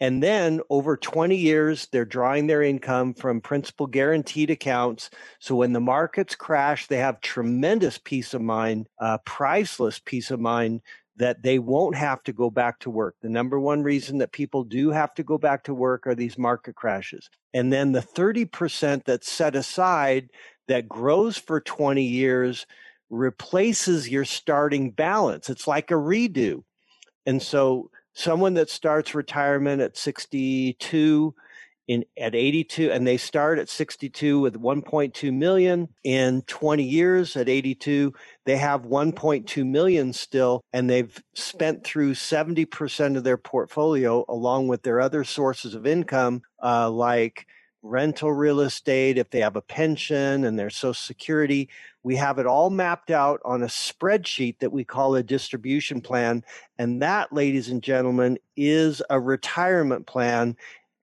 And 0.00 0.22
then 0.22 0.60
over 0.70 0.96
20 0.96 1.36
years, 1.36 1.88
they're 1.90 2.04
drawing 2.04 2.46
their 2.46 2.62
income 2.62 3.14
from 3.14 3.40
principal 3.40 3.86
guaranteed 3.86 4.50
accounts. 4.50 5.10
So 5.40 5.56
when 5.56 5.72
the 5.72 5.80
markets 5.80 6.34
crash, 6.34 6.86
they 6.86 6.98
have 6.98 7.20
tremendous 7.20 7.98
peace 7.98 8.32
of 8.32 8.40
mind, 8.40 8.88
uh, 9.00 9.18
priceless 9.24 9.98
peace 9.98 10.30
of 10.30 10.38
mind 10.40 10.82
that 11.16 11.42
they 11.42 11.58
won't 11.58 11.96
have 11.96 12.22
to 12.22 12.32
go 12.32 12.48
back 12.48 12.78
to 12.78 12.90
work. 12.90 13.16
The 13.20 13.28
number 13.28 13.58
one 13.58 13.82
reason 13.82 14.18
that 14.18 14.30
people 14.30 14.62
do 14.62 14.90
have 14.90 15.14
to 15.14 15.24
go 15.24 15.36
back 15.36 15.64
to 15.64 15.74
work 15.74 16.06
are 16.06 16.14
these 16.14 16.38
market 16.38 16.76
crashes. 16.76 17.28
And 17.52 17.72
then 17.72 17.90
the 17.90 18.00
30% 18.00 19.04
that's 19.04 19.30
set 19.30 19.56
aside 19.56 20.30
that 20.68 20.88
grows 20.88 21.36
for 21.36 21.60
20 21.60 22.04
years 22.04 22.66
replaces 23.10 24.08
your 24.08 24.24
starting 24.24 24.92
balance. 24.92 25.50
It's 25.50 25.66
like 25.66 25.90
a 25.90 25.94
redo. 25.94 26.62
And 27.26 27.42
so 27.42 27.90
someone 28.18 28.54
that 28.54 28.68
starts 28.68 29.14
retirement 29.14 29.80
at 29.80 29.96
62 29.96 31.34
in 31.86 32.04
at 32.18 32.34
82 32.34 32.90
and 32.90 33.06
they 33.06 33.16
start 33.16 33.60
at 33.60 33.68
62 33.68 34.40
with 34.40 34.60
1.2 34.60 35.32
million 35.32 35.88
in 36.02 36.42
20 36.42 36.82
years. 36.82 37.36
At 37.36 37.48
82 37.48 38.12
they 38.44 38.56
have 38.56 38.82
1.2 38.82 39.64
million 39.64 40.12
still 40.12 40.62
and 40.72 40.90
they've 40.90 41.16
spent 41.34 41.84
through 41.84 42.14
70% 42.14 43.16
of 43.16 43.22
their 43.22 43.38
portfolio 43.38 44.24
along 44.28 44.66
with 44.66 44.82
their 44.82 45.00
other 45.00 45.22
sources 45.22 45.74
of 45.74 45.86
income 45.86 46.42
uh, 46.62 46.90
like 46.90 47.46
rental 47.82 48.32
real 48.32 48.60
estate 48.60 49.18
if 49.18 49.30
they 49.30 49.40
have 49.40 49.56
a 49.56 49.62
pension 49.62 50.44
and 50.44 50.58
their 50.58 50.70
social 50.70 50.94
security 50.94 51.68
we 52.08 52.16
have 52.16 52.38
it 52.38 52.46
all 52.46 52.70
mapped 52.70 53.10
out 53.10 53.38
on 53.44 53.62
a 53.62 53.66
spreadsheet 53.66 54.60
that 54.60 54.72
we 54.72 54.82
call 54.82 55.14
a 55.14 55.22
distribution 55.22 56.00
plan. 56.00 56.42
And 56.78 57.02
that, 57.02 57.34
ladies 57.34 57.68
and 57.68 57.82
gentlemen, 57.82 58.38
is 58.56 59.02
a 59.10 59.20
retirement 59.20 60.06
plan 60.06 60.56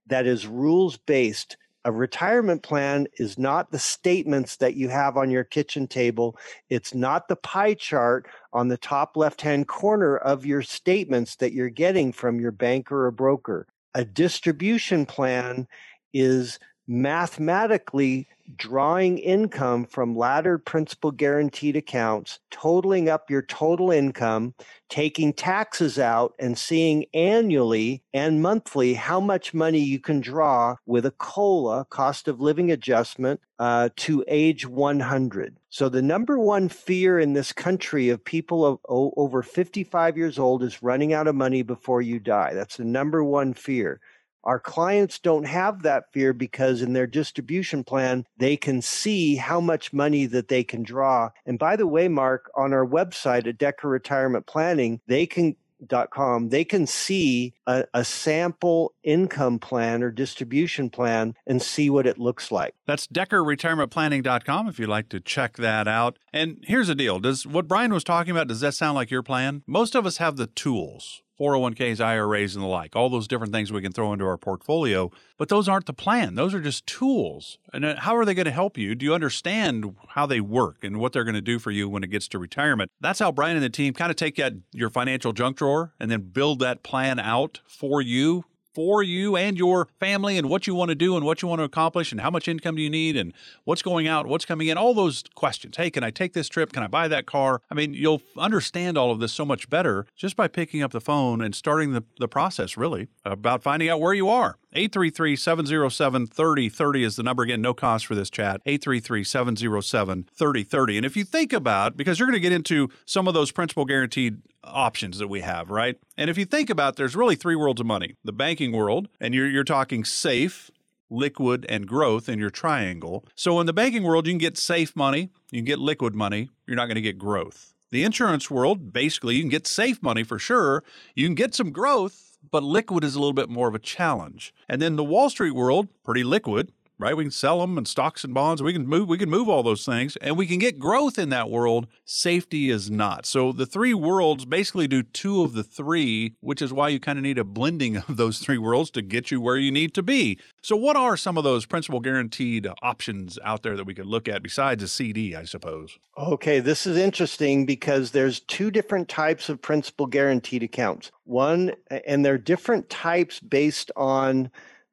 that 0.08 0.26
is 0.26 0.48
rules 0.48 0.98
based. 0.98 1.58
A 1.84 1.92
retirement 1.92 2.64
plan 2.64 3.06
is 3.20 3.38
not 3.38 3.70
the 3.70 3.78
statements 3.78 4.56
that 4.56 4.74
you 4.74 4.90
have 4.90 5.16
on 5.16 5.30
your 5.30 5.44
kitchen 5.44 5.86
table. 5.86 6.38
It's 6.72 6.96
not 6.96 7.28
the 7.28 7.36
pie 7.36 7.76
chart 7.76 8.28
on 8.52 8.70
the 8.70 8.78
top 8.78 9.16
left 9.16 9.42
hand 9.42 9.68
corner 9.68 10.18
of 10.18 10.44
your 10.44 10.64
statements 10.64 11.36
that 11.36 11.54
you're 11.54 11.70
getting 11.70 12.12
from 12.12 12.40
your 12.40 12.52
banker 12.52 13.06
or 13.06 13.12
broker. 13.12 13.68
A 13.94 14.04
distribution 14.04 15.06
plan 15.06 15.68
is 16.16 16.58
mathematically 16.88 18.28
drawing 18.58 19.18
income 19.18 19.86
from 19.86 20.16
laddered 20.16 20.64
principal 20.66 21.12
guaranteed 21.12 21.76
accounts, 21.76 22.40
totaling 22.52 23.10
up 23.10 23.30
your 23.30 23.42
total 23.42 23.90
income, 23.90 24.54
taking 24.88 25.34
taxes 25.34 25.98
out, 25.98 26.34
and 26.38 26.58
seeing 26.58 27.06
annually 27.14 28.04
and 28.14 28.42
monthly 28.42 28.94
how 28.94 29.20
much 29.20 29.54
money 29.54 29.80
you 29.80 30.00
can 30.00 30.22
draw 30.22 30.76
with 30.86 31.06
a 31.06 31.12
COLA, 31.12 31.86
cost 31.90 32.28
of 32.28 32.40
living 32.40 32.72
adjustment, 32.72 33.42
uh, 33.58 33.90
to 33.96 34.24
age 34.28 34.68
100. 34.68 35.58
So, 35.70 35.90
the 35.90 36.02
number 36.02 36.38
one 36.38 36.70
fear 36.70 37.20
in 37.20 37.34
this 37.34 37.52
country 37.52 38.10
of 38.10 38.24
people 38.24 38.66
of, 38.66 38.80
over 38.88 39.42
55 39.42 40.18
years 40.18 40.38
old 40.38 40.62
is 40.62 40.84
running 40.84 41.14
out 41.14 41.28
of 41.28 41.36
money 41.36 41.64
before 41.64 42.02
you 42.02 42.20
die. 42.20 42.54
That's 42.54 42.78
the 42.78 42.86
number 42.86 43.24
one 43.24 43.54
fear. 43.54 44.00
Our 44.46 44.60
clients 44.60 45.20
don't 45.20 45.46
have 45.46 45.82
that 45.84 46.12
fear 46.14 46.34
because 46.34 46.82
in 46.82 46.94
their 46.94 47.08
distribution 47.08 47.84
plan, 47.84 48.26
they 48.38 48.56
can 48.58 48.82
see 48.82 49.36
how 49.36 49.60
much 49.60 49.94
money 49.94 50.26
that 50.28 50.48
they 50.48 50.64
can 50.64 50.84
draw. 50.84 51.32
And 51.46 51.58
by 51.58 51.76
the 51.76 51.88
way, 51.88 52.08
Mark, 52.08 52.52
on 52.56 52.74
our 52.74 52.86
website 52.86 53.48
at 53.48 53.58
Decker 53.58 53.90
Retirement 53.90 54.46
Planning, 54.46 55.02
they 55.08 55.26
can 55.26 55.56
dot 55.88 56.10
com 56.10 56.50
they 56.50 56.64
can 56.64 56.88
see 56.88 57.54
a, 57.68 57.84
a, 57.94 58.04
sample 58.06 58.94
income 59.04 59.60
plan 59.60 60.02
or 60.02 60.10
distribution 60.10 60.90
plan 60.90 61.36
and 61.46 61.62
see 61.62 61.90
what 61.90 62.08
it 62.08 62.18
looks 62.18 62.52
like. 62.52 62.74
That's 62.86 63.08
deckerretirementplanning.com 63.08 64.68
if 64.68 64.80
you'd 64.80 64.90
like 64.90 65.10
to 65.10 65.20
check 65.20 65.58
that 65.58 65.88
out. 65.88 66.18
And 66.32 66.64
here's 66.66 66.88
the 66.88 66.96
deal. 66.96 67.20
Does 67.20 67.46
what 67.46 67.68
brian 67.68 67.94
was 67.94 68.04
talking 68.04 68.32
about 68.32 68.48
does 68.48 68.62
that 68.62 68.74
sound 68.74 68.96
like 68.96 69.12
your 69.12 69.24
plan? 69.24 69.64
Most 69.68 69.96
of 69.96 70.06
us 70.06 70.18
have 70.18 70.38
the 70.38 70.48
tools 70.48 71.22
401ks, 71.40 72.00
IRAs, 72.00 72.56
and 72.56 72.64
the 72.64 72.68
like, 72.68 72.96
all 72.96 73.10
those 73.10 73.28
different 73.28 73.54
things 73.54 73.72
we 73.72 73.82
can 73.82 73.92
throw 73.92 74.14
into 74.14 74.26
our 74.26 74.38
portfolio. 74.38 75.12
But 75.38 75.50
those 75.50 75.68
aren't 75.68 75.86
the 75.86 75.94
plan. 75.94 76.36
Those 76.36 76.54
are 76.54 76.62
just 76.62 76.88
tools. 76.88 77.58
And 77.74 77.84
uh, 77.84 77.96
how 77.98 78.16
are 78.16 78.26
they 78.26 78.34
going 78.34 78.46
to 78.46 78.52
help 78.52 78.78
you? 78.78 78.96
Do 78.96 79.06
you 79.06 79.14
understand 79.14 79.96
how 80.10 80.26
they 80.26 80.40
work 80.40 80.84
and 80.84 80.98
what 80.98 81.14
they're 81.14 81.24
going 81.24 81.36
to 81.36 81.42
do 81.42 81.60
for 81.60 81.72
you 81.72 81.90
when 81.90 82.04
it 82.04 82.08
gets 82.08 82.28
to 82.30 82.40
retirement? 82.40 82.92
That's 83.02 83.20
how 83.20 83.32
Brian 83.32 83.58
and 83.58 83.64
the 83.64 83.70
team 83.70 83.94
kind 83.94 84.10
of 84.10 84.16
take 84.16 84.36
that, 84.38 84.54
your 84.72 84.90
financial 84.90 85.34
junk 85.34 85.58
drawer 85.58 85.94
and 86.00 86.10
then 86.10 86.22
build 86.22 86.60
that 86.60 86.84
plan 86.84 87.20
out 87.20 87.62
for 87.66 88.02
you 88.02 88.46
for 88.76 89.02
you 89.02 89.36
and 89.38 89.58
your 89.58 89.88
family 90.00 90.38
and 90.38 90.50
what 90.50 90.68
you 90.68 90.76
want 90.76 90.90
to 90.90 90.96
do 90.96 91.16
and 91.16 91.26
what 91.26 91.42
you 91.42 91.48
want 91.48 91.60
to 91.60 91.64
accomplish 91.64 92.12
and 92.12 92.22
how 92.22 92.30
much 92.30 92.48
income 92.48 92.76
do 92.76 92.82
you 92.82 92.90
need 92.90 93.16
and 93.16 93.34
what's 93.64 93.82
going 93.82 94.08
out, 94.08 94.28
what's 94.28 94.46
coming 94.46 94.68
in, 94.68 94.78
all 94.78 94.94
those 94.94 95.24
questions. 95.34 95.78
Hey, 95.78 95.90
can 95.90 96.04
I 96.04 96.12
take 96.12 96.34
this 96.34 96.50
trip? 96.50 96.74
Can 96.74 96.84
I 96.84 96.88
buy 96.88 97.08
that 97.08 97.26
car? 97.26 97.62
I 97.72 97.74
mean, 97.74 97.94
you'll 97.94 98.22
understand 98.38 98.98
all 98.98 99.12
of 99.12 99.20
this 99.20 99.32
so 99.32 99.46
much 99.46 99.70
better 99.70 100.06
just 100.16 100.36
by 100.36 100.48
picking 100.50 100.84
up 100.84 100.92
the 100.92 101.02
phone 101.02 101.42
and 101.42 101.56
starting 101.56 101.94
the, 101.94 102.04
the 102.20 102.28
process, 102.28 102.76
really, 102.76 103.08
about 103.24 103.64
finding 103.64 103.90
out 103.90 104.02
where 104.02 104.14
you 104.14 104.30
are. 104.30 104.58
833 104.76 105.38
707 105.38 106.28
3030 106.28 107.04
is 107.04 107.16
the 107.16 107.24
number. 107.24 107.44
Again, 107.44 107.62
no 107.62 107.74
cost 107.74 108.06
for 108.06 108.14
this 108.14 108.30
chat. 108.30 108.62
833 108.66 109.24
707 109.24 110.28
3030. 110.34 110.98
And 110.98 111.06
if 111.06 111.16
you 111.16 111.24
think 111.24 111.54
about, 111.54 111.96
because 111.96 112.20
you're 112.20 112.28
going 112.28 112.36
to 112.36 112.42
get 112.42 112.52
into 112.52 112.90
some 113.06 113.28
of 113.28 113.34
those 113.34 113.52
principal 113.52 113.86
guaranteed 113.86 114.42
options 114.66 115.18
that 115.20 115.28
we 115.28 115.42
have, 115.42 115.70
right? 115.70 115.98
And 116.18 116.30
if 116.30 116.38
you 116.38 116.46
think 116.46 116.70
about, 116.70 116.96
there's 116.96 117.16
really 117.16 117.36
three 117.36 117.56
worlds 117.56 117.82
of 117.82 117.88
money: 117.88 118.16
the 118.24 118.34
banking 118.34 118.72
world, 118.72 119.08
and 119.20 119.34
you're 119.34 119.48
you're 119.48 119.64
talking 119.64 120.04
safe, 120.04 120.72
liquid, 121.10 121.66
and 121.70 121.88
growth 121.88 122.28
in 122.30 122.40
your 122.40 122.50
triangle. 122.50 123.26
So 123.36 123.60
in 123.60 123.66
the 123.66 123.74
banking 123.74 124.04
world, 124.04 124.28
you 124.28 124.34
can 124.34 124.40
get 124.40 124.58
safe 124.58 124.96
money, 124.96 125.30
you 125.52 125.60
can 125.60 125.66
get 125.66 125.80
liquid 125.80 126.16
money. 126.16 126.50
You're 126.68 126.78
not 126.78 126.86
going 126.86 126.96
to 126.96 127.02
get 127.02 127.18
growth. 127.18 127.74
The 127.92 128.04
insurance 128.04 128.50
world, 128.50 128.92
basically, 128.92 129.36
you 129.36 129.42
can 129.42 129.50
get 129.50 129.68
safe 129.68 130.02
money 130.02 130.24
for 130.24 130.40
sure. 130.40 130.84
You 131.14 131.28
can 131.28 131.36
get 131.36 131.54
some 131.54 131.72
growth, 131.72 132.38
but 132.52 132.64
liquid 132.64 133.04
is 133.04 133.16
a 133.16 133.20
little 133.20 133.34
bit 133.34 133.50
more 133.50 133.68
of 133.68 133.76
a 133.76 133.80
challenge. 133.80 134.54
And 134.68 134.82
then 134.82 134.96
the 134.96 135.04
Wall 135.04 135.30
Street 135.30 135.52
world, 135.52 135.88
pretty 136.04 136.24
liquid 136.24 136.72
right? 136.98 137.16
We 137.16 137.26
can 137.26 137.32
sell 137.32 137.60
them 137.60 137.78
and 137.78 137.88
stocks 137.88 138.24
and 138.24 138.34
bonds. 138.34 138.64
We 138.64 138.74
can 138.74 138.88
move. 138.88 139.10
We 139.10 139.18
can 139.18 139.30
move 139.30 139.50
all 139.50 139.64
those 139.64 139.86
things, 139.86 140.16
and 140.18 140.38
we 140.38 140.48
can 140.48 140.60
get 140.60 140.80
growth 140.80 141.18
in 141.18 141.30
that 141.30 141.50
world. 141.50 141.88
Safety 142.06 142.70
is 142.70 142.90
not. 142.90 143.26
So 143.26 143.52
the 143.52 143.66
three 143.66 143.94
worlds 143.94 144.46
basically 144.46 144.88
do 144.88 145.04
two 145.04 145.42
of 145.42 145.54
the 145.54 145.64
three, 145.64 146.36
which 146.40 146.62
is 146.62 146.72
why 146.72 146.90
you 146.90 147.00
kind 147.00 147.20
of 147.20 147.24
need 147.24 147.38
a 147.38 147.44
blending 147.44 147.98
of 148.08 148.18
those 148.18 148.40
three 148.40 148.58
worlds 148.58 148.92
to 148.92 149.02
get 149.02 149.32
you 149.32 149.42
where 149.42 149.58
you 149.58 149.72
need 149.72 149.94
to 149.96 150.04
be. 150.04 150.40
So 150.62 150.76
what 150.76 150.96
are 150.96 151.18
some 151.18 151.38
of 151.38 151.44
those 151.44 151.66
principal 151.66 152.00
guaranteed 152.00 152.68
options 152.82 153.38
out 153.44 153.64
there 153.64 153.76
that 153.76 153.86
we 153.86 153.94
could 153.94 154.08
look 154.08 154.28
at 154.28 154.44
besides 154.44 154.84
a 154.84 154.88
CD? 154.88 155.36
I 155.36 155.44
suppose. 155.44 155.98
Okay, 156.18 156.60
this 156.60 156.88
is 156.88 156.98
interesting 156.98 157.66
because 157.66 158.12
there's 158.12 158.40
two 158.42 158.72
different 158.72 159.10
types 159.10 159.50
of 159.50 159.62
principal 159.62 160.06
guaranteed 160.06 160.64
accounts. 160.64 161.12
One, 161.26 161.74
and 161.90 162.24
they're 162.24 162.38
different 162.38 162.90
types 162.90 163.40
based 163.40 163.92
on 163.96 164.50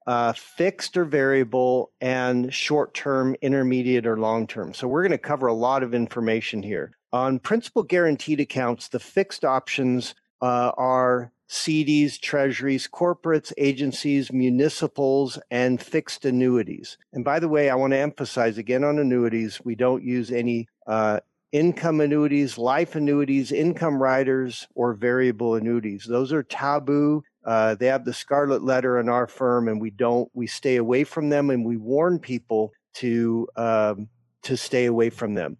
uh, 0.06 0.32
fixed 0.32 0.96
or 0.96 1.04
variable, 1.04 1.92
and 2.00 2.52
short 2.52 2.94
term, 2.94 3.36
intermediate, 3.42 4.06
or 4.06 4.18
long 4.18 4.46
term. 4.46 4.74
So 4.74 4.88
we're 4.88 5.02
going 5.02 5.12
to 5.12 5.18
cover 5.18 5.46
a 5.46 5.54
lot 5.54 5.82
of 5.82 5.94
information 5.94 6.62
here. 6.62 6.92
On 7.12 7.38
principal 7.38 7.82
guaranteed 7.82 8.40
accounts, 8.40 8.88
the 8.88 9.00
fixed 9.00 9.44
options 9.44 10.14
uh, 10.40 10.72
are 10.76 11.30
CDs, 11.52 12.18
treasuries, 12.18 12.88
corporates, 12.88 13.52
agencies, 13.58 14.32
municipals, 14.32 15.38
and 15.50 15.80
fixed 15.80 16.24
annuities. 16.24 16.96
And 17.12 17.24
by 17.24 17.38
the 17.38 17.48
way, 17.48 17.68
I 17.68 17.74
want 17.74 17.92
to 17.92 17.98
emphasize 17.98 18.56
again 18.56 18.84
on 18.84 18.98
annuities, 18.98 19.60
we 19.62 19.74
don't 19.74 20.02
use 20.02 20.32
any 20.32 20.66
uh, 20.86 21.20
income 21.52 22.00
annuities, 22.00 22.56
life 22.56 22.96
annuities, 22.96 23.52
income 23.52 24.02
riders, 24.02 24.66
or 24.74 24.94
variable 24.94 25.54
annuities. 25.54 26.06
Those 26.08 26.32
are 26.32 26.42
taboo 26.42 27.22
uh, 27.44 27.74
they 27.74 27.86
have 27.86 28.04
the 28.04 28.12
scarlet 28.12 28.62
letter 28.62 28.98
in 28.98 29.08
our 29.08 29.26
firm, 29.26 29.68
and 29.68 29.80
we 29.80 29.90
don't. 29.90 30.30
We 30.34 30.46
stay 30.46 30.76
away 30.76 31.04
from 31.04 31.28
them, 31.28 31.50
and 31.50 31.64
we 31.64 31.76
warn 31.76 32.18
people 32.18 32.72
to 32.94 33.48
um, 33.56 34.08
to 34.42 34.56
stay 34.56 34.86
away 34.86 35.10
from 35.10 35.34
them. 35.34 35.56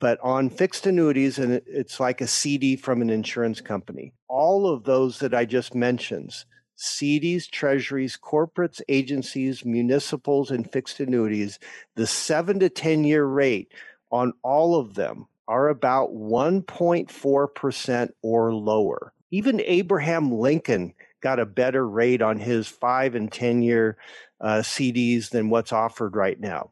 But 0.00 0.18
on 0.22 0.50
fixed 0.50 0.86
annuities, 0.86 1.38
and 1.38 1.62
it's 1.66 1.98
like 1.98 2.20
a 2.20 2.26
CD 2.26 2.76
from 2.76 3.00
an 3.00 3.10
insurance 3.10 3.60
company. 3.60 4.12
All 4.28 4.68
of 4.68 4.84
those 4.84 5.18
that 5.20 5.34
I 5.34 5.44
just 5.44 5.74
mentioned, 5.74 6.32
CDs, 6.76 7.48
treasuries, 7.48 8.18
corporates, 8.20 8.80
agencies, 8.88 9.64
municipals, 9.64 10.50
and 10.50 10.70
fixed 10.70 11.00
annuities, 11.00 11.58
the 11.94 12.06
seven 12.06 12.58
to 12.60 12.68
10 12.68 13.04
year 13.04 13.24
rate 13.24 13.72
on 14.10 14.32
all 14.42 14.78
of 14.78 14.94
them 14.94 15.26
are 15.48 15.68
about 15.68 16.14
1.4% 16.14 18.08
or 18.22 18.54
lower. 18.54 19.12
Even 19.30 19.60
Abraham 19.60 20.32
Lincoln 20.32 20.94
got 21.24 21.40
a 21.40 21.46
better 21.46 21.88
rate 21.88 22.20
on 22.20 22.38
his 22.38 22.68
five 22.68 23.14
and 23.14 23.32
10 23.32 23.62
year 23.62 23.96
uh, 24.42 24.58
CDs 24.58 25.30
than 25.30 25.48
what's 25.48 25.72
offered 25.72 26.14
right 26.14 26.38
now. 26.38 26.70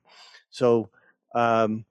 So, 0.50 0.90
um, 1.34 1.86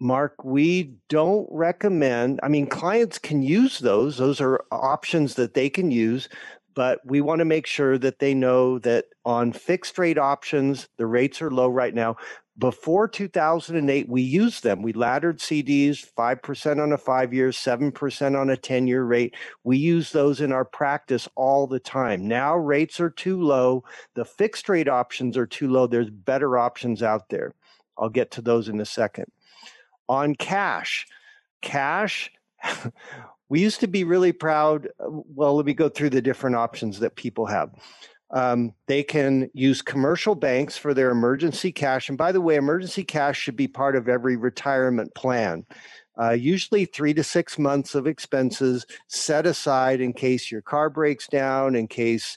Mark, 0.00 0.44
we 0.44 0.94
don't 1.08 1.46
recommend, 1.52 2.40
I 2.42 2.48
mean, 2.48 2.66
clients 2.66 3.18
can 3.18 3.42
use 3.42 3.78
those, 3.78 4.16
those 4.16 4.40
are 4.40 4.64
options 4.72 5.34
that 5.34 5.54
they 5.54 5.70
can 5.70 5.92
use, 5.92 6.28
but 6.74 7.00
we 7.04 7.20
want 7.20 7.38
to 7.40 7.44
make 7.44 7.66
sure 7.66 7.96
that 7.98 8.18
they 8.18 8.34
know 8.34 8.80
that 8.80 9.04
on 9.24 9.52
fixed 9.52 9.96
rate 9.96 10.18
options, 10.18 10.88
the 10.96 11.06
rates 11.06 11.40
are 11.40 11.50
low 11.50 11.68
right 11.68 11.94
now 11.94 12.16
before 12.58 13.08
2008, 13.08 14.08
we 14.08 14.22
used 14.22 14.62
them. 14.62 14.82
We 14.82 14.92
laddered 14.92 15.38
CDs, 15.38 16.06
5% 16.18 16.82
on 16.82 16.92
a 16.92 16.98
five 16.98 17.32
year, 17.32 17.50
7% 17.50 18.38
on 18.38 18.50
a 18.50 18.56
10 18.56 18.86
year 18.86 19.04
rate. 19.04 19.34
We 19.64 19.78
use 19.78 20.12
those 20.12 20.40
in 20.40 20.52
our 20.52 20.64
practice 20.64 21.28
all 21.36 21.66
the 21.66 21.80
time. 21.80 22.28
Now 22.28 22.56
rates 22.56 23.00
are 23.00 23.10
too 23.10 23.40
low. 23.40 23.84
The 24.14 24.24
fixed 24.24 24.68
rate 24.68 24.88
options 24.88 25.36
are 25.36 25.46
too 25.46 25.68
low. 25.68 25.86
There's 25.86 26.10
better 26.10 26.58
options 26.58 27.02
out 27.02 27.28
there. 27.30 27.54
I'll 27.96 28.08
get 28.08 28.30
to 28.32 28.42
those 28.42 28.68
in 28.68 28.80
a 28.80 28.86
second. 28.86 29.26
On 30.08 30.34
cash, 30.34 31.06
cash, 31.62 32.30
we 33.48 33.60
used 33.60 33.80
to 33.80 33.86
be 33.86 34.04
really 34.04 34.32
proud. 34.32 34.88
Uh, 34.98 35.08
well, 35.08 35.56
let 35.56 35.66
me 35.66 35.74
go 35.74 35.88
through 35.88 36.10
the 36.10 36.22
different 36.22 36.56
options 36.56 36.98
that 37.00 37.16
people 37.16 37.46
have. 37.46 37.70
Um, 38.32 38.74
they 38.86 39.02
can 39.02 39.50
use 39.54 39.82
commercial 39.82 40.34
banks 40.34 40.76
for 40.76 40.94
their 40.94 41.10
emergency 41.10 41.72
cash. 41.72 42.08
And 42.08 42.16
by 42.16 42.32
the 42.32 42.40
way, 42.40 42.56
emergency 42.56 43.02
cash 43.02 43.38
should 43.38 43.56
be 43.56 43.68
part 43.68 43.96
of 43.96 44.08
every 44.08 44.36
retirement 44.36 45.14
plan. 45.14 45.66
Uh, 46.20 46.30
usually 46.30 46.84
three 46.84 47.14
to 47.14 47.24
six 47.24 47.58
months 47.58 47.94
of 47.94 48.06
expenses 48.06 48.86
set 49.08 49.46
aside 49.46 50.00
in 50.00 50.12
case 50.12 50.50
your 50.50 50.62
car 50.62 50.90
breaks 50.90 51.26
down, 51.26 51.74
in 51.74 51.88
case 51.88 52.36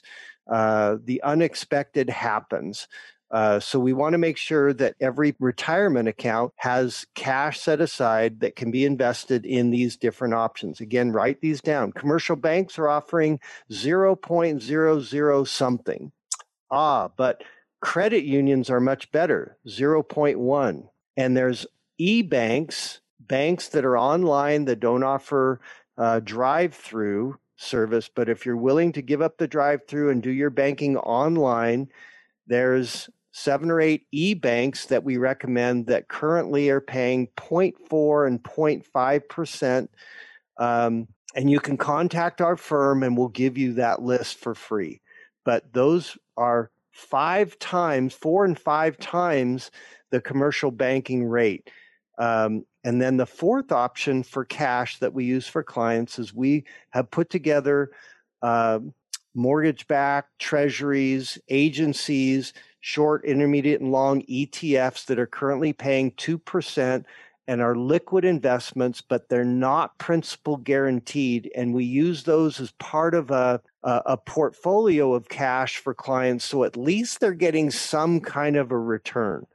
uh, 0.50 0.96
the 1.04 1.22
unexpected 1.22 2.08
happens. 2.08 2.88
Uh, 3.34 3.58
so 3.58 3.80
we 3.80 3.92
want 3.92 4.12
to 4.12 4.18
make 4.18 4.36
sure 4.36 4.72
that 4.72 4.94
every 5.00 5.34
retirement 5.40 6.06
account 6.06 6.52
has 6.54 7.04
cash 7.16 7.58
set 7.58 7.80
aside 7.80 8.38
that 8.38 8.54
can 8.54 8.70
be 8.70 8.84
invested 8.84 9.44
in 9.44 9.72
these 9.72 9.96
different 9.96 10.32
options. 10.32 10.80
Again, 10.80 11.10
write 11.10 11.40
these 11.40 11.60
down. 11.60 11.90
Commercial 11.90 12.36
banks 12.36 12.78
are 12.78 12.88
offering 12.88 13.40
0.00 13.72 15.48
something. 15.48 16.12
Ah, 16.70 17.08
but 17.16 17.42
credit 17.80 18.22
unions 18.22 18.70
are 18.70 18.78
much 18.78 19.10
better, 19.10 19.58
0.1. 19.66 20.88
And 21.16 21.36
there's 21.36 21.66
e-banks, 21.98 23.00
banks 23.18 23.68
that 23.70 23.84
are 23.84 23.98
online 23.98 24.66
that 24.66 24.78
don't 24.78 25.02
offer 25.02 25.60
uh, 25.98 26.20
drive-through 26.20 27.36
service. 27.56 28.08
But 28.14 28.28
if 28.28 28.46
you're 28.46 28.56
willing 28.56 28.92
to 28.92 29.02
give 29.02 29.20
up 29.20 29.38
the 29.38 29.48
drive-through 29.48 30.10
and 30.10 30.22
do 30.22 30.30
your 30.30 30.50
banking 30.50 30.96
online, 30.98 31.88
there's 32.46 33.08
seven 33.36 33.68
or 33.68 33.80
eight 33.80 34.06
e 34.12 34.32
banks 34.32 34.86
that 34.86 35.02
we 35.02 35.16
recommend 35.16 35.88
that 35.88 36.06
currently 36.06 36.70
are 36.70 36.80
paying 36.80 37.26
0.4 37.36 38.28
and 38.28 38.40
0.5 38.44 39.28
percent. 39.28 39.90
Um, 40.56 41.08
and 41.34 41.50
you 41.50 41.58
can 41.58 41.76
contact 41.76 42.40
our 42.40 42.56
firm 42.56 43.02
and 43.02 43.18
we'll 43.18 43.28
give 43.28 43.58
you 43.58 43.74
that 43.74 44.00
list 44.00 44.38
for 44.38 44.54
free. 44.54 45.02
But 45.44 45.72
those 45.72 46.16
are 46.36 46.70
five 46.92 47.58
times, 47.58 48.14
four 48.14 48.44
and 48.44 48.56
five 48.56 48.98
times 48.98 49.72
the 50.12 50.20
commercial 50.20 50.70
banking 50.70 51.24
rate. 51.24 51.68
Um, 52.18 52.64
and 52.84 53.02
then 53.02 53.16
the 53.16 53.26
fourth 53.26 53.72
option 53.72 54.22
for 54.22 54.44
cash 54.44 55.00
that 55.00 55.12
we 55.12 55.24
use 55.24 55.48
for 55.48 55.64
clients 55.64 56.20
is 56.20 56.32
we 56.32 56.66
have 56.90 57.10
put 57.10 57.30
together 57.30 57.90
uh, 58.42 58.78
mortgage 59.34 59.88
backed 59.88 60.38
treasuries, 60.38 61.36
agencies, 61.48 62.52
short, 62.84 63.24
intermediate, 63.24 63.80
and 63.80 63.90
long 63.90 64.20
ETFs 64.24 65.06
that 65.06 65.18
are 65.18 65.26
currently 65.26 65.72
paying 65.72 66.10
2% 66.10 67.04
and 67.48 67.62
are 67.62 67.74
liquid 67.74 68.26
investments, 68.26 69.00
but 69.00 69.26
they're 69.26 69.42
not 69.42 69.96
principal 69.96 70.58
guaranteed. 70.58 71.50
And 71.56 71.72
we 71.72 71.86
use 71.86 72.24
those 72.24 72.60
as 72.60 72.72
part 72.72 73.14
of 73.14 73.30
a, 73.30 73.62
a, 73.82 74.18
portfolio 74.18 75.14
of 75.14 75.30
cash 75.30 75.78
for 75.78 75.94
clients. 75.94 76.44
So 76.44 76.62
at 76.64 76.76
least 76.76 77.20
they're 77.20 77.32
getting 77.32 77.70
some 77.70 78.20
kind 78.20 78.54
of 78.54 78.70
a 78.70 78.78
return. 78.78 79.46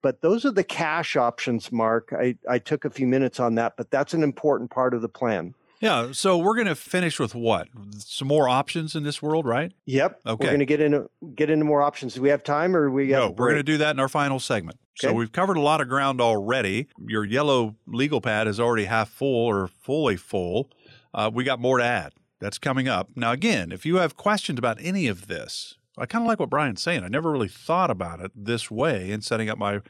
But 0.00 0.20
those 0.20 0.44
are 0.44 0.52
the 0.52 0.62
cash 0.62 1.16
options, 1.16 1.72
Mark. 1.72 2.12
I, 2.16 2.36
I 2.48 2.60
took 2.60 2.84
a 2.84 2.90
few 2.90 3.08
minutes 3.08 3.40
on 3.40 3.56
that, 3.56 3.76
but 3.76 3.90
that's 3.90 4.14
an 4.14 4.22
important 4.22 4.70
part 4.70 4.94
of 4.94 5.02
the 5.02 5.08
plan. 5.08 5.54
Yeah. 5.80 6.12
So 6.12 6.38
we're 6.38 6.54
going 6.54 6.66
to 6.66 6.74
finish 6.74 7.18
with 7.18 7.34
what? 7.34 7.68
Some 7.98 8.28
more 8.28 8.48
options 8.48 8.94
in 8.94 9.02
this 9.02 9.20
world, 9.20 9.46
right? 9.46 9.72
Yep. 9.86 10.20
Okay. 10.26 10.44
We're 10.44 10.50
going 10.50 10.60
to 10.60 10.66
get 10.66 10.80
into 10.80 11.10
get 11.34 11.50
into 11.50 11.64
more 11.64 11.82
options. 11.82 12.14
Do 12.14 12.22
we 12.22 12.30
have 12.30 12.42
time, 12.42 12.76
or 12.76 12.90
we? 12.90 13.08
No, 13.08 13.30
we're 13.30 13.48
going 13.48 13.56
to 13.56 13.62
do 13.62 13.78
that 13.78 13.90
in 13.90 14.00
our 14.00 14.08
final 14.08 14.40
segment. 14.40 14.78
Okay. 14.98 15.08
So 15.08 15.14
we've 15.14 15.32
covered 15.32 15.56
a 15.56 15.60
lot 15.60 15.80
of 15.80 15.88
ground 15.88 16.20
already. 16.20 16.88
Your 16.98 17.24
yellow 17.24 17.76
legal 17.86 18.20
pad 18.20 18.48
is 18.48 18.58
already 18.58 18.84
half 18.84 19.10
full 19.10 19.46
or 19.46 19.66
fully 19.68 20.16
full. 20.16 20.70
Uh, 21.12 21.30
we 21.32 21.44
got 21.44 21.60
more 21.60 21.78
to 21.78 21.84
add. 21.84 22.12
That's 22.40 22.58
coming 22.58 22.88
up. 22.88 23.10
Now, 23.16 23.32
again, 23.32 23.72
if 23.72 23.86
you 23.86 23.96
have 23.96 24.16
questions 24.16 24.58
about 24.58 24.78
any 24.80 25.06
of 25.06 25.26
this, 25.26 25.76
I 25.98 26.06
kind 26.06 26.22
of 26.22 26.28
like 26.28 26.38
what 26.38 26.50
Brian's 26.50 26.82
saying. 26.82 27.02
I 27.04 27.08
never 27.08 27.30
really 27.32 27.48
thought 27.48 27.90
about 27.90 28.20
it 28.20 28.30
this 28.34 28.70
way 28.70 29.10
in 29.10 29.22
setting 29.22 29.48
up 29.48 29.56
my 29.56 29.80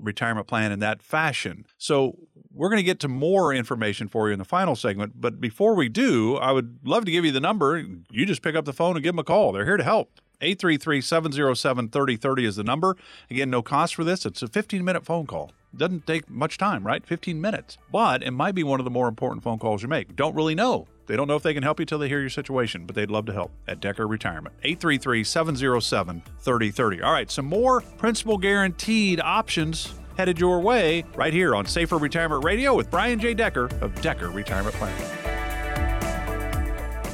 retirement 0.00 0.46
plan 0.46 0.72
in 0.72 0.78
that 0.80 1.02
fashion. 1.02 1.66
So 1.76 2.16
we're 2.54 2.68
going 2.68 2.78
to 2.78 2.84
get 2.84 3.00
to 3.00 3.08
more 3.08 3.54
information 3.54 4.08
for 4.08 4.28
you 4.28 4.32
in 4.32 4.38
the 4.38 4.44
final 4.44 4.74
segment. 4.76 5.20
But 5.20 5.40
before 5.40 5.74
we 5.74 5.88
do, 5.88 6.36
I 6.36 6.52
would 6.52 6.80
love 6.84 7.04
to 7.04 7.10
give 7.10 7.24
you 7.24 7.32
the 7.32 7.40
number. 7.40 7.84
You 8.10 8.26
just 8.26 8.42
pick 8.42 8.54
up 8.54 8.64
the 8.64 8.72
phone 8.72 8.96
and 8.96 9.02
give 9.02 9.12
them 9.14 9.20
a 9.20 9.24
call. 9.24 9.52
They're 9.52 9.64
here 9.64 9.76
to 9.76 9.84
help. 9.84 10.10
833 10.42 11.00
707 11.02 11.88
3030 11.90 12.44
is 12.44 12.56
the 12.56 12.64
number. 12.64 12.96
Again, 13.30 13.50
no 13.50 13.62
cost 13.62 13.94
for 13.94 14.04
this. 14.04 14.24
It's 14.24 14.42
a 14.42 14.48
15 14.48 14.84
minute 14.84 15.04
phone 15.04 15.26
call. 15.26 15.52
Doesn't 15.76 16.06
take 16.06 16.28
much 16.28 16.58
time, 16.58 16.84
right? 16.84 17.06
15 17.06 17.40
minutes. 17.40 17.78
But 17.92 18.22
it 18.22 18.32
might 18.32 18.54
be 18.54 18.64
one 18.64 18.80
of 18.80 18.84
the 18.84 18.90
more 18.90 19.06
important 19.06 19.44
phone 19.44 19.58
calls 19.58 19.82
you 19.82 19.88
make. 19.88 20.16
Don't 20.16 20.34
really 20.34 20.54
know. 20.54 20.88
They 21.06 21.16
don't 21.16 21.28
know 21.28 21.36
if 21.36 21.42
they 21.42 21.54
can 21.54 21.62
help 21.62 21.78
you 21.78 21.86
till 21.86 21.98
they 21.98 22.08
hear 22.08 22.20
your 22.20 22.30
situation, 22.30 22.86
but 22.86 22.96
they'd 22.96 23.10
love 23.10 23.26
to 23.26 23.32
help 23.32 23.52
at 23.68 23.80
Decker 23.80 24.06
Retirement. 24.06 24.54
833 24.62 25.24
707 25.24 26.22
3030. 26.38 27.02
All 27.02 27.12
right, 27.12 27.30
some 27.30 27.46
more 27.46 27.80
principal 27.80 28.38
guaranteed 28.38 29.20
options 29.20 29.99
headed 30.20 30.38
your 30.38 30.60
way 30.60 31.02
right 31.14 31.32
here 31.32 31.56
on 31.56 31.64
Safer 31.64 31.96
Retirement 31.96 32.44
Radio 32.44 32.74
with 32.74 32.90
Brian 32.90 33.18
J. 33.18 33.32
Decker 33.32 33.70
of 33.80 33.98
Decker 34.02 34.28
Retirement 34.28 34.76
Planning. 34.76 35.06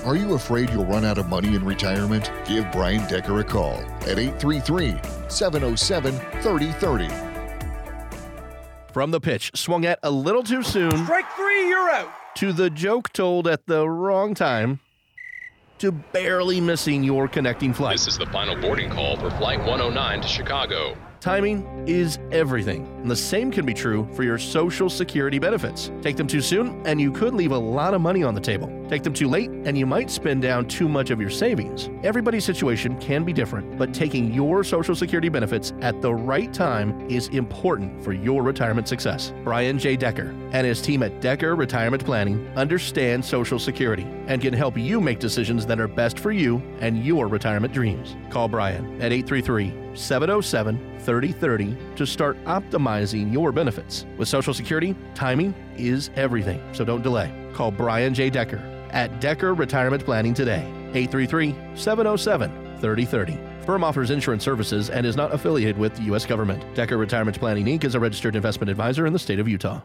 Are 0.04 0.16
you 0.16 0.34
afraid 0.34 0.70
you'll 0.70 0.86
run 0.86 1.04
out 1.04 1.16
of 1.16 1.28
money 1.28 1.54
in 1.54 1.64
retirement? 1.64 2.32
Give 2.48 2.68
Brian 2.72 3.08
Decker 3.08 3.38
a 3.38 3.44
call 3.44 3.76
at 4.08 4.18
833 4.18 4.96
707 5.28 6.18
3030. 6.42 7.08
From 8.92 9.12
the 9.12 9.20
pitch, 9.20 9.52
swung 9.54 9.84
at 9.84 10.00
a 10.02 10.10
little 10.10 10.42
too 10.42 10.64
soon. 10.64 10.90
Strike 11.04 11.30
three, 11.36 11.68
you're 11.68 11.88
out. 11.90 12.08
To 12.38 12.52
the 12.52 12.70
joke 12.70 13.12
told 13.12 13.46
at 13.46 13.68
the 13.68 13.88
wrong 13.88 14.34
time. 14.34 14.80
To 15.78 15.92
barely 15.92 16.60
missing 16.60 17.04
your 17.04 17.28
connecting 17.28 17.72
flight. 17.72 17.98
This 17.98 18.08
is 18.08 18.18
the 18.18 18.26
final 18.26 18.60
boarding 18.60 18.90
call 18.90 19.16
for 19.16 19.30
Flight 19.30 19.60
109 19.60 20.22
to 20.22 20.26
Chicago. 20.26 20.96
Timing 21.26 21.66
is 21.88 22.20
everything, 22.30 22.86
and 23.02 23.10
the 23.10 23.16
same 23.16 23.50
can 23.50 23.66
be 23.66 23.74
true 23.74 24.08
for 24.12 24.22
your 24.22 24.38
Social 24.38 24.88
Security 24.88 25.40
benefits. 25.40 25.90
Take 26.00 26.16
them 26.16 26.28
too 26.28 26.40
soon, 26.40 26.80
and 26.86 27.00
you 27.00 27.10
could 27.10 27.34
leave 27.34 27.50
a 27.50 27.58
lot 27.58 27.94
of 27.94 28.00
money 28.00 28.22
on 28.22 28.32
the 28.32 28.40
table. 28.40 28.70
Take 28.88 29.02
them 29.02 29.12
too 29.12 29.26
late, 29.26 29.50
and 29.50 29.76
you 29.76 29.86
might 29.86 30.08
spend 30.08 30.42
down 30.42 30.68
too 30.68 30.88
much 30.88 31.10
of 31.10 31.20
your 31.20 31.30
savings. 31.30 31.90
Everybody's 32.04 32.44
situation 32.44 32.96
can 33.00 33.24
be 33.24 33.32
different, 33.32 33.76
but 33.76 33.92
taking 33.92 34.32
your 34.32 34.62
Social 34.62 34.94
Security 34.94 35.28
benefits 35.28 35.72
at 35.80 36.00
the 36.00 36.14
right 36.14 36.54
time 36.54 37.10
is 37.10 37.26
important 37.30 38.04
for 38.04 38.12
your 38.12 38.44
retirement 38.44 38.86
success. 38.86 39.32
Brian 39.42 39.80
J. 39.80 39.96
Decker 39.96 40.32
and 40.52 40.64
his 40.64 40.80
team 40.80 41.02
at 41.02 41.20
Decker 41.20 41.56
Retirement 41.56 42.04
Planning 42.04 42.46
understand 42.54 43.24
Social 43.24 43.58
Security 43.58 44.06
and 44.28 44.40
can 44.40 44.54
help 44.54 44.78
you 44.78 45.00
make 45.00 45.18
decisions 45.18 45.66
that 45.66 45.80
are 45.80 45.88
best 45.88 46.20
for 46.20 46.30
you 46.30 46.62
and 46.78 47.04
your 47.04 47.26
retirement 47.26 47.74
dreams. 47.74 48.14
Call 48.30 48.46
Brian 48.46 48.84
at 49.02 49.12
833 49.12 49.96
707 49.96 50.95
3030 51.06 51.76
to 51.96 52.04
start 52.04 52.36
optimizing 52.44 53.32
your 53.32 53.52
benefits. 53.52 54.04
With 54.18 54.28
Social 54.28 54.52
Security, 54.52 54.94
timing 55.14 55.54
is 55.78 56.10
everything, 56.16 56.62
so 56.74 56.84
don't 56.84 57.02
delay. 57.02 57.32
Call 57.54 57.70
Brian 57.70 58.12
J. 58.12 58.28
Decker 58.28 58.60
at 58.90 59.20
Decker 59.20 59.54
Retirement 59.54 60.04
Planning 60.04 60.34
today. 60.34 60.70
833 60.92 61.54
707 61.74 62.50
3030. 62.80 63.38
Firm 63.64 63.82
offers 63.82 64.10
insurance 64.10 64.44
services 64.44 64.90
and 64.90 65.06
is 65.06 65.16
not 65.16 65.32
affiliated 65.32 65.78
with 65.78 65.96
the 65.96 66.02
U.S. 66.04 66.26
government. 66.26 66.62
Decker 66.74 66.98
Retirement 66.98 67.38
Planning 67.38 67.66
Inc. 67.66 67.84
is 67.84 67.94
a 67.94 68.00
registered 68.00 68.36
investment 68.36 68.70
advisor 68.70 69.06
in 69.06 69.12
the 69.12 69.18
state 69.18 69.40
of 69.40 69.48
Utah. 69.48 69.80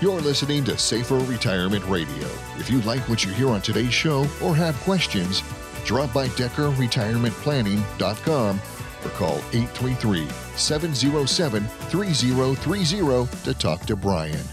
You're 0.00 0.22
listening 0.22 0.64
to 0.64 0.78
Safer 0.78 1.18
Retirement 1.18 1.84
Radio. 1.84 2.26
If 2.56 2.70
you 2.70 2.80
like 2.82 3.06
what 3.06 3.22
you 3.22 3.32
hear 3.32 3.50
on 3.50 3.60
today's 3.60 3.92
show 3.92 4.20
or 4.42 4.56
have 4.56 4.74
questions, 4.80 5.42
drop 5.84 6.12
by 6.12 6.28
DeckerRetirementPlanning.com 6.28 8.60
or 9.04 9.08
call 9.10 9.36
833 9.52 10.26
707 10.56 11.64
3030 11.64 13.44
to 13.44 13.54
talk 13.54 13.86
to 13.86 13.94
Brian. 13.96 14.44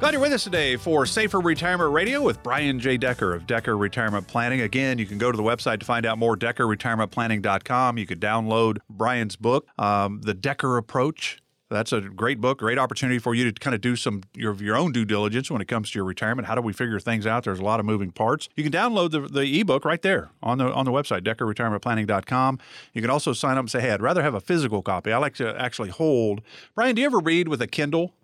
Glad 0.00 0.14
you're 0.14 0.22
with 0.22 0.32
us 0.32 0.44
today 0.44 0.76
for 0.76 1.04
Safer 1.04 1.40
Retirement 1.40 1.92
Radio 1.92 2.22
with 2.22 2.42
Brian 2.42 2.80
J. 2.80 2.96
Decker 2.96 3.34
of 3.34 3.46
Decker 3.46 3.76
Retirement 3.76 4.26
Planning. 4.26 4.62
Again, 4.62 4.96
you 4.96 5.04
can 5.04 5.18
go 5.18 5.30
to 5.30 5.36
the 5.36 5.42
website 5.42 5.78
to 5.80 5.84
find 5.84 6.06
out 6.06 6.16
more, 6.16 6.38
DeckerRetirementPlanning.com. 6.38 7.98
You 7.98 8.06
could 8.06 8.18
download 8.18 8.78
Brian's 8.88 9.36
book, 9.36 9.68
um, 9.78 10.22
The 10.22 10.32
Decker 10.32 10.78
Approach. 10.78 11.42
That's 11.70 11.92
a 11.92 12.00
great 12.00 12.40
book, 12.40 12.58
great 12.58 12.78
opportunity 12.78 13.20
for 13.20 13.32
you 13.32 13.50
to 13.50 13.52
kind 13.52 13.74
of 13.74 13.80
do 13.80 13.94
some 13.94 14.22
your, 14.34 14.54
your 14.56 14.76
own 14.76 14.90
due 14.90 15.04
diligence 15.04 15.50
when 15.52 15.62
it 15.62 15.68
comes 15.68 15.90
to 15.92 15.98
your 16.00 16.04
retirement. 16.04 16.48
How 16.48 16.56
do 16.56 16.60
we 16.60 16.72
figure 16.72 16.98
things 16.98 17.26
out? 17.26 17.44
There's 17.44 17.60
a 17.60 17.64
lot 17.64 17.78
of 17.78 17.86
moving 17.86 18.10
parts. 18.10 18.48
You 18.56 18.64
can 18.64 18.72
download 18.72 19.12
the, 19.12 19.20
the 19.20 19.60
ebook 19.60 19.84
right 19.84 20.02
there 20.02 20.30
on 20.42 20.58
the 20.58 20.72
on 20.72 20.84
the 20.84 20.90
website, 20.90 21.20
DeckerRetirementPlanning.com. 21.20 22.58
You 22.92 23.00
can 23.00 23.10
also 23.10 23.32
sign 23.32 23.52
up 23.52 23.60
and 23.62 23.70
say, 23.70 23.80
hey, 23.80 23.92
I'd 23.92 24.02
rather 24.02 24.22
have 24.22 24.34
a 24.34 24.40
physical 24.40 24.82
copy. 24.82 25.12
I 25.12 25.18
like 25.18 25.34
to 25.34 25.58
actually 25.60 25.90
hold. 25.90 26.42
Brian, 26.74 26.96
do 26.96 27.02
you 27.02 27.06
ever 27.06 27.20
read 27.20 27.46
with 27.46 27.62
a 27.62 27.68
Kindle? 27.68 28.14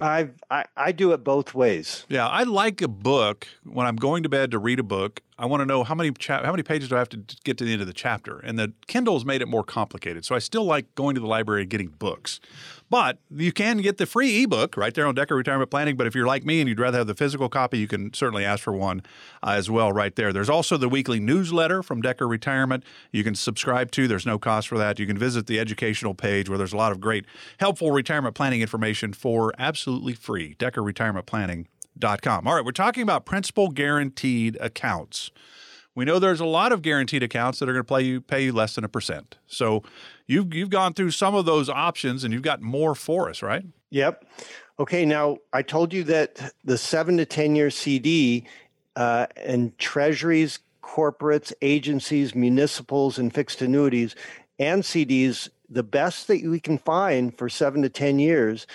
I've, 0.00 0.32
I 0.50 0.64
I 0.76 0.92
do 0.92 1.12
it 1.12 1.22
both 1.22 1.54
ways. 1.54 2.06
Yeah, 2.08 2.26
I 2.26 2.44
like 2.44 2.80
a 2.80 2.88
book 2.88 3.46
when 3.64 3.86
I'm 3.86 3.96
going 3.96 4.22
to 4.22 4.28
bed 4.28 4.50
to 4.52 4.58
read 4.58 4.78
a 4.78 4.82
book. 4.82 5.20
I 5.38 5.46
want 5.46 5.60
to 5.60 5.66
know 5.66 5.84
how 5.84 5.94
many 5.94 6.10
cha- 6.12 6.42
how 6.42 6.50
many 6.50 6.62
pages 6.62 6.88
do 6.88 6.96
I 6.96 6.98
have 6.98 7.08
to 7.10 7.22
get 7.44 7.58
to 7.58 7.64
the 7.64 7.72
end 7.72 7.80
of 7.80 7.86
the 7.86 7.92
chapter, 7.92 8.38
and 8.38 8.58
the 8.58 8.72
Kindle's 8.86 9.24
made 9.24 9.42
it 9.42 9.48
more 9.48 9.64
complicated. 9.64 10.24
So 10.24 10.34
I 10.34 10.38
still 10.38 10.64
like 10.64 10.94
going 10.94 11.14
to 11.16 11.20
the 11.20 11.26
library 11.26 11.62
and 11.62 11.70
getting 11.70 11.88
books. 11.88 12.40
But 12.90 13.18
you 13.30 13.52
can 13.52 13.78
get 13.78 13.98
the 13.98 14.04
free 14.04 14.42
ebook 14.42 14.76
right 14.76 14.92
there 14.92 15.06
on 15.06 15.14
Decker 15.14 15.36
Retirement 15.36 15.70
Planning. 15.70 15.96
But 15.96 16.08
if 16.08 16.14
you're 16.14 16.26
like 16.26 16.44
me 16.44 16.60
and 16.60 16.68
you'd 16.68 16.80
rather 16.80 16.98
have 16.98 17.06
the 17.06 17.14
physical 17.14 17.48
copy, 17.48 17.78
you 17.78 17.86
can 17.86 18.12
certainly 18.12 18.44
ask 18.44 18.64
for 18.64 18.72
one 18.72 19.02
uh, 19.44 19.50
as 19.50 19.70
well 19.70 19.92
right 19.92 20.14
there. 20.16 20.32
There's 20.32 20.50
also 20.50 20.76
the 20.76 20.88
weekly 20.88 21.20
newsletter 21.20 21.84
from 21.84 22.02
Decker 22.02 22.26
Retirement 22.26 22.82
you 23.12 23.22
can 23.22 23.36
subscribe 23.36 23.92
to. 23.92 24.08
There's 24.08 24.26
no 24.26 24.40
cost 24.40 24.66
for 24.66 24.76
that. 24.76 24.98
You 24.98 25.06
can 25.06 25.16
visit 25.16 25.46
the 25.46 25.60
educational 25.60 26.14
page 26.14 26.48
where 26.48 26.58
there's 26.58 26.72
a 26.72 26.76
lot 26.76 26.90
of 26.90 27.00
great, 27.00 27.26
helpful 27.60 27.92
retirement 27.92 28.34
planning 28.34 28.60
information 28.60 29.12
for 29.12 29.52
absolutely 29.56 30.14
free. 30.14 30.56
DeckerRetirementPlanning.com. 30.56 32.48
All 32.48 32.54
right, 32.56 32.64
we're 32.64 32.72
talking 32.72 33.04
about 33.04 33.24
principal 33.24 33.68
guaranteed 33.68 34.58
accounts. 34.60 35.30
We 35.94 36.04
know 36.04 36.18
there's 36.18 36.40
a 36.40 36.46
lot 36.46 36.72
of 36.72 36.82
guaranteed 36.82 37.22
accounts 37.22 37.58
that 37.58 37.68
are 37.68 37.72
going 37.72 37.84
to 37.84 37.94
pay 37.94 38.02
you 38.02 38.20
pay 38.20 38.44
you 38.44 38.52
less 38.52 38.76
than 38.76 38.84
a 38.84 38.88
percent. 38.88 39.36
So 39.46 39.82
you've 40.30 40.54
you've 40.54 40.70
gone 40.70 40.94
through 40.94 41.10
some 41.10 41.34
of 41.34 41.44
those 41.44 41.68
options 41.68 42.24
and 42.24 42.32
you've 42.32 42.42
got 42.42 42.62
more 42.62 42.94
for 42.94 43.28
us, 43.28 43.42
right? 43.42 43.64
Yep. 43.90 44.24
Okay. 44.78 45.04
Now 45.04 45.38
I 45.52 45.62
told 45.62 45.92
you 45.92 46.04
that 46.04 46.52
the 46.64 46.78
seven 46.78 47.16
to 47.16 47.26
ten 47.26 47.56
year 47.56 47.70
CD 47.70 48.46
uh, 48.96 49.26
and 49.36 49.76
treasuries, 49.78 50.60
corporates, 50.82 51.52
agencies, 51.60 52.34
municipals, 52.34 53.18
and 53.18 53.34
fixed 53.34 53.60
annuities 53.60 54.14
and 54.58 54.82
CDs, 54.82 55.48
the 55.68 55.82
best 55.82 56.28
that 56.28 56.42
we 56.44 56.60
can 56.60 56.78
find 56.78 57.36
for 57.36 57.48
seven 57.48 57.82
to 57.82 57.88
ten 57.88 58.18
years 58.18 58.66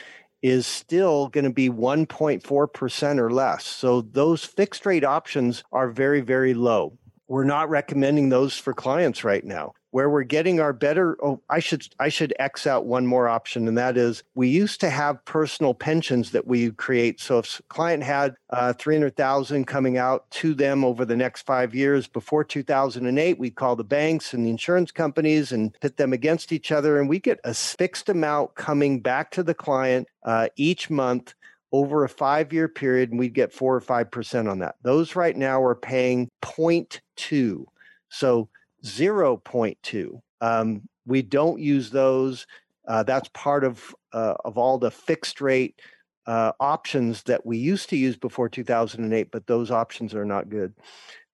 is 0.41 0.67
still 0.67 1.29
going 1.29 1.43
to 1.43 1.49
be 1.49 1.69
1.4% 1.69 3.17
or 3.19 3.31
less. 3.31 3.65
So 3.65 4.01
those 4.01 4.45
fixed 4.45 4.85
rate 4.85 5.03
options 5.03 5.63
are 5.71 5.89
very, 5.89 6.21
very 6.21 6.53
low. 6.53 6.99
we're 7.27 7.45
not 7.45 7.67
recommending 7.67 8.29
those 8.29 8.55
for 8.55 8.71
clients 8.71 9.23
right 9.23 9.43
now 9.43 9.73
where 9.95 10.09
we're 10.09 10.23
getting 10.23 10.59
our 10.59 10.73
better 10.73 11.15
oh 11.23 11.41
i 11.49 11.57
should 11.57 11.87
i 12.01 12.09
should 12.09 12.33
x 12.37 12.67
out 12.67 12.85
one 12.85 13.07
more 13.07 13.29
option 13.29 13.65
and 13.65 13.77
that 13.77 13.95
is 13.95 14.23
we 14.33 14.49
used 14.49 14.81
to 14.81 14.89
have 14.89 15.23
personal 15.23 15.73
pensions 15.73 16.31
that 16.31 16.45
we 16.45 16.69
create. 16.71 17.21
So 17.21 17.39
if 17.39 17.59
a 17.61 17.63
client 17.63 18.03
had 18.03 18.35
uh, 18.49 18.73
300000 18.73 19.63
coming 19.65 19.97
out 19.97 20.29
to 20.31 20.53
them 20.53 20.83
over 20.83 21.05
the 21.05 21.15
next 21.15 21.45
five 21.45 21.73
years 21.73 22.07
before 22.07 22.43
2008 22.43 23.39
we'd 23.39 23.55
call 23.55 23.77
the 23.77 23.85
banks 23.85 24.33
and 24.33 24.45
the 24.45 24.49
insurance 24.49 24.91
companies 24.91 25.53
and 25.53 25.73
pit 25.79 25.95
them 25.95 26.11
against 26.11 26.51
each 26.51 26.73
other 26.73 26.99
and 26.99 27.07
we 27.07 27.17
get 27.17 27.39
a 27.45 27.53
fixed 27.53 28.09
amount 28.09 28.53
coming 28.55 28.99
back 28.99 29.31
to 29.31 29.43
the 29.43 29.53
client 29.53 30.09
uh, 30.25 30.49
each 30.57 30.89
month 30.89 31.35
over 31.71 32.03
a 32.03 32.09
five 32.09 32.51
year 32.51 32.67
period 32.67 33.11
and 33.11 33.19
we'd 33.19 33.33
get 33.33 33.53
four 33.53 33.73
or 33.73 33.79
five 33.79 34.11
percent 34.11 34.49
on 34.49 34.59
that. 34.59 34.75
Those 34.81 35.15
right 35.15 35.37
now 35.37 35.63
are 35.63 35.73
paying 35.73 36.27
0.2 36.41 37.63
so 38.09 38.49
0.2. 38.85 40.21
Um, 40.41 40.81
we 41.05 41.21
don't 41.21 41.59
use 41.59 41.89
those. 41.89 42.45
Uh, 42.87 43.03
that's 43.03 43.29
part 43.33 43.63
of 43.63 43.93
uh, 44.13 44.35
of 44.45 44.57
all 44.57 44.77
the 44.77 44.91
fixed 44.91 45.41
rate 45.41 45.81
uh, 46.27 46.51
options 46.59 47.23
that 47.23 47.45
we 47.45 47.57
used 47.57 47.89
to 47.89 47.97
use 47.97 48.15
before 48.15 48.49
2008, 48.49 49.29
but 49.31 49.47
those 49.47 49.71
options 49.71 50.13
are 50.13 50.25
not 50.25 50.49
good. 50.49 50.73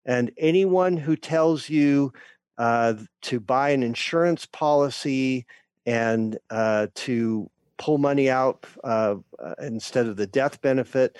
And 0.06 0.32
anyone 0.38 0.98
who 0.98 1.16
tells 1.16 1.70
you 1.70 2.12
uh, 2.58 2.96
to 3.24 3.40
buy 3.40 3.70
an 3.70 3.84
insurance 3.84 4.46
policy 4.46 5.46
and 5.86 6.38
uh, 6.50 6.88
to 6.96 7.50
pull 7.78 7.98
money 7.98 8.30
out 8.30 8.66
uh, 8.84 9.16
instead 9.62 10.08
of 10.08 10.16
the 10.16 10.28
death 10.28 10.62
benefit 10.62 11.18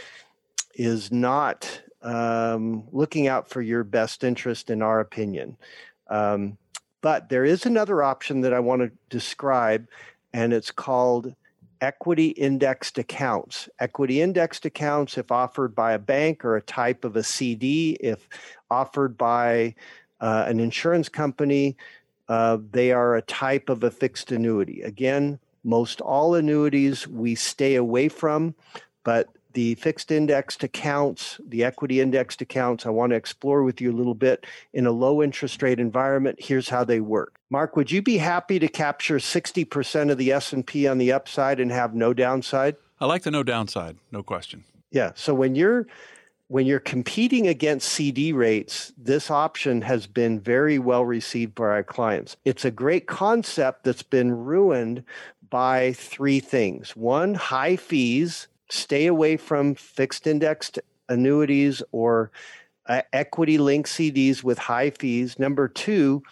is 0.76 1.12
not 1.12 1.82
um, 2.02 2.88
looking 2.92 3.28
out 3.28 3.50
for 3.50 3.62
your 3.62 3.84
best 3.84 4.24
interest, 4.24 4.70
in 4.70 4.82
our 4.82 5.00
opinion. 5.00 5.58
Um, 6.12 6.58
but 7.02 7.30
there 7.30 7.46
is 7.46 7.66
another 7.66 8.04
option 8.04 8.42
that 8.42 8.54
I 8.54 8.60
want 8.60 8.82
to 8.84 8.92
describe, 9.10 9.88
and 10.34 10.54
it's 10.54 10.70
called 10.70 11.34
equity 11.80 12.28
indexed 12.28 13.00
accounts. 13.00 13.68
Equity 13.80 14.22
indexed 14.22 14.66
accounts, 14.66 15.18
if 15.18 15.32
offered 15.32 15.74
by 15.74 15.94
a 15.94 16.00
bank 16.00 16.46
or 16.46 16.56
a 16.56 16.62
type 16.62 17.04
of 17.04 17.16
a 17.16 17.24
CD, 17.24 17.98
if 18.00 18.30
offered 18.70 19.18
by 19.18 19.74
uh, 20.20 20.46
an 20.48 20.60
insurance 20.60 21.10
company, 21.10 21.76
uh, 22.30 22.60
they 22.72 22.92
are 22.92 23.16
a 23.16 23.22
type 23.24 23.70
of 23.70 23.84
a 23.84 23.90
fixed 23.90 24.32
annuity. 24.32 24.84
Again, 24.84 25.40
most 25.64 26.02
all 26.02 26.36
annuities 26.36 27.08
we 27.08 27.36
stay 27.36 27.76
away 27.76 28.10
from, 28.10 28.54
but 29.04 29.28
the 29.54 29.76
fixed 29.76 30.12
indexed 30.12 30.64
accounts, 30.64 31.40
the 31.48 31.64
equity 31.64 32.02
indexed 32.02 32.42
accounts, 32.42 32.86
I 32.86 32.90
want 32.90 33.12
to 33.12 33.16
explore 33.16 33.64
with 33.64 33.82
you 33.82 33.92
a 33.92 33.98
little 33.98 34.16
bit 34.16 34.46
in 34.74 34.86
a 34.86 34.92
low 34.92 35.22
interest 35.22 35.62
rate 35.62 35.80
environment. 35.80 36.40
Here's 36.40 36.70
how 36.70 36.84
they 36.84 37.00
work. 37.00 37.40
Mark, 37.50 37.76
would 37.76 37.92
you 37.92 38.02
be 38.02 38.18
happy 38.18 38.60
to 38.60 38.68
capture 38.68 39.18
60% 39.18 40.12
of 40.12 40.18
the 40.18 40.32
S&P 40.32 40.88
on 40.88 40.98
the 40.98 41.12
upside 41.12 41.60
and 41.60 41.72
have 41.72 41.94
no 41.94 42.14
downside? 42.14 42.76
I 43.00 43.06
like 43.06 43.24
the 43.24 43.32
no 43.32 43.44
downside, 43.44 43.98
no 44.12 44.24
question. 44.24 44.64
Yeah, 44.92 45.12
so 45.16 45.34
when 45.34 45.56
you're 45.56 45.88
when 46.52 46.66
you're 46.66 46.82
competing 46.82 47.48
against 47.48 47.88
CD 47.88 48.34
rates, 48.34 48.92
this 48.98 49.32
option 49.32 49.82
has 49.84 50.06
been 50.06 50.38
very 50.38 50.80
well 50.80 51.06
received 51.06 51.56
by 51.56 51.64
our 51.64 51.84
clients. 51.84 52.36
It's 52.44 52.66
a 52.66 52.72
great 52.72 53.08
concept 53.08 53.86
that's 53.86 54.04
been 54.04 54.34
ruined 54.34 55.06
by 55.50 55.94
three 55.94 56.42
things. 56.42 56.94
One, 56.94 57.36
high 57.36 57.78
fees 57.78 58.50
stay 58.72 59.08
away 59.08 59.38
from 59.38 59.76
fixed 59.76 60.26
indexed 60.26 60.80
annuities 61.10 61.84
or 61.92 62.32
uh, 62.88 63.02
equity 63.14 63.58
linked 63.58 63.90
CDs 63.90 64.44
with 64.44 64.58
high 64.58 64.90
fees. 64.90 65.38
Number 65.38 65.68
two, 65.68 66.24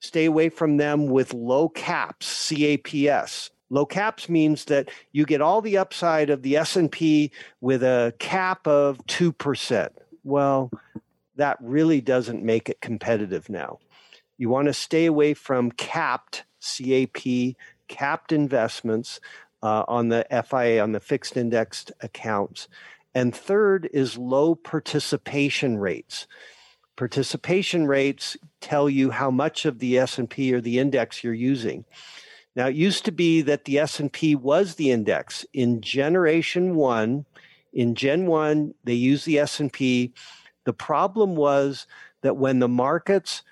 stay 0.00 0.24
away 0.24 0.48
from 0.48 0.78
them 0.78 1.06
with 1.06 1.34
low 1.34 1.68
caps, 1.68 2.48
CAPS. 2.48 3.50
Low 3.70 3.86
caps 3.86 4.28
means 4.28 4.66
that 4.66 4.90
you 5.12 5.24
get 5.24 5.40
all 5.40 5.60
the 5.60 5.78
upside 5.78 6.30
of 6.30 6.42
the 6.42 6.56
S&P 6.56 7.30
with 7.60 7.82
a 7.82 8.14
cap 8.18 8.66
of 8.66 8.98
2%. 9.06 9.88
Well, 10.22 10.70
that 11.36 11.58
really 11.60 12.00
doesn't 12.00 12.42
make 12.42 12.68
it 12.68 12.80
competitive 12.80 13.48
now. 13.48 13.78
You 14.36 14.48
want 14.48 14.68
to 14.68 14.74
stay 14.74 15.06
away 15.06 15.34
from 15.34 15.70
capped 15.70 16.44
CAP, 16.60 17.56
capped 17.88 18.32
investments 18.32 19.20
uh, 19.64 19.82
on 19.88 20.10
the 20.10 20.26
FIA, 20.30 20.82
on 20.82 20.92
the 20.92 21.00
fixed 21.00 21.38
indexed 21.38 21.90
accounts. 22.02 22.68
And 23.14 23.34
third 23.34 23.88
is 23.92 24.18
low 24.18 24.54
participation 24.54 25.78
rates. 25.78 26.26
Participation 26.96 27.86
rates 27.86 28.36
tell 28.60 28.90
you 28.90 29.10
how 29.10 29.30
much 29.30 29.64
of 29.64 29.78
the 29.78 29.98
S&P 29.98 30.52
or 30.52 30.60
the 30.60 30.78
index 30.78 31.24
you're 31.24 31.32
using. 31.32 31.86
Now 32.54 32.66
it 32.68 32.76
used 32.76 33.06
to 33.06 33.12
be 33.12 33.40
that 33.42 33.64
the 33.64 33.78
S&P 33.78 34.36
was 34.36 34.74
the 34.74 34.90
index. 34.90 35.46
In 35.54 35.80
generation 35.80 36.76
1, 36.76 37.24
in 37.72 37.94
gen 37.94 38.26
1 38.26 38.74
they 38.84 38.94
used 38.94 39.24
the 39.24 39.38
S&P. 39.38 40.12
The 40.64 40.74
problem 40.74 41.36
was 41.36 41.86
that 42.20 42.36
when 42.36 42.58
the 42.58 42.68
markets 42.68 43.42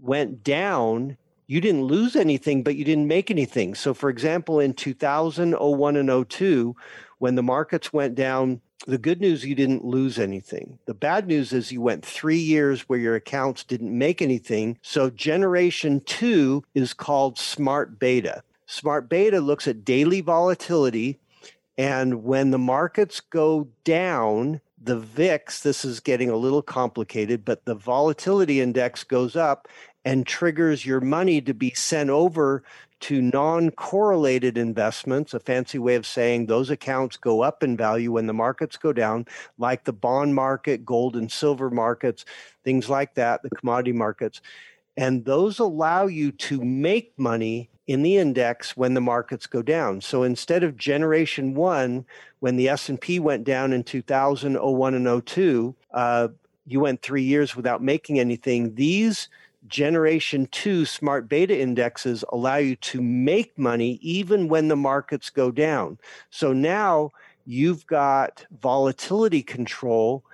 went 0.00 0.42
down, 0.42 1.16
you 1.50 1.60
didn't 1.60 1.82
lose 1.82 2.14
anything, 2.14 2.62
but 2.62 2.76
you 2.76 2.84
didn't 2.84 3.08
make 3.08 3.28
anything. 3.28 3.74
So, 3.74 3.92
for 3.92 4.08
example, 4.08 4.60
in 4.60 4.72
2000, 4.72 5.54
01, 5.54 5.96
and 5.96 6.28
02, 6.28 6.76
when 7.18 7.34
the 7.34 7.42
markets 7.42 7.92
went 7.92 8.14
down, 8.14 8.60
the 8.86 8.98
good 8.98 9.20
news, 9.20 9.44
you 9.44 9.56
didn't 9.56 9.84
lose 9.84 10.16
anything. 10.16 10.78
The 10.86 10.94
bad 10.94 11.26
news 11.26 11.52
is 11.52 11.72
you 11.72 11.80
went 11.80 12.06
three 12.06 12.38
years 12.38 12.82
where 12.82 13.00
your 13.00 13.16
accounts 13.16 13.64
didn't 13.64 13.98
make 13.98 14.22
anything. 14.22 14.78
So, 14.82 15.10
generation 15.10 16.02
two 16.06 16.62
is 16.76 16.94
called 16.94 17.36
smart 17.36 17.98
beta. 17.98 18.44
Smart 18.66 19.08
beta 19.08 19.40
looks 19.40 19.66
at 19.66 19.84
daily 19.84 20.20
volatility. 20.20 21.18
And 21.76 22.22
when 22.22 22.52
the 22.52 22.58
markets 22.58 23.18
go 23.18 23.66
down, 23.82 24.60
the 24.82 24.98
VIX, 24.98 25.62
this 25.62 25.84
is 25.84 26.00
getting 26.00 26.30
a 26.30 26.36
little 26.36 26.62
complicated, 26.62 27.44
but 27.44 27.64
the 27.64 27.74
volatility 27.74 28.60
index 28.60 29.04
goes 29.04 29.36
up 29.36 29.68
and 30.04 30.26
triggers 30.26 30.86
your 30.86 31.00
money 31.00 31.40
to 31.42 31.54
be 31.54 31.72
sent 31.74 32.10
over 32.10 32.62
to 33.00 33.22
non 33.22 33.70
correlated 33.70 34.58
investments, 34.58 35.34
a 35.34 35.40
fancy 35.40 35.78
way 35.78 35.94
of 35.94 36.06
saying 36.06 36.46
those 36.46 36.70
accounts 36.70 37.16
go 37.16 37.42
up 37.42 37.62
in 37.62 37.76
value 37.76 38.12
when 38.12 38.26
the 38.26 38.32
markets 38.32 38.76
go 38.76 38.92
down, 38.92 39.26
like 39.58 39.84
the 39.84 39.92
bond 39.92 40.34
market, 40.34 40.84
gold 40.84 41.16
and 41.16 41.32
silver 41.32 41.70
markets, 41.70 42.24
things 42.64 42.88
like 42.88 43.14
that, 43.14 43.42
the 43.42 43.50
commodity 43.50 43.92
markets. 43.92 44.40
And 44.96 45.24
those 45.24 45.58
allow 45.58 46.06
you 46.06 46.32
to 46.32 46.62
make 46.62 47.12
money 47.16 47.70
in 47.86 48.02
the 48.02 48.18
index 48.18 48.76
when 48.76 48.94
the 48.94 49.00
markets 49.00 49.46
go 49.46 49.62
down. 49.62 50.00
So 50.00 50.22
instead 50.22 50.62
of 50.62 50.76
generation 50.76 51.54
one, 51.54 52.04
when 52.40 52.56
the 52.56 52.68
S&P 52.68 53.18
went 53.18 53.44
down 53.44 53.72
in 53.72 53.82
2000, 53.82 54.56
01, 54.56 54.94
and 54.94 55.26
02, 55.26 55.74
uh, 55.92 56.28
you 56.66 56.80
went 56.80 57.02
three 57.02 57.22
years 57.22 57.56
without 57.56 57.82
making 57.82 58.20
anything. 58.20 58.74
These 58.74 59.28
generation 59.70 60.46
two 60.50 60.84
smart 60.84 61.28
beta 61.28 61.58
indexes 61.58 62.24
allow 62.30 62.56
you 62.56 62.76
to 62.76 63.00
make 63.00 63.56
money 63.56 63.98
even 64.02 64.48
when 64.48 64.68
the 64.68 64.76
markets 64.76 65.30
go 65.30 65.50
down. 65.50 65.98
So 66.30 66.52
now 66.52 67.12
you've 67.46 67.86
got 67.86 68.44
volatility 68.60 69.42
control 69.42 70.24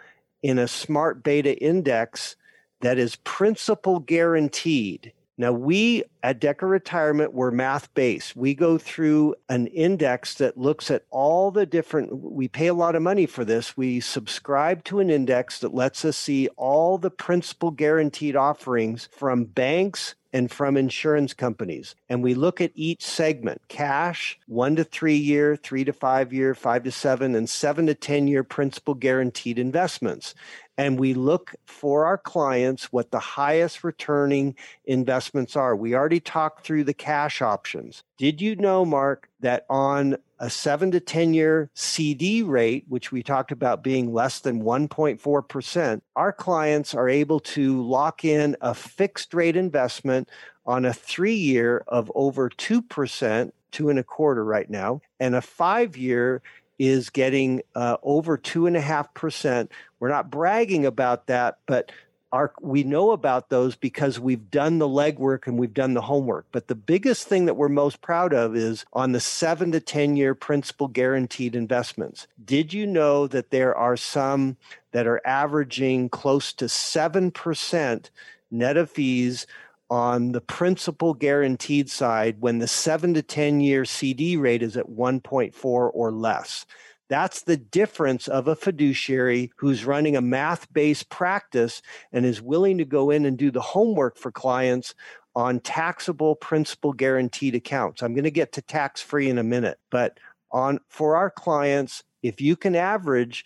in 0.42 0.58
a 0.58 0.68
smart 0.68 1.22
beta 1.22 1.56
index 1.62 2.36
that 2.80 2.98
is 2.98 3.16
principal 3.16 4.00
guaranteed. 4.00 5.12
Now, 5.38 5.52
we 5.52 6.02
at 6.22 6.40
Decker 6.40 6.66
Retirement, 6.66 7.34
we're 7.34 7.50
math 7.50 7.92
based. 7.92 8.34
We 8.34 8.54
go 8.54 8.78
through 8.78 9.34
an 9.50 9.66
index 9.68 10.34
that 10.34 10.56
looks 10.56 10.90
at 10.90 11.04
all 11.10 11.50
the 11.50 11.66
different, 11.66 12.16
we 12.16 12.48
pay 12.48 12.68
a 12.68 12.74
lot 12.74 12.96
of 12.96 13.02
money 13.02 13.26
for 13.26 13.44
this. 13.44 13.76
We 13.76 14.00
subscribe 14.00 14.82
to 14.84 15.00
an 15.00 15.10
index 15.10 15.58
that 15.60 15.74
lets 15.74 16.04
us 16.06 16.16
see 16.16 16.48
all 16.56 16.96
the 16.96 17.10
principal 17.10 17.70
guaranteed 17.70 18.34
offerings 18.34 19.10
from 19.12 19.44
banks 19.44 20.14
and 20.32 20.50
from 20.50 20.76
insurance 20.76 21.32
companies. 21.32 21.94
And 22.08 22.22
we 22.22 22.34
look 22.34 22.60
at 22.60 22.72
each 22.74 23.02
segment 23.02 23.62
cash, 23.68 24.38
one 24.46 24.76
to 24.76 24.84
three 24.84 25.16
year, 25.16 25.56
three 25.56 25.84
to 25.84 25.92
five 25.92 26.32
year, 26.32 26.54
five 26.54 26.82
to 26.84 26.90
seven, 26.90 27.34
and 27.34 27.48
seven 27.48 27.86
to 27.86 27.94
10 27.94 28.26
year 28.26 28.42
principal 28.42 28.94
guaranteed 28.94 29.58
investments 29.58 30.34
and 30.78 30.98
we 30.98 31.14
look 31.14 31.54
for 31.64 32.04
our 32.04 32.18
clients 32.18 32.92
what 32.92 33.10
the 33.10 33.18
highest 33.18 33.82
returning 33.82 34.54
investments 34.84 35.56
are. 35.56 35.74
We 35.74 35.94
already 35.94 36.20
talked 36.20 36.64
through 36.64 36.84
the 36.84 36.94
cash 36.94 37.40
options. 37.40 38.02
Did 38.18 38.40
you 38.40 38.56
know, 38.56 38.84
Mark, 38.84 39.28
that 39.40 39.64
on 39.70 40.16
a 40.38 40.50
seven 40.50 40.90
to 40.90 41.00
10 41.00 41.32
year 41.32 41.70
CD 41.74 42.42
rate, 42.42 42.84
which 42.88 43.10
we 43.10 43.22
talked 43.22 43.52
about 43.52 43.82
being 43.82 44.12
less 44.12 44.40
than 44.40 44.62
1.4%, 44.62 46.00
our 46.14 46.32
clients 46.32 46.94
are 46.94 47.08
able 47.08 47.40
to 47.40 47.82
lock 47.82 48.24
in 48.24 48.56
a 48.60 48.74
fixed 48.74 49.32
rate 49.32 49.56
investment 49.56 50.28
on 50.66 50.84
a 50.84 50.92
three 50.92 51.34
year 51.34 51.84
of 51.88 52.12
over 52.14 52.50
2%, 52.50 53.52
two 53.70 53.88
and 53.88 53.98
a 53.98 54.04
quarter 54.04 54.44
right 54.44 54.68
now, 54.68 55.00
and 55.20 55.34
a 55.34 55.40
five 55.40 55.96
year 55.96 56.42
is 56.78 57.08
getting 57.10 57.62
uh, 57.74 57.96
over 58.02 58.36
2.5% 58.36 59.68
we're 60.00 60.08
not 60.10 60.30
bragging 60.30 60.86
about 60.86 61.26
that, 61.26 61.58
but 61.66 61.90
our, 62.32 62.52
we 62.60 62.82
know 62.82 63.12
about 63.12 63.48
those 63.48 63.76
because 63.76 64.18
we've 64.18 64.50
done 64.50 64.78
the 64.78 64.88
legwork 64.88 65.46
and 65.46 65.58
we've 65.58 65.72
done 65.72 65.94
the 65.94 66.02
homework. 66.02 66.46
But 66.52 66.66
the 66.68 66.74
biggest 66.74 67.28
thing 67.28 67.46
that 67.46 67.54
we're 67.54 67.68
most 67.68 68.02
proud 68.02 68.34
of 68.34 68.56
is 68.56 68.84
on 68.92 69.12
the 69.12 69.20
seven 69.20 69.72
to 69.72 69.80
10 69.80 70.16
year 70.16 70.34
principal 70.34 70.88
guaranteed 70.88 71.54
investments. 71.54 72.26
Did 72.44 72.72
you 72.72 72.86
know 72.86 73.26
that 73.28 73.50
there 73.50 73.74
are 73.74 73.96
some 73.96 74.56
that 74.92 75.06
are 75.06 75.22
averaging 75.24 76.08
close 76.08 76.52
to 76.54 76.66
7% 76.66 78.10
net 78.50 78.76
of 78.76 78.90
fees 78.90 79.46
on 79.88 80.32
the 80.32 80.40
principal 80.40 81.14
guaranteed 81.14 81.88
side 81.88 82.36
when 82.40 82.58
the 82.58 82.66
seven 82.66 83.14
to 83.14 83.22
10 83.22 83.60
year 83.60 83.84
CD 83.84 84.36
rate 84.36 84.62
is 84.62 84.76
at 84.76 84.90
1.4 84.90 85.64
or 85.64 86.10
less? 86.10 86.66
That's 87.08 87.42
the 87.42 87.56
difference 87.56 88.26
of 88.28 88.48
a 88.48 88.56
fiduciary 88.56 89.52
who's 89.56 89.84
running 89.84 90.16
a 90.16 90.20
math 90.20 90.72
based 90.72 91.08
practice 91.08 91.82
and 92.12 92.26
is 92.26 92.42
willing 92.42 92.78
to 92.78 92.84
go 92.84 93.10
in 93.10 93.24
and 93.24 93.38
do 93.38 93.50
the 93.50 93.60
homework 93.60 94.18
for 94.18 94.32
clients 94.32 94.94
on 95.34 95.60
taxable 95.60 96.34
principal 96.34 96.92
guaranteed 96.92 97.54
accounts. 97.54 98.02
I'm 98.02 98.14
going 98.14 98.24
to 98.24 98.30
get 98.30 98.52
to 98.52 98.62
tax 98.62 99.02
free 99.02 99.28
in 99.28 99.38
a 99.38 99.44
minute, 99.44 99.78
but 99.90 100.18
on 100.50 100.80
for 100.88 101.16
our 101.16 101.30
clients, 101.30 102.02
if 102.22 102.40
you 102.40 102.56
can 102.56 102.74
average 102.74 103.44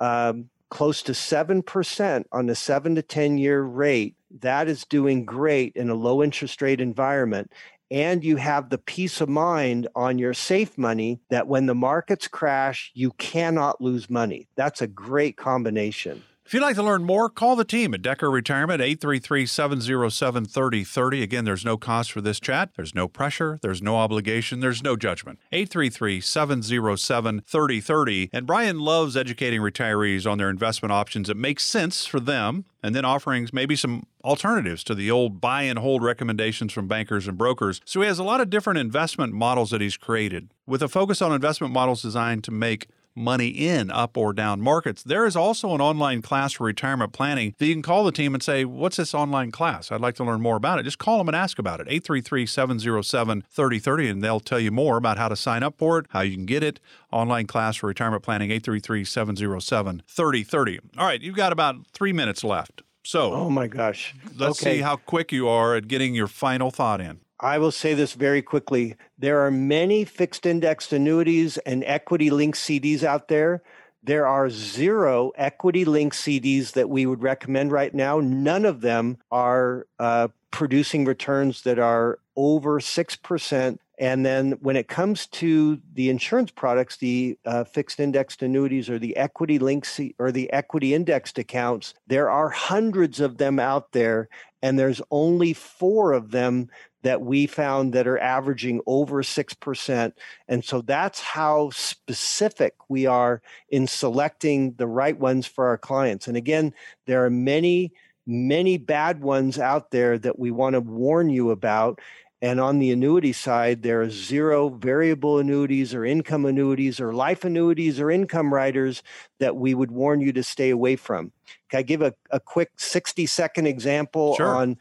um, 0.00 0.48
close 0.70 1.02
to 1.02 1.12
7% 1.12 2.24
on 2.32 2.46
the 2.46 2.54
7 2.54 2.94
to 2.94 3.02
10 3.02 3.38
year 3.38 3.60
rate, 3.62 4.14
that 4.40 4.68
is 4.68 4.84
doing 4.86 5.24
great 5.24 5.74
in 5.76 5.90
a 5.90 5.94
low 5.94 6.22
interest 6.22 6.62
rate 6.62 6.80
environment 6.80 7.52
and 7.92 8.24
you 8.24 8.36
have 8.36 8.70
the 8.70 8.78
peace 8.78 9.20
of 9.20 9.28
mind 9.28 9.86
on 9.94 10.18
your 10.18 10.32
safe 10.32 10.78
money 10.78 11.20
that 11.28 11.46
when 11.46 11.66
the 11.66 11.74
markets 11.74 12.26
crash, 12.26 12.90
you 12.94 13.10
cannot 13.18 13.82
lose 13.82 14.08
money. 14.08 14.48
That's 14.56 14.80
a 14.80 14.86
great 14.86 15.36
combination. 15.36 16.24
If 16.44 16.52
you'd 16.52 16.60
like 16.62 16.74
to 16.74 16.82
learn 16.82 17.04
more, 17.04 17.30
call 17.30 17.54
the 17.54 17.64
team 17.64 17.94
at 17.94 18.02
Decker 18.02 18.28
Retirement, 18.28 18.82
833 18.82 19.46
707 19.46 20.44
3030. 20.44 21.22
Again, 21.22 21.44
there's 21.44 21.64
no 21.64 21.76
cost 21.76 22.10
for 22.10 22.20
this 22.20 22.40
chat. 22.40 22.70
There's 22.76 22.96
no 22.96 23.06
pressure. 23.06 23.60
There's 23.62 23.80
no 23.80 23.96
obligation. 23.96 24.58
There's 24.58 24.82
no 24.82 24.96
judgment. 24.96 25.38
833 25.52 26.20
707 26.20 27.42
3030. 27.46 28.30
And 28.32 28.46
Brian 28.46 28.80
loves 28.80 29.16
educating 29.16 29.60
retirees 29.60 30.30
on 30.30 30.38
their 30.38 30.50
investment 30.50 30.92
options 30.92 31.28
that 31.28 31.36
make 31.36 31.60
sense 31.60 32.06
for 32.06 32.18
them 32.18 32.64
and 32.82 32.94
then 32.94 33.04
offering 33.04 33.48
maybe 33.52 33.76
some 33.76 34.04
alternatives 34.24 34.82
to 34.84 34.94
the 34.96 35.10
old 35.10 35.40
buy 35.40 35.62
and 35.62 35.78
hold 35.78 36.02
recommendations 36.02 36.72
from 36.72 36.88
bankers 36.88 37.28
and 37.28 37.38
brokers. 37.38 37.80
So 37.84 38.00
he 38.00 38.08
has 38.08 38.18
a 38.18 38.24
lot 38.24 38.40
of 38.40 38.50
different 38.50 38.80
investment 38.80 39.32
models 39.32 39.70
that 39.70 39.80
he's 39.80 39.96
created 39.96 40.48
with 40.66 40.82
a 40.82 40.88
focus 40.88 41.22
on 41.22 41.32
investment 41.32 41.72
models 41.72 42.02
designed 42.02 42.42
to 42.44 42.50
make 42.50 42.88
money 43.14 43.48
in 43.48 43.90
up 43.90 44.16
or 44.16 44.32
down 44.32 44.60
markets. 44.60 45.02
There 45.02 45.26
is 45.26 45.36
also 45.36 45.74
an 45.74 45.80
online 45.80 46.22
class 46.22 46.52
for 46.52 46.64
retirement 46.64 47.12
planning 47.12 47.54
that 47.58 47.66
you 47.66 47.74
can 47.74 47.82
call 47.82 48.04
the 48.04 48.12
team 48.12 48.34
and 48.34 48.42
say, 48.42 48.64
What's 48.64 48.96
this 48.96 49.14
online 49.14 49.50
class? 49.50 49.90
I'd 49.90 50.00
like 50.00 50.14
to 50.16 50.24
learn 50.24 50.40
more 50.40 50.56
about 50.56 50.78
it. 50.78 50.84
Just 50.84 50.98
call 50.98 51.18
them 51.18 51.28
and 51.28 51.36
ask 51.36 51.58
about 51.58 51.80
it. 51.80 51.86
833 51.88 52.46
707 52.46 53.44
3030, 53.50 54.08
and 54.08 54.24
they'll 54.24 54.40
tell 54.40 54.60
you 54.60 54.70
more 54.70 54.96
about 54.96 55.18
how 55.18 55.28
to 55.28 55.36
sign 55.36 55.62
up 55.62 55.76
for 55.78 55.98
it, 55.98 56.06
how 56.10 56.20
you 56.20 56.34
can 56.34 56.46
get 56.46 56.62
it. 56.62 56.80
Online 57.10 57.46
class 57.46 57.76
for 57.76 57.86
retirement 57.86 58.22
planning, 58.22 58.50
833 58.50 59.04
707 59.04 60.02
3030. 60.06 60.80
All 60.98 61.06
right, 61.06 61.20
you've 61.20 61.36
got 61.36 61.52
about 61.52 61.76
three 61.92 62.12
minutes 62.12 62.44
left. 62.44 62.82
So, 63.04 63.32
oh 63.32 63.50
my 63.50 63.66
gosh. 63.66 64.14
Let's 64.36 64.62
okay. 64.62 64.76
see 64.76 64.82
how 64.82 64.96
quick 64.96 65.32
you 65.32 65.48
are 65.48 65.74
at 65.74 65.88
getting 65.88 66.14
your 66.14 66.28
final 66.28 66.70
thought 66.70 67.00
in. 67.00 67.21
I 67.42 67.58
will 67.58 67.72
say 67.72 67.92
this 67.92 68.12
very 68.12 68.40
quickly. 68.40 68.94
There 69.18 69.44
are 69.44 69.50
many 69.50 70.04
fixed 70.04 70.46
indexed 70.46 70.92
annuities 70.92 71.58
and 71.58 71.82
equity 71.84 72.30
linked 72.30 72.56
CDs 72.56 73.02
out 73.02 73.26
there. 73.26 73.62
There 74.04 74.28
are 74.28 74.48
zero 74.48 75.32
equity 75.36 75.84
linked 75.84 76.14
CDs 76.14 76.72
that 76.72 76.88
we 76.88 77.04
would 77.04 77.22
recommend 77.22 77.72
right 77.72 77.92
now. 77.92 78.20
None 78.20 78.64
of 78.64 78.80
them 78.80 79.18
are 79.32 79.88
uh, 79.98 80.28
producing 80.52 81.04
returns 81.04 81.62
that 81.62 81.80
are 81.80 82.20
over 82.36 82.78
6%. 82.78 83.78
And 83.98 84.26
then 84.26 84.52
when 84.60 84.76
it 84.76 84.88
comes 84.88 85.26
to 85.28 85.80
the 85.94 86.10
insurance 86.10 86.50
products, 86.50 86.96
the 86.96 87.38
uh, 87.44 87.64
fixed 87.64 88.00
indexed 88.00 88.42
annuities 88.42 88.88
or 88.88 88.98
the 88.98 89.16
equity 89.16 89.58
linked 89.58 90.00
or 90.18 90.30
the 90.30 90.52
equity 90.52 90.94
indexed 90.94 91.38
accounts, 91.38 91.94
there 92.06 92.30
are 92.30 92.50
hundreds 92.50 93.20
of 93.20 93.38
them 93.38 93.58
out 93.58 93.92
there. 93.92 94.28
And 94.62 94.78
there's 94.78 95.02
only 95.10 95.52
four 95.52 96.12
of 96.12 96.30
them 96.30 96.70
that 97.02 97.20
we 97.20 97.46
found 97.46 97.92
that 97.92 98.06
are 98.06 98.18
averaging 98.18 98.80
over 98.86 99.22
6%. 99.22 100.12
And 100.48 100.64
so 100.64 100.80
that's 100.80 101.20
how 101.20 101.70
specific 101.70 102.74
we 102.88 103.06
are 103.06 103.42
in 103.68 103.86
selecting 103.86 104.72
the 104.74 104.86
right 104.86 105.18
ones 105.18 105.46
for 105.46 105.66
our 105.66 105.78
clients. 105.78 106.28
And 106.28 106.36
again, 106.36 106.74
there 107.06 107.24
are 107.24 107.30
many, 107.30 107.92
many 108.26 108.78
bad 108.78 109.20
ones 109.20 109.58
out 109.58 109.90
there 109.90 110.18
that 110.18 110.38
we 110.38 110.50
want 110.50 110.74
to 110.74 110.80
warn 110.80 111.30
you 111.30 111.50
about. 111.50 112.00
And 112.40 112.58
on 112.58 112.80
the 112.80 112.90
annuity 112.90 113.32
side, 113.32 113.82
there 113.82 114.02
are 114.02 114.10
zero 114.10 114.68
variable 114.68 115.38
annuities 115.38 115.94
or 115.94 116.04
income 116.04 116.44
annuities 116.44 117.00
or 117.00 117.12
life 117.12 117.44
annuities 117.44 118.00
or 118.00 118.10
income 118.10 118.52
riders 118.52 119.04
that 119.38 119.54
we 119.54 119.74
would 119.74 119.92
warn 119.92 120.20
you 120.20 120.32
to 120.32 120.42
stay 120.42 120.70
away 120.70 120.96
from. 120.96 121.30
Can 121.70 121.78
I 121.78 121.82
give 121.82 122.02
a, 122.02 122.14
a 122.32 122.40
quick 122.40 122.72
60 122.76 123.26
second 123.26 123.66
example 123.66 124.34
sure. 124.34 124.56
on 124.56 124.76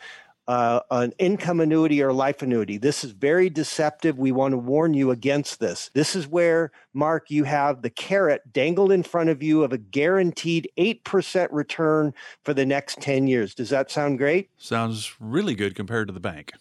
uh, 0.52 0.82
an 0.92 1.14
income 1.18 1.62
annuity 1.62 2.04
or 2.04 2.12
life 2.12 2.42
annuity. 2.42 2.78
This 2.78 3.06
is 3.06 3.12
very 3.12 3.50
deceptive. 3.50 4.20
We 4.20 4.34
want 4.34 4.52
to 4.52 4.58
warn 4.58 4.94
you 4.94 5.10
against 5.10 5.62
this. 5.62 5.90
This 5.94 6.14
is 6.14 6.28
where, 6.28 6.74
Mark, 6.94 7.32
you 7.32 7.46
have 7.46 7.82
the 7.82 7.90
carrot 7.90 8.52
dangled 8.52 8.92
in 8.92 9.02
front 9.02 9.30
of 9.30 9.42
you 9.42 9.64
of 9.64 9.72
a 9.72 9.78
guaranteed 9.78 10.70
8% 10.78 11.48
return 11.52 12.14
for 12.44 12.54
the 12.54 12.66
next 12.66 13.00
10 13.00 13.28
years. 13.28 13.56
Does 13.56 13.70
that 13.70 13.90
sound 13.90 14.18
great? 14.18 14.50
Sounds 14.58 15.16
really 15.22 15.56
good 15.56 15.74
compared 15.74 16.10
to 16.10 16.14
the 16.14 16.20
bank. 16.20 16.52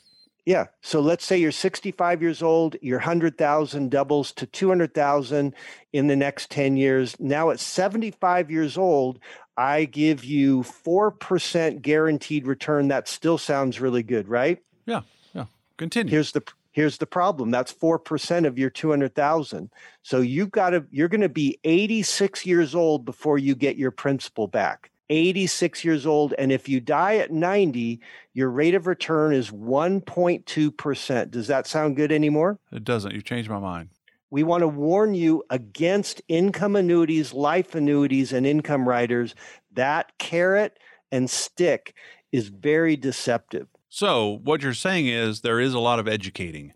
Yeah. 0.46 0.66
So 0.82 1.00
let's 1.00 1.24
say 1.24 1.38
you're 1.38 1.50
65 1.50 2.22
years 2.22 2.42
old, 2.44 2.76
your 2.80 2.98
100,000 2.98 3.90
doubles 3.90 4.30
to 4.32 4.46
200,000 4.46 5.52
in 5.92 6.06
the 6.06 6.16
next 6.16 6.48
10 6.52 6.76
years. 6.76 7.18
Now 7.18 7.50
at 7.50 7.58
75 7.58 8.52
years 8.52 8.78
old, 8.78 9.18
I 9.60 9.84
give 9.84 10.24
you 10.24 10.62
4% 10.62 11.82
guaranteed 11.82 12.46
return. 12.46 12.88
That 12.88 13.06
still 13.06 13.36
sounds 13.36 13.78
really 13.78 14.02
good, 14.02 14.26
right? 14.26 14.58
Yeah. 14.86 15.02
Yeah. 15.34 15.44
Continue. 15.76 16.10
Here's 16.10 16.32
the 16.32 16.42
here's 16.72 16.96
the 16.96 17.04
problem. 17.06 17.50
That's 17.50 17.70
4% 17.70 18.46
of 18.46 18.58
your 18.58 18.70
200,000. 18.70 19.70
So 20.02 20.22
you've 20.22 20.50
got 20.50 20.70
to 20.70 20.86
you're 20.90 21.08
going 21.08 21.20
to 21.20 21.28
be 21.28 21.58
86 21.64 22.46
years 22.46 22.74
old 22.74 23.04
before 23.04 23.36
you 23.36 23.54
get 23.54 23.76
your 23.76 23.90
principal 23.90 24.46
back. 24.46 24.90
86 25.10 25.84
years 25.84 26.06
old 26.06 26.32
and 26.38 26.50
if 26.50 26.66
you 26.66 26.80
die 26.80 27.16
at 27.16 27.30
90, 27.30 28.00
your 28.32 28.48
rate 28.48 28.74
of 28.74 28.86
return 28.86 29.34
is 29.34 29.50
1.2%. 29.50 31.30
Does 31.30 31.48
that 31.48 31.66
sound 31.66 31.96
good 31.96 32.12
anymore? 32.12 32.58
It 32.72 32.84
doesn't. 32.84 33.12
You 33.12 33.20
changed 33.20 33.50
my 33.50 33.58
mind 33.58 33.90
we 34.30 34.42
want 34.42 34.62
to 34.62 34.68
warn 34.68 35.14
you 35.14 35.42
against 35.50 36.22
income 36.28 36.76
annuities, 36.76 37.32
life 37.32 37.74
annuities, 37.74 38.32
and 38.32 38.46
income 38.46 38.88
riders. 38.88 39.34
That 39.72 40.16
carrot 40.18 40.78
and 41.10 41.28
stick 41.28 41.94
is 42.32 42.48
very 42.48 42.96
deceptive. 42.96 43.66
So, 43.88 44.38
what 44.44 44.62
you're 44.62 44.72
saying 44.72 45.08
is 45.08 45.40
there 45.40 45.58
is 45.58 45.74
a 45.74 45.80
lot 45.80 45.98
of 45.98 46.06
educating. 46.06 46.72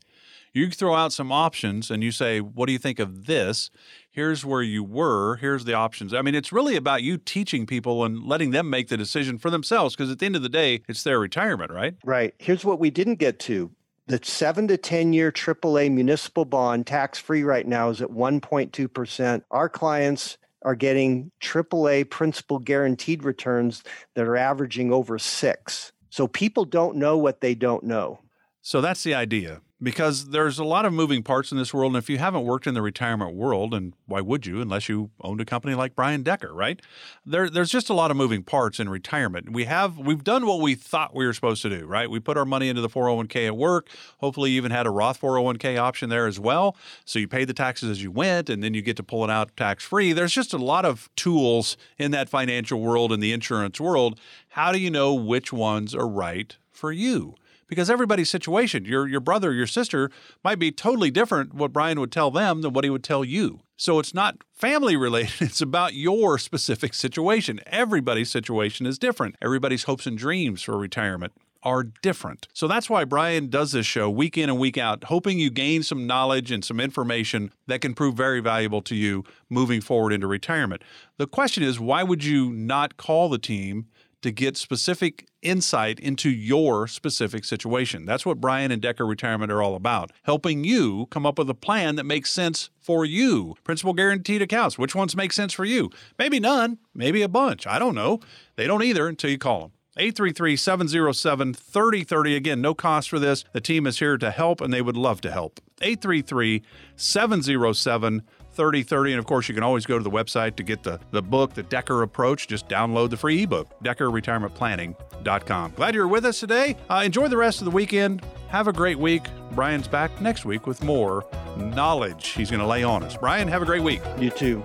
You 0.53 0.71
throw 0.71 0.95
out 0.95 1.13
some 1.13 1.33
options 1.33 1.91
and 1.91 2.03
you 2.03 2.11
say, 2.11 2.41
What 2.41 2.67
do 2.67 2.73
you 2.73 2.79
think 2.79 2.99
of 2.99 3.27
this? 3.27 3.71
Here's 4.11 4.45
where 4.45 4.63
you 4.63 4.85
were. 4.85 5.37
Here's 5.37 5.65
the 5.65 5.75
options. 5.75 6.15
I 6.15 6.23
mean, 6.23 6.35
it's 6.35 6.53
really 6.53 6.77
about 6.77 7.03
you 7.03 7.19
teaching 7.19 7.67
people 7.67 8.05
and 8.05 8.25
letting 8.25 8.51
them 8.51 8.71
make 8.71 8.89
the 8.89 8.97
decision 8.97 9.39
for 9.39 9.51
themselves 9.51 9.97
because 9.97 10.11
at 10.11 10.21
the 10.21 10.27
end 10.27 10.37
of 10.37 10.43
the 10.43 10.49
day, 10.49 10.83
it's 10.89 11.03
their 11.03 11.19
retirement, 11.19 11.73
right? 11.73 11.95
Right. 12.05 12.35
Here's 12.39 12.65
what 12.65 12.79
we 12.79 12.91
didn't 12.91 13.17
get 13.17 13.39
to 13.41 13.73
the 14.07 14.21
seven 14.23 14.69
to 14.69 14.77
10 14.77 15.13
year 15.13 15.33
AAA 15.33 15.91
municipal 15.93 16.45
bond 16.45 16.87
tax 16.87 17.19
free 17.19 17.43
right 17.43 17.67
now 17.67 17.91
is 17.91 18.03
at 18.03 18.11
1.2%. 18.11 19.43
Our 19.51 19.69
clients 19.69 20.39
are 20.63 20.75
getting 20.75 21.31
AAA 21.41 22.11
principal 22.11 22.59
guaranteed 22.59 23.23
returns 23.23 23.83
that 24.15 24.27
are 24.27 24.37
averaging 24.37 24.93
over 24.93 25.19
six. 25.19 25.93
So 26.11 26.27
people 26.27 26.65
don't 26.65 26.97
know 26.97 27.19
what 27.19 27.41
they 27.41 27.55
don't 27.55 27.85
know. 27.85 28.21
So 28.63 28.81
that's 28.81 29.03
the 29.03 29.15
idea 29.15 29.61
because 29.83 30.31
there's 30.31 30.59
a 30.59 30.65
lot 30.65 30.87
of 30.87 30.93
moving 30.93 31.23
parts 31.23 31.51
in 31.51 31.59
this 31.59 31.75
world. 31.75 31.95
And 31.95 32.03
if 32.03 32.09
you 32.09 32.19
haven't 32.19 32.45
worked 32.45 32.67
in 32.67 32.75
the 32.75 32.83
retirement 32.83 33.35
world, 33.35 33.75
and 33.75 33.93
why 34.07 34.21
would 34.21 34.47
you 34.47 34.61
unless 34.61 34.89
you 34.89 35.11
owned 35.21 35.41
a 35.41 35.45
company 35.45 35.75
like 35.75 35.95
Brian 35.95 36.23
Decker, 36.23 36.55
right? 36.55 36.81
There, 37.27 37.51
there's 37.51 37.71
just 37.71 37.91
a 37.91 37.95
lot 37.95 38.11
of 38.11 38.17
moving 38.17 38.43
parts 38.43 38.79
in 38.79 38.89
retirement. 38.89 39.53
We 39.53 39.65
have 39.65 39.99
we've 39.99 40.23
done 40.25 40.47
what 40.47 40.61
we 40.61 40.75
thought 40.75 41.15
we 41.15 41.27
were 41.27 41.33
supposed 41.33 41.63
to 41.63 41.69
do, 41.69 41.87
right? 41.87 42.09
We 42.09 42.21
put 42.21 42.37
our 42.37 42.45
money 42.45 42.69
into 42.69 42.81
the 42.81 42.89
401k 42.89 43.47
at 43.47 43.57
work. 43.57 43.89
Hopefully, 44.19 44.53
you 44.53 44.57
even 44.57 44.71
had 44.71 44.87
a 44.87 44.91
Roth 44.91 45.21
401k 45.21 45.79
option 45.79 46.09
there 46.09 46.27
as 46.27 46.39
well. 46.39 46.77
So 47.05 47.19
you 47.19 47.29
pay 47.29 47.45
the 47.45 47.55
taxes 47.55 47.91
as 47.91 48.03
you 48.03 48.11
went, 48.11 48.49
and 48.49 48.63
then 48.63 48.75
you 48.75 48.83
get 48.83 48.97
to 48.97 49.03
pull 49.03 49.25
it 49.25 49.31
out 49.31 49.57
tax 49.57 49.85
free. 49.85 50.13
There's 50.13 50.33
just 50.33 50.53
a 50.53 50.59
lot 50.59 50.85
of 50.85 51.11
tools 51.17 51.77
in 51.99 52.11
that 52.13 52.29
financial 52.29 52.81
world 52.81 53.13
and 53.13 53.23
the 53.23 53.33
insurance 53.33 53.81
world. 53.81 54.19
How 54.51 54.73
do 54.73 54.79
you 54.79 54.91
know 54.91 55.15
which 55.15 55.53
ones 55.53 55.95
are 55.95 56.09
right 56.09 56.57
for 56.71 56.93
you? 56.93 57.35
Because 57.67 57.91
everybody's 57.91 58.31
situation, 58.31 58.85
your 58.85 59.07
your 59.07 59.21
brother, 59.21 59.53
your 59.53 59.67
sister 59.67 60.11
might 60.43 60.59
be 60.59 60.71
totally 60.71 61.11
different 61.11 61.55
what 61.55 61.73
Brian 61.73 62.01
would 62.01 62.13
tell 62.13 62.31
them 62.31 62.63
than 62.63 62.73
what 62.73 62.85
he 62.85 62.91
would 62.91 63.05
tell 63.05 63.25
you. 63.25 63.61
So 63.77 63.99
it's 63.99 64.15
not 64.15 64.37
family 64.53 64.97
related, 64.97 65.35
it's 65.41 65.61
about 65.61 65.95
your 65.95 66.39
specific 66.39 66.95
situation. 66.95 67.61
Everybody's 67.67 68.31
situation 68.31 68.87
is 68.87 68.99
different. 68.99 69.37
Everybody's 69.43 69.85
hopes 69.85 70.07
and 70.07 70.17
dreams 70.17 70.63
for 70.63 70.79
retirement 70.79 71.33
are 71.65 71.83
different. 71.83 72.47
So 72.53 72.69
that's 72.69 72.91
why 72.91 73.05
Brian 73.05 73.49
does 73.49 73.73
this 73.73 73.87
show 73.87 74.11
week 74.11 74.37
in 74.37 74.51
and 74.51 74.59
week 74.59 74.77
out, 74.77 75.05
hoping 75.05 75.39
you 75.39 75.51
gain 75.51 75.83
some 75.83 76.07
knowledge 76.07 76.51
and 76.51 76.63
some 76.63 76.79
information 76.79 77.53
that 77.67 77.81
can 77.81 77.95
prove 77.95 78.15
very 78.15 78.41
valuable 78.41 78.83
to 78.83 78.95
you 78.95 79.25
moving 79.49 79.81
forward 79.81 80.13
into 80.13 80.27
retirement. 80.27 80.83
The 81.17 81.27
question 81.27 81.63
is, 81.63 81.81
why 81.81 82.03
would 82.03 82.23
you 82.23 82.53
not 82.53 82.99
call 82.99 83.31
the 83.31 83.39
team 83.39 83.87
to 84.25 84.33
get 84.33 84.57
specific 84.57 85.27
insight 85.43 86.01
into 86.01 86.31
your 86.31 86.89
specific 86.89 87.45
situation. 87.45 88.07
That's 88.07 88.25
what 88.25 88.41
Brian 88.41 88.71
and 88.71 88.81
Decker 88.81 89.05
Retirement 89.05 89.53
are 89.53 89.63
all 89.63 89.77
about, 89.77 90.13
helping 90.23 90.65
you 90.65 91.05
come 91.11 91.27
up 91.27 91.39
with 91.39 91.51
a 91.51 91.55
plan 91.55 91.97
that 91.97 92.05
makes 92.05 92.31
sense 92.31 92.71
for 92.81 93.05
you. 93.05 93.55
Principal 93.65 93.93
guaranteed 93.93 94.41
accounts, 94.41 94.79
which 94.79 94.95
ones 94.95 95.15
make 95.15 95.31
sense 95.31 95.53
for 95.53 95.67
you? 95.67 95.91
Maybe 96.19 96.41
none, 96.41 96.79
maybe 96.95 97.21
a 97.21 97.29
bunch. 97.29 97.67
I 97.67 97.79
don't 97.79 97.95
know. 97.95 98.21
They 98.57 98.67
don't 98.67 98.83
either 98.83 99.07
until 99.09 99.29
you 99.29 99.37
call 99.37 99.61
them. 99.61 99.73
833 99.99 100.57
707 100.57 101.53
3030. 101.53 102.35
Again, 102.35 102.63
no 102.63 102.73
cost 102.73 103.11
for 103.11 103.19
this. 103.19 103.45
The 103.53 103.61
team 103.61 103.87
is 103.87 103.99
here 103.99 104.17
to 104.17 104.31
help 104.31 104.63
and 104.63 104.73
they 104.73 104.81
would 104.81 104.97
love 104.97 105.21
to 105.21 105.31
help. 105.31 105.61
833 105.83 106.63
707 106.97 108.23
3030. 108.55 109.13
And 109.13 109.19
of 109.19 109.27
course, 109.27 109.49
you 109.49 109.55
can 109.55 109.65
always 109.65 109.87
go 109.87 109.99
to 109.99 110.05
the 110.05 110.11
website 110.11 110.57
to 110.57 110.63
get 110.63 110.83
the, 110.83 111.01
the 111.11 111.23
book, 111.23 111.55
The 111.55 111.63
Decker 111.63 112.03
Approach. 112.03 112.49
Just 112.49 112.69
download 112.69 113.11
the 113.11 113.17
free 113.17 113.43
ebook, 113.43 113.69
DeckerRetirementPlanning.com. 113.83 115.73
Glad 115.77 115.95
you're 115.95 116.09
with 116.09 116.25
us 116.25 116.41
today. 116.41 116.77
Uh, 116.89 117.03
enjoy 117.05 117.29
the 117.29 117.37
rest 117.37 117.61
of 117.61 117.65
the 117.65 117.71
weekend. 117.71 118.25
Have 118.49 118.69
a 118.69 118.73
great 118.73 118.99
week. 118.99 119.25
Brian's 119.53 119.89
back 119.89 120.21
next 120.21 120.45
week 120.45 120.67
with 120.67 120.83
more 120.83 121.27
knowledge 121.57 122.29
he's 122.29 122.51
going 122.51 122.61
to 122.61 122.67
lay 122.67 122.83
on 122.85 123.03
us. 123.03 123.17
Brian, 123.17 123.49
have 123.49 123.63
a 123.63 123.67
great 123.67 123.83
week. 123.83 124.03
You 124.19 124.31
too. 124.31 124.65